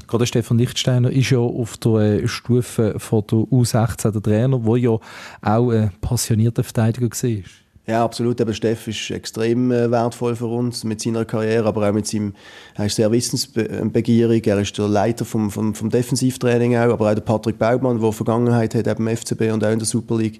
Gerade 0.05 0.27
Stefan 0.27 0.57
Lichtsteiner 0.57 1.11
ist 1.11 1.29
ja 1.29 1.37
auf 1.37 1.77
der 1.77 1.93
äh, 1.93 2.27
Stufe 2.27 2.95
von 2.97 3.23
der 3.31 3.39
U16 3.39 4.11
der 4.11 4.21
Trainer, 4.21 4.59
der 4.59 4.75
ja 4.75 4.99
auch 5.43 5.71
ein 5.71 5.91
passionierter 6.01 6.65
Verteidiger 6.65 7.07
war. 7.07 7.43
Ja, 7.89 8.03
absolut. 8.03 8.41
Aber 8.41 8.53
Steff 8.53 8.85
ist 8.89 9.09
extrem 9.11 9.71
äh, 9.71 9.89
wertvoll 9.89 10.35
für 10.35 10.47
uns 10.47 10.83
mit 10.83 10.99
seiner 10.99 11.23
Karriere, 11.23 11.69
aber 11.69 11.87
auch 11.87 11.93
mit 11.93 12.05
seinem, 12.05 12.33
er 12.75 12.87
ist 12.87 12.97
sehr 12.97 13.09
wissensbegierig. 13.09 14.45
Er 14.45 14.59
ist 14.59 14.77
der 14.77 14.89
Leiter 14.89 15.23
vom, 15.23 15.49
vom, 15.49 15.73
vom 15.73 15.89
Defensivtraining 15.89 16.75
auch, 16.75 16.91
aber 16.91 17.09
auch 17.09 17.15
der 17.15 17.21
Patrick 17.21 17.57
Baugmann, 17.57 18.01
der 18.01 18.11
Vergangenheit 18.11 18.75
hat 18.75 18.87
eben 18.87 19.07
im 19.07 19.15
FCB 19.15 19.53
und 19.53 19.63
auch 19.63 19.71
in 19.71 19.79
der 19.79 19.85
Super 19.85 20.17
League 20.17 20.39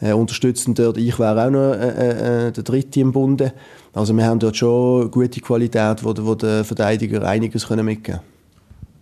äh, 0.00 0.12
unterstützend 0.12 0.78
dort. 0.78 0.96
Ich 0.96 1.18
wäre 1.18 1.46
auch 1.46 1.50
noch 1.50 1.72
äh, 1.72 1.88
äh, 1.88 2.46
äh, 2.46 2.52
der 2.52 2.62
Dritte 2.62 3.00
im 3.00 3.10
Bunde. 3.10 3.52
Also 3.92 4.16
wir 4.16 4.24
haben 4.24 4.38
dort 4.38 4.56
schon 4.56 5.10
gute 5.10 5.40
Qualität, 5.40 6.04
wo, 6.04 6.14
wo 6.16 6.36
der 6.36 6.62
Verteidiger 6.62 7.26
einiges 7.26 7.68
mitgeben 7.68 8.02
können. 8.02 8.33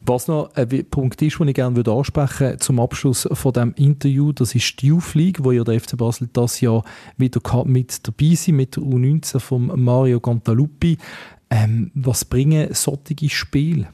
Was 0.04 0.26
noch 0.26 0.52
ein 0.54 0.84
Punkt 0.90 1.22
ist, 1.22 1.38
den 1.38 1.48
ich 1.48 1.54
gerne 1.54 1.78
ansprechen 1.88 2.46
würde 2.46 2.58
zum 2.58 2.80
Abschluss 2.80 3.28
von 3.32 3.52
dem 3.52 3.72
Interview, 3.74 4.32
das 4.32 4.54
ist 4.54 4.82
die 4.82 4.88
League, 5.14 5.44
wo 5.44 5.52
ja 5.52 5.62
der 5.62 5.78
FC 5.78 5.96
Basel 5.96 6.28
das 6.32 6.60
Jahr 6.60 6.84
wieder 7.16 7.40
mit 7.64 8.06
dabei 8.06 8.34
sind, 8.34 8.56
mit 8.56 8.74
der 8.74 8.82
U19 8.82 9.38
von 9.38 9.80
Mario 9.80 10.18
Cantaluppi. 10.18 10.98
Ähm, 11.50 11.92
was 11.94 12.24
bringen 12.24 12.68
solche 12.72 13.28
Spiele? 13.28 13.88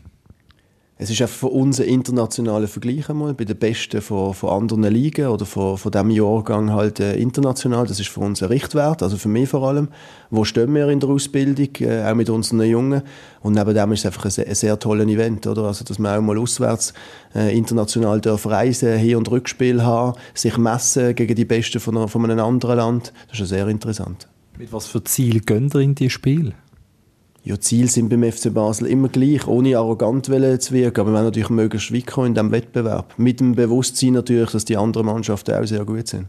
Es 1.00 1.10
ist 1.10 1.22
einfach 1.22 1.36
für 1.36 1.46
uns 1.46 1.80
ein 1.80 1.86
internationaler 1.86 2.66
Vergleich 2.66 3.08
einmal, 3.08 3.32
bei 3.32 3.44
den 3.44 3.56
Besten 3.56 4.02
von, 4.02 4.34
von 4.34 4.50
anderen 4.50 4.82
Ligen 4.92 5.28
oder 5.28 5.46
von, 5.46 5.78
von 5.78 5.92
diesem 5.92 6.10
Jahrgang 6.10 6.72
halt 6.72 6.98
äh, 6.98 7.14
international. 7.14 7.86
Das 7.86 8.00
ist 8.00 8.08
für 8.08 8.18
uns 8.18 8.42
ein 8.42 8.48
Richtwert, 8.48 9.04
also 9.04 9.16
für 9.16 9.28
mich 9.28 9.48
vor 9.48 9.62
allem. 9.62 9.88
Wo 10.30 10.44
stehen 10.44 10.74
wir 10.74 10.88
in 10.88 10.98
der 10.98 11.08
Ausbildung, 11.08 11.68
äh, 11.78 12.02
auch 12.02 12.16
mit 12.16 12.28
unseren 12.30 12.62
Jungen? 12.62 13.02
Und 13.40 13.52
neben 13.52 13.74
dem 13.74 13.92
ist 13.92 14.00
es 14.00 14.06
einfach 14.06 14.24
ein, 14.24 14.32
sehr, 14.32 14.48
ein 14.48 14.56
sehr 14.56 14.76
tolles 14.76 15.06
Event, 15.06 15.46
oder? 15.46 15.62
Also, 15.62 15.84
dass 15.84 16.00
wir 16.00 16.18
auch 16.18 16.20
mal 16.20 16.36
auswärts 16.36 16.92
äh, 17.32 17.56
international 17.56 18.20
dürfen 18.20 18.50
reisen, 18.50 18.98
Hin- 18.98 19.18
und 19.18 19.30
Rückspiel 19.30 19.84
haben, 19.84 20.18
sich 20.34 20.58
messen 20.58 21.14
gegen 21.14 21.36
die 21.36 21.44
Besten 21.44 21.78
von, 21.78 22.08
von 22.08 22.24
einem 22.24 22.44
anderen 22.44 22.76
Land. 22.76 23.12
Das 23.28 23.34
ist 23.34 23.50
ja 23.52 23.58
sehr 23.58 23.68
interessant. 23.68 24.26
Mit 24.58 24.72
was 24.72 24.88
für 24.88 25.04
Ziel 25.04 25.42
gehen 25.42 25.70
ihr 25.72 25.80
in 25.80 25.94
die 25.94 26.10
Spiele? 26.10 26.54
Ja, 27.48 27.58
Ziele 27.58 27.88
sind 27.88 28.10
beim 28.10 28.30
FC 28.30 28.52
Basel 28.52 28.86
immer 28.88 29.08
gleich, 29.08 29.46
ohne 29.46 29.78
arrogant 29.78 30.26
zu 30.26 30.32
wirken. 30.32 31.00
Aber 31.00 31.10
wir 31.10 31.14
wollen 31.14 31.24
natürlich 31.24 31.48
möglichst 31.48 31.94
weit 31.94 32.26
in 32.26 32.34
diesem 32.34 32.50
Wettbewerb. 32.50 33.14
Mit 33.16 33.40
dem 33.40 33.54
Bewusstsein 33.54 34.12
natürlich, 34.12 34.50
dass 34.50 34.66
die 34.66 34.76
anderen 34.76 35.06
Mannschaften 35.06 35.54
auch 35.54 35.64
sehr 35.64 35.82
gut 35.86 36.08
sind. 36.08 36.26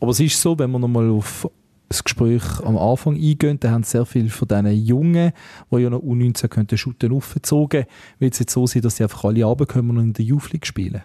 Aber 0.00 0.10
es 0.10 0.20
ist 0.20 0.40
so, 0.40 0.58
wenn 0.58 0.70
wir 0.70 0.78
nochmal 0.78 1.10
auf 1.10 1.50
das 1.90 2.02
Gespräch 2.02 2.42
am 2.64 2.78
Anfang 2.78 3.14
eingehen, 3.16 3.60
dann 3.60 3.72
haben 3.72 3.82
sehr 3.82 4.06
viele 4.06 4.30
von 4.30 4.48
diesen 4.48 4.72
Jungen, 4.86 5.32
die 5.70 5.76
ja 5.76 5.90
noch 5.90 6.00
U19 6.00 6.48
könnten 6.48 6.78
shooten, 6.78 7.12
aufgezogen. 7.12 7.84
Wird 8.18 8.32
es 8.32 8.40
jetzt 8.40 8.52
so 8.54 8.66
sein, 8.66 8.80
dass 8.80 8.96
sie 8.96 9.02
einfach 9.02 9.24
alle 9.24 9.44
runterkommen 9.44 9.98
und 9.98 10.02
in 10.02 10.12
der 10.14 10.24
Youth 10.24 10.50
League 10.52 10.66
spielen? 10.66 11.02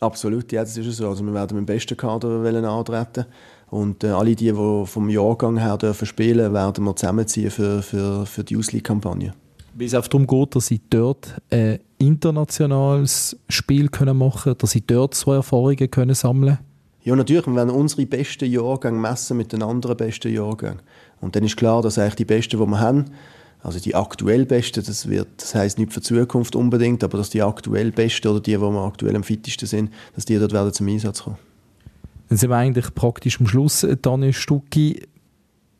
Absolut, 0.00 0.50
ja, 0.50 0.62
das 0.62 0.76
ist 0.76 0.96
so. 0.96 1.08
Also 1.08 1.24
wir 1.24 1.32
werden 1.32 1.56
mit 1.56 1.68
dem 1.68 1.72
besten 1.72 1.96
Kader 1.96 2.28
antreten 2.68 3.26
und 3.74 4.04
äh, 4.04 4.08
alle 4.08 4.36
die, 4.36 4.52
die 4.52 4.86
vom 4.86 5.08
Jahrgang 5.08 5.56
her 5.56 5.76
dürfen 5.76 6.06
spielen, 6.06 6.52
werden 6.52 6.84
wir 6.84 6.94
zusammenziehen 6.94 7.50
für, 7.50 7.82
für, 7.82 8.24
für 8.24 8.44
die 8.44 8.56
Ausleih-Kampagne. 8.56 9.34
Weil 9.74 9.86
es 9.88 9.94
auch 9.96 10.06
darum 10.06 10.28
geht, 10.28 10.54
dass 10.54 10.66
sie 10.66 10.80
dort 10.88 11.34
ein 11.50 11.80
internationales 11.98 13.36
Spiel 13.48 13.88
können 13.88 14.16
machen 14.16 14.42
können, 14.44 14.58
dass 14.58 14.70
sie 14.70 14.86
dort 14.86 15.16
so 15.16 15.32
Erfahrungen 15.32 15.90
können 15.90 16.14
sammeln 16.14 16.58
Ja, 17.02 17.16
natürlich. 17.16 17.46
Wir 17.48 17.56
werden 17.56 17.70
unsere 17.70 18.06
besten 18.06 18.48
Jahrgänge 18.48 19.00
messen 19.00 19.36
mit 19.36 19.52
den 19.52 19.64
anderen 19.64 19.96
besten 19.96 20.32
Jahrgängen. 20.32 20.78
Und 21.20 21.34
dann 21.34 21.42
ist 21.42 21.56
klar, 21.56 21.82
dass 21.82 21.98
eigentlich 21.98 22.14
die 22.14 22.24
besten, 22.26 22.60
die 22.60 22.66
wir 22.66 22.78
haben, 22.78 23.06
also 23.60 23.80
die 23.80 23.96
aktuell 23.96 24.46
besten, 24.46 24.84
das 24.84 25.08
wird, 25.08 25.26
das 25.38 25.56
heißt 25.56 25.78
nicht 25.80 25.92
für 25.92 25.98
die 25.98 26.06
Zukunft 26.06 26.54
unbedingt, 26.54 27.02
aber 27.02 27.18
dass 27.18 27.30
die 27.30 27.42
aktuell 27.42 27.90
besten 27.90 28.28
oder 28.28 28.40
die, 28.40 28.52
die 28.52 28.60
wir 28.60 28.84
aktuell 28.84 29.16
am 29.16 29.24
fittesten 29.24 29.66
sind, 29.66 29.90
dass 30.14 30.26
die 30.26 30.38
dort 30.38 30.52
werden 30.52 30.72
zum 30.72 30.86
Einsatz 30.86 31.24
kommen. 31.24 31.38
Dann 32.34 32.38
sind 32.40 32.50
wir 32.50 32.56
eigentlich 32.56 32.92
praktisch 32.96 33.38
am 33.38 33.46
Schluss, 33.46 33.84
äh, 33.84 33.96
Daniel 33.96 34.32
Stucki. 34.32 35.06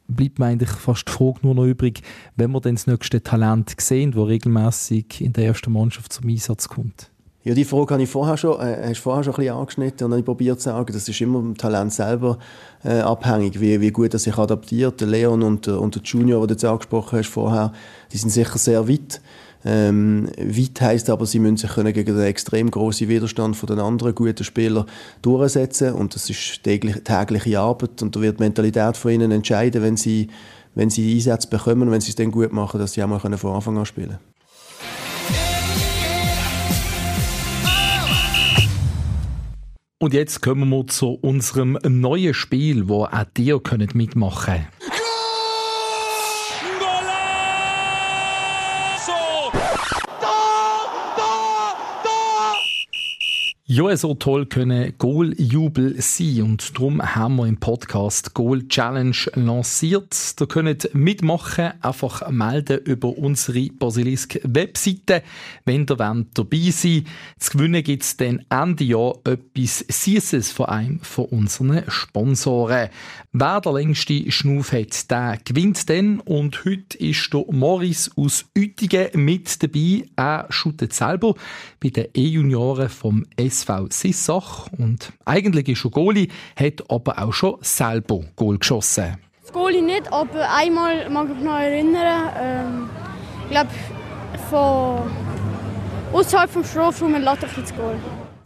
Bleibt 0.06 0.38
mir 0.38 0.46
eigentlich 0.46 0.70
fast 0.70 1.08
die 1.08 1.10
Frage 1.10 1.40
nur 1.42 1.56
noch 1.56 1.64
übrig, 1.64 2.02
wenn 2.36 2.52
wir 2.52 2.60
dann 2.60 2.76
das 2.76 2.86
nächste 2.86 3.20
Talent 3.24 3.74
sehen, 3.80 4.12
das 4.12 4.24
regelmäßig 4.24 5.20
in 5.20 5.32
der 5.32 5.46
ersten 5.46 5.72
Mannschaft 5.72 6.12
zum 6.12 6.30
Einsatz 6.30 6.68
kommt. 6.68 7.10
Ja, 7.42 7.54
die 7.54 7.64
Frage 7.64 7.94
habe 7.94 8.04
ich 8.04 8.08
vorher 8.08 8.36
schon, 8.36 8.60
äh, 8.60 8.86
hast 8.86 9.00
vorher 9.00 9.24
schon 9.24 9.32
ein 9.34 9.38
bisschen 9.38 9.56
angeschnitten 9.56 10.04
und 10.04 10.12
habe 10.12 10.22
probiert 10.22 10.60
zu 10.60 10.66
sagen, 10.66 10.92
das 10.92 11.08
ist 11.08 11.20
immer 11.20 11.40
vom 11.40 11.56
Talent 11.56 11.92
selber 11.92 12.38
äh, 12.84 13.00
abhängig, 13.00 13.60
wie, 13.60 13.80
wie 13.80 13.90
gut 13.90 14.12
er 14.12 14.20
sich 14.20 14.38
adaptiert. 14.38 15.00
Der 15.00 15.08
Leon 15.08 15.42
und, 15.42 15.66
und 15.66 15.96
der 15.96 16.02
Junior, 16.04 16.42
den 16.42 16.46
du 16.46 16.54
jetzt 16.54 16.64
angesprochen 16.64 17.18
hast 17.18 17.30
vorher, 17.30 17.72
die 18.12 18.18
sind 18.18 18.30
sicher 18.30 18.58
sehr 18.58 18.88
weit. 18.88 19.20
Ähm, 19.64 20.28
weit 20.36 20.80
heisst 20.80 21.08
aber, 21.08 21.24
sie 21.24 21.38
müssen 21.38 21.56
sich 21.56 21.70
können 21.70 21.92
gegen 21.92 22.14
den 22.14 22.26
extrem 22.26 22.70
großen 22.70 23.08
Widerstand 23.08 23.56
von 23.56 23.66
den 23.66 23.80
anderen 23.80 24.14
guten 24.14 24.44
Spielern 24.44 24.86
durchsetzen 25.22 25.94
und 25.94 26.14
das 26.14 26.28
ist 26.28 26.62
täglich, 26.62 26.96
tägliche 27.02 27.60
Arbeit 27.60 28.02
und 28.02 28.14
da 28.14 28.20
wird 28.20 28.38
die 28.38 28.42
Mentalität 28.42 28.96
von 28.96 29.12
ihnen 29.12 29.30
entscheiden, 29.30 29.82
wenn 29.82 29.96
sie, 29.96 30.28
wenn 30.74 30.90
sie 30.90 31.14
Einsätze 31.14 31.48
bekommen, 31.48 31.90
wenn 31.90 32.02
sie 32.02 32.10
es 32.10 32.16
dann 32.16 32.30
gut 32.30 32.52
machen, 32.52 32.78
dass 32.78 32.92
sie 32.92 33.02
auch 33.02 33.08
mal 33.08 33.18
von 33.18 33.32
Anfang 33.32 33.78
an 33.78 33.86
spielen 33.86 34.08
können. 34.08 34.34
Und 39.98 40.12
jetzt 40.12 40.42
kommen 40.42 40.68
wir 40.68 40.86
zu 40.86 41.18
unserem 41.22 41.78
neuen 41.82 42.34
Spiel, 42.34 42.88
wo 42.88 43.04
auch 43.04 43.24
ihr 43.38 43.58
mitmachen 43.94 44.56
könnt. 44.56 44.93
Ja, 53.66 53.96
so 53.96 54.12
toll 54.12 54.44
können 54.44 54.92
Goal-Jubel 54.98 55.94
sein 55.98 56.42
und 56.42 56.76
darum 56.76 57.00
haben 57.00 57.36
wir 57.36 57.46
im 57.46 57.56
Podcast 57.56 58.34
Goal 58.34 58.68
Challenge 58.68 59.16
lanciert. 59.36 60.38
Da 60.38 60.44
könnt 60.44 60.94
mitmachen, 60.94 61.72
einfach 61.80 62.28
melden 62.30 62.80
über 62.84 63.16
unsere 63.16 63.70
Basilisk-Webseite, 63.70 65.22
wenn 65.64 65.86
ihr 65.88 65.98
wollt, 65.98 66.26
dabei 66.34 66.70
sein 66.72 67.06
Zu 67.38 67.56
gewinnen 67.56 67.82
gibt 67.82 68.02
es 68.02 68.18
dann 68.18 68.44
Ende 68.50 68.84
Jahr 68.84 69.14
etwas 69.24 69.78
Süßes 69.88 70.52
von 70.52 70.66
einem 70.66 71.00
von 71.00 71.24
unseren 71.24 71.84
Sponsoren. 71.88 72.90
Wer 73.32 73.60
der 73.62 73.72
längste 73.72 74.30
Schnuff 74.30 74.72
hat, 74.72 75.10
der 75.10 75.38
gewinnt 75.42 75.88
dann 75.88 76.20
und 76.20 76.66
heute 76.66 76.98
ist 76.98 77.32
der 77.32 77.46
Morris 77.50 78.10
aus 78.14 78.44
Uetingen 78.54 79.08
mit 79.14 79.62
dabei. 79.62 80.04
Er 80.16 80.48
shootet 80.50 80.92
selber 80.92 81.34
bei 81.80 81.88
den 81.88 82.08
E-Junioren 82.14 82.90
vom 82.90 83.24
S 83.36 83.53
SV 83.54 83.86
Sissach 83.90 84.66
und 84.76 85.12
eigentlich 85.24 85.68
ist 85.68 85.84
er 85.84 85.90
Goalie, 85.90 86.28
hat 86.56 86.82
aber 86.88 87.18
auch 87.22 87.32
schon 87.32 87.56
selber 87.60 88.20
Goal 88.34 88.58
geschossen. 88.58 89.16
Das 89.42 89.52
Goalie 89.52 89.82
nicht, 89.82 90.12
aber 90.12 90.50
einmal 90.50 91.08
mag 91.10 91.28
ich 91.28 91.34
mich 91.36 91.44
noch 91.44 91.58
erinnern, 91.58 92.30
ähm, 92.36 92.90
ich 93.44 93.50
glaube 93.50 93.70
von 94.50 95.10
außerhalb 96.12 96.50
vom 96.50 96.64
Strafraum 96.64 97.14
ein 97.14 97.22
Latte 97.22 97.46
ins 97.56 97.74
Goal. 97.74 97.96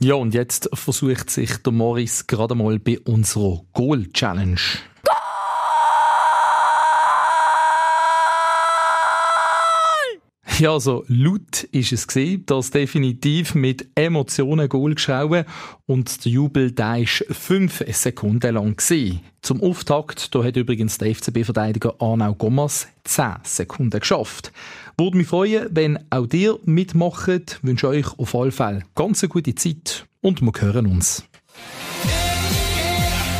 Ja, 0.01 0.15
und 0.15 0.35
jetzt 0.35 0.69
versucht 0.75 1.31
sich 1.31 1.57
der 1.63 1.73
Morris 1.73 2.27
gerade 2.27 2.55
mal 2.55 2.79
bei 2.79 3.01
unserer 3.01 3.63
Goal-Challenge. 3.73 3.75
goal 3.75 4.13
challenge 4.13 4.61
goal 5.05 5.28
Ja, 10.61 10.73
also 10.73 11.05
laut 11.07 11.63
ist 11.71 11.93
es 11.93 12.09
gesehen, 12.09 12.45
dass 12.47 12.73
definitiv 12.73 13.55
mit 13.55 13.87
Emotionen 13.95 14.69
Goal 14.69 14.95
geschrauben 14.95 15.45
und 15.87 16.25
der 16.25 16.33
Jubel 16.33 16.73
da 16.73 16.97
ist 16.97 17.25
fünf 17.31 17.85
Sekunden 17.93 18.55
lang 18.55 18.77
gewesen. 18.77 19.21
Zum 19.41 19.63
Auftakt 19.63 20.35
da 20.35 20.43
hat 20.43 20.57
übrigens 20.57 20.99
der 20.99 21.15
FCB-Verteidiger 21.15 21.95
Arnau 22.01 22.35
Gomas 22.35 22.89
zehn 23.05 23.37
Sekunden 23.45 24.01
geschafft. 24.01 24.53
Würde 24.97 25.17
mich 25.17 25.29
freuen, 25.29 25.69
wenn 25.71 25.99
auch 26.11 26.27
ihr 26.33 26.59
mitmacht. 26.65 27.61
Wünsche 27.63 27.89
euch 27.89 28.19
auf 28.19 28.35
alle 28.35 28.51
Fälle 28.51 28.83
ganz 28.97 29.23
eine 29.23 29.29
gute 29.29 29.55
Zeit 29.55 30.07
und 30.23 30.43
wir 30.43 30.53
hören 30.61 30.87
uns. 30.87 31.23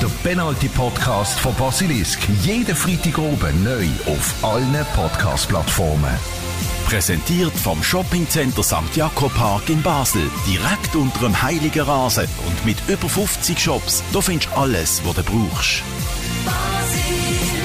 Der 0.01 0.09
Penalty 0.23 0.69
Podcast 0.69 1.41
von 1.41 1.53
Basilisk. 1.57 2.21
Jeden 2.45 2.77
Freitag 2.77 3.19
oben 3.19 3.65
neu 3.65 3.87
auf 4.07 4.45
allen 4.45 4.87
Podcast-Plattformen. 4.95 6.48
Präsentiert 6.89 7.53
vom 7.53 7.83
Shoppingcenter 7.83 8.63
St. 8.63 8.97
Jakob 8.97 9.35
Park 9.35 9.69
in 9.69 9.83
Basel. 9.83 10.23
Direkt 10.47 10.97
unter 10.97 11.21
dem 11.21 11.43
Heiligen 11.43 11.83
Rasen 11.83 12.27
und 12.47 12.65
mit 12.65 12.79
über 12.89 13.11
50 13.11 13.59
Shops. 13.59 14.03
Da 14.11 14.23
findest 14.23 14.49
du 14.51 14.57
alles, 14.57 15.03
was 15.05 15.17
du 15.17 15.23
brauchst. 15.23 15.83
Basilisk. 16.47 17.58